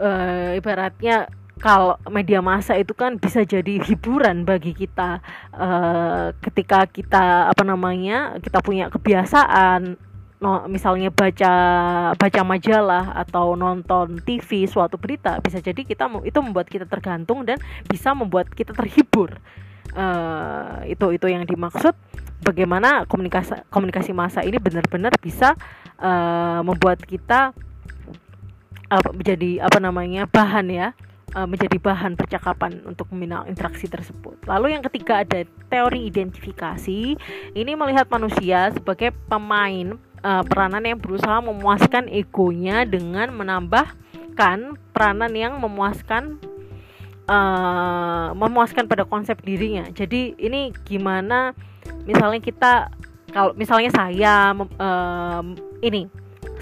uh, 0.00 0.50
ibaratnya 0.56 1.28
kalau 1.62 1.94
media 2.10 2.42
massa 2.42 2.74
itu 2.74 2.90
kan 2.90 3.22
bisa 3.22 3.46
jadi 3.46 3.78
hiburan 3.78 4.42
bagi 4.42 4.74
kita 4.74 5.22
uh, 5.54 6.34
ketika 6.42 6.90
kita 6.90 7.54
apa 7.54 7.62
namanya 7.62 8.34
kita 8.42 8.58
punya 8.58 8.90
kebiasaan 8.90 9.94
no, 10.42 10.66
misalnya 10.66 11.14
baca 11.14 11.54
baca 12.18 12.40
majalah 12.42 13.14
atau 13.14 13.54
nonton 13.54 14.18
TV 14.26 14.66
suatu 14.66 14.98
berita 14.98 15.38
bisa 15.38 15.62
jadi 15.62 15.86
kita 15.86 16.10
itu 16.26 16.38
membuat 16.42 16.66
kita 16.66 16.82
tergantung 16.90 17.46
dan 17.46 17.62
bisa 17.86 18.10
membuat 18.10 18.50
kita 18.50 18.74
terhibur. 18.74 19.38
Uh, 19.92 20.82
itu 20.88 21.04
itu 21.14 21.26
yang 21.28 21.44
dimaksud 21.44 21.92
bagaimana 22.40 23.04
komunikasi 23.06 23.60
komunikasi 23.68 24.16
massa 24.16 24.40
ini 24.40 24.56
benar-benar 24.56 25.12
bisa 25.20 25.52
uh, 26.00 26.64
membuat 26.64 26.98
kita 27.04 27.54
menjadi 28.92 29.64
apa 29.64 29.80
namanya 29.80 30.28
bahan 30.28 30.68
ya 30.68 30.88
menjadi 31.48 31.80
bahan 31.80 32.14
percakapan 32.14 32.84
untuk 32.84 33.08
membina 33.08 33.44
interaksi 33.48 33.88
tersebut. 33.88 34.36
Lalu 34.44 34.76
yang 34.76 34.84
ketiga 34.84 35.24
ada 35.24 35.44
teori 35.72 36.08
identifikasi. 36.08 37.16
Ini 37.56 37.72
melihat 37.72 38.08
manusia 38.12 38.68
sebagai 38.72 39.16
pemain 39.26 39.96
uh, 40.22 40.42
peranan 40.46 40.84
yang 40.84 40.98
berusaha 41.00 41.42
memuaskan 41.42 42.08
egonya 42.08 42.84
dengan 42.84 43.32
menambahkan 43.34 44.78
peranan 44.92 45.32
yang 45.32 45.58
memuaskan 45.58 46.38
uh, 47.26 48.30
memuaskan 48.36 48.86
pada 48.86 49.04
konsep 49.04 49.38
dirinya. 49.42 49.88
Jadi 49.92 50.36
ini 50.38 50.72
gimana 50.86 51.56
misalnya 52.06 52.40
kita 52.40 52.72
kalau 53.32 53.56
misalnya 53.56 53.90
saya 53.90 54.52
uh, 54.54 55.42
ini 55.80 56.06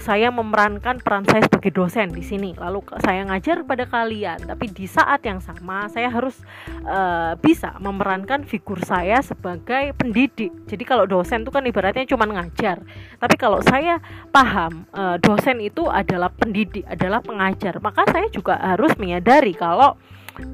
saya 0.01 0.33
memerankan 0.33 0.99
peran 0.99 1.23
saya 1.29 1.45
sebagai 1.45 1.71
dosen 1.71 2.09
di 2.11 2.25
sini. 2.25 2.57
Lalu 2.57 2.81
saya 2.99 3.21
ngajar 3.29 3.63
pada 3.63 3.85
kalian 3.85 4.49
tapi 4.49 4.67
di 4.73 4.89
saat 4.89 5.21
yang 5.23 5.39
sama 5.39 5.87
saya 5.93 6.09
harus 6.09 6.41
uh, 6.83 7.37
bisa 7.37 7.77
memerankan 7.77 8.43
figur 8.43 8.81
saya 8.81 9.21
sebagai 9.21 9.93
pendidik. 9.95 10.49
Jadi 10.65 10.83
kalau 10.83 11.05
dosen 11.05 11.45
itu 11.45 11.53
kan 11.53 11.63
ibaratnya 11.63 12.09
cuma 12.09 12.25
ngajar. 12.25 12.81
Tapi 13.21 13.35
kalau 13.37 13.61
saya 13.61 14.01
paham 14.33 14.89
uh, 14.91 15.21
dosen 15.21 15.61
itu 15.61 15.85
adalah 15.87 16.33
pendidik 16.33 16.83
adalah 16.89 17.21
pengajar 17.21 17.77
maka 17.79 18.03
saya 18.09 18.27
juga 18.33 18.57
harus 18.57 18.97
menyadari 18.97 19.53
kalau 19.53 19.95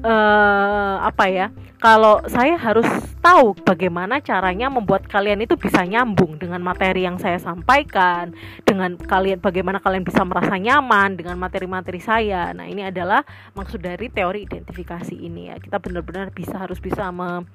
uh, 0.04 0.96
apa 1.00 1.24
ya 1.30 1.46
kalau 1.78 2.18
saya 2.26 2.58
harus 2.58 2.86
tahu 3.22 3.54
bagaimana 3.62 4.18
caranya 4.18 4.66
membuat 4.66 5.06
kalian 5.06 5.46
itu 5.46 5.54
bisa 5.54 5.86
nyambung 5.86 6.34
dengan 6.34 6.58
materi 6.58 7.06
yang 7.06 7.22
saya 7.22 7.38
sampaikan 7.38 8.34
dengan 8.66 8.98
kalian 8.98 9.38
bagaimana 9.38 9.78
kalian 9.78 10.02
bisa 10.02 10.26
merasa 10.26 10.58
nyaman 10.58 11.14
dengan 11.14 11.38
materi-materi 11.38 12.02
saya. 12.02 12.50
Nah 12.50 12.66
ini 12.66 12.82
adalah 12.82 13.22
maksud 13.54 13.78
dari 13.78 14.10
teori 14.10 14.42
identifikasi 14.42 15.14
ini 15.14 15.54
ya. 15.54 15.56
Kita 15.62 15.78
benar-benar 15.78 16.34
bisa 16.34 16.58
harus 16.58 16.82
bisa 16.82 17.14
me, 17.14 17.46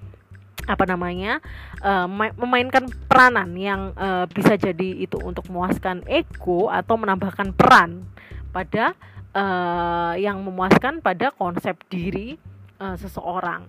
apa 0.71 0.87
namanya 0.87 1.43
uh, 1.83 2.07
memainkan 2.39 2.87
peranan 3.11 3.51
yang 3.59 3.91
uh, 3.99 4.23
bisa 4.31 4.55
jadi 4.55 5.03
itu 5.03 5.19
untuk 5.19 5.51
memuaskan 5.51 6.07
ego 6.07 6.71
atau 6.71 6.95
menambahkan 6.95 7.51
peran 7.51 8.07
pada 8.55 8.95
uh, 9.35 10.15
yang 10.15 10.39
memuaskan 10.39 11.03
pada 11.03 11.35
konsep 11.35 11.75
diri 11.91 12.39
seseorang 12.83 13.63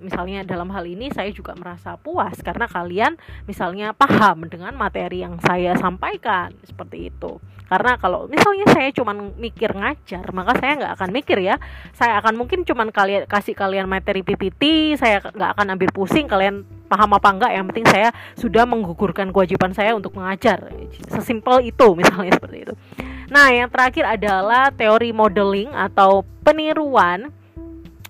misalnya 0.00 0.44
dalam 0.46 0.68
hal 0.72 0.84
ini 0.84 1.08
saya 1.12 1.32
juga 1.32 1.56
merasa 1.56 1.96
puas 2.00 2.36
karena 2.40 2.68
kalian 2.68 3.16
misalnya 3.44 3.92
paham 3.92 4.46
dengan 4.46 4.74
materi 4.76 5.22
yang 5.24 5.40
saya 5.42 5.76
sampaikan 5.78 6.52
seperti 6.64 7.10
itu. 7.12 7.40
Karena 7.66 7.98
kalau 7.98 8.30
misalnya 8.30 8.62
saya 8.70 8.94
cuma 8.94 9.10
mikir 9.14 9.74
ngajar 9.74 10.22
maka 10.30 10.54
saya 10.62 10.78
nggak 10.78 10.92
akan 11.02 11.10
mikir 11.10 11.38
ya. 11.42 11.58
Saya 11.90 12.22
akan 12.22 12.38
mungkin 12.38 12.62
cuma 12.62 12.86
kalian 12.86 13.26
kasih 13.26 13.58
kalian 13.58 13.90
materi 13.90 14.22
PPT 14.22 14.94
saya 14.94 15.18
nggak 15.18 15.50
akan 15.58 15.74
ambil 15.74 15.90
pusing 15.90 16.30
kalian 16.30 16.62
paham 16.86 17.18
apa 17.18 17.28
enggak 17.34 17.52
yang 17.58 17.66
penting 17.66 17.86
saya 17.90 18.14
sudah 18.38 18.62
menggugurkan 18.62 19.34
kewajiban 19.34 19.74
saya 19.74 19.98
untuk 19.98 20.14
mengajar. 20.14 20.70
Sesimpel 21.10 21.66
itu 21.66 21.86
misalnya 21.98 22.38
seperti 22.38 22.70
itu. 22.70 22.74
Nah 23.26 23.50
yang 23.50 23.66
terakhir 23.66 24.06
adalah 24.06 24.70
teori 24.70 25.10
modeling 25.10 25.74
atau 25.74 26.22
peniruan. 26.46 27.34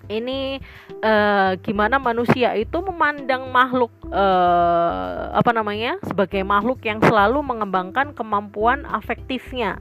Ini 0.07 0.62
uh, 1.03 1.53
gimana 1.61 2.01
manusia 2.01 2.55
itu 2.57 2.78
memandang 2.80 3.49
makhluk 3.51 3.92
uh, 4.09 5.32
apa 5.34 5.51
namanya 5.53 5.99
sebagai 6.05 6.40
makhluk 6.47 6.80
yang 6.84 7.03
selalu 7.03 7.42
mengembangkan 7.42 8.14
kemampuan 8.16 8.84
afektifnya 8.88 9.80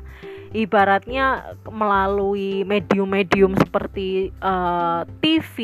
ibaratnya 0.54 1.58
melalui 1.68 2.68
medium-medium 2.68 3.58
seperti 3.58 4.30
uh, 4.44 5.02
eh, 5.02 5.02
TV, 5.24 5.56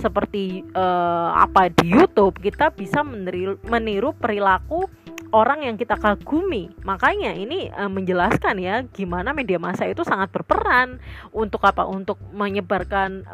seperti 0.00 0.66
uh, 0.74 1.36
apa 1.36 1.70
di 1.70 1.92
YouTube 1.94 2.40
kita 2.42 2.72
bisa 2.74 3.04
meniru, 3.04 4.12
perilaku 4.16 4.88
orang 5.34 5.66
yang 5.66 5.76
kita 5.76 5.98
kagumi. 5.98 6.70
Makanya 6.86 7.34
ini 7.34 7.68
uh, 7.70 7.90
menjelaskan 7.90 8.56
ya 8.62 8.82
gimana 8.88 9.36
media 9.36 9.60
massa 9.60 9.84
itu 9.84 10.02
sangat 10.06 10.32
berperan 10.32 10.98
untuk 11.34 11.62
apa? 11.66 11.84
Untuk 11.84 12.20
menyebarkan 12.32 13.26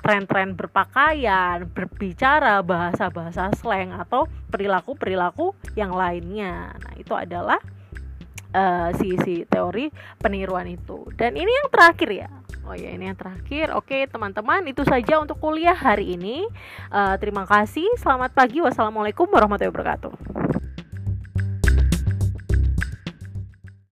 tren-tren 0.00 0.52
uh, 0.52 0.56
berpakaian, 0.56 1.66
berbicara, 1.68 2.62
bahasa-bahasa 2.64 3.52
slang 3.58 3.92
atau 3.92 4.30
perilaku-perilaku 4.48 5.52
yang 5.76 5.92
lainnya. 5.92 6.72
Nah, 6.80 6.94
itu 6.96 7.12
adalah 7.12 7.58
uh, 8.56 8.88
si 8.96 9.20
si 9.20 9.44
teori 9.44 9.92
peniruan 10.16 10.64
itu. 10.64 11.04
Dan 11.12 11.36
ini 11.36 11.52
yang 11.52 11.68
terakhir 11.68 12.08
ya. 12.08 12.28
Oh 12.66 12.74
ya 12.74 12.90
ini 12.90 13.12
yang 13.12 13.18
terakhir. 13.18 13.70
Oke 13.76 14.08
teman-teman 14.08 14.64
itu 14.66 14.82
saja 14.82 15.20
untuk 15.20 15.36
kuliah 15.38 15.76
hari 15.76 16.16
ini. 16.16 16.48
Uh, 16.88 17.14
terima 17.20 17.44
kasih. 17.44 17.86
Selamat 18.00 18.32
pagi. 18.32 18.64
Wassalamualaikum 18.64 19.28
warahmatullahi 19.28 19.70
wabarakatuh. 19.70 20.45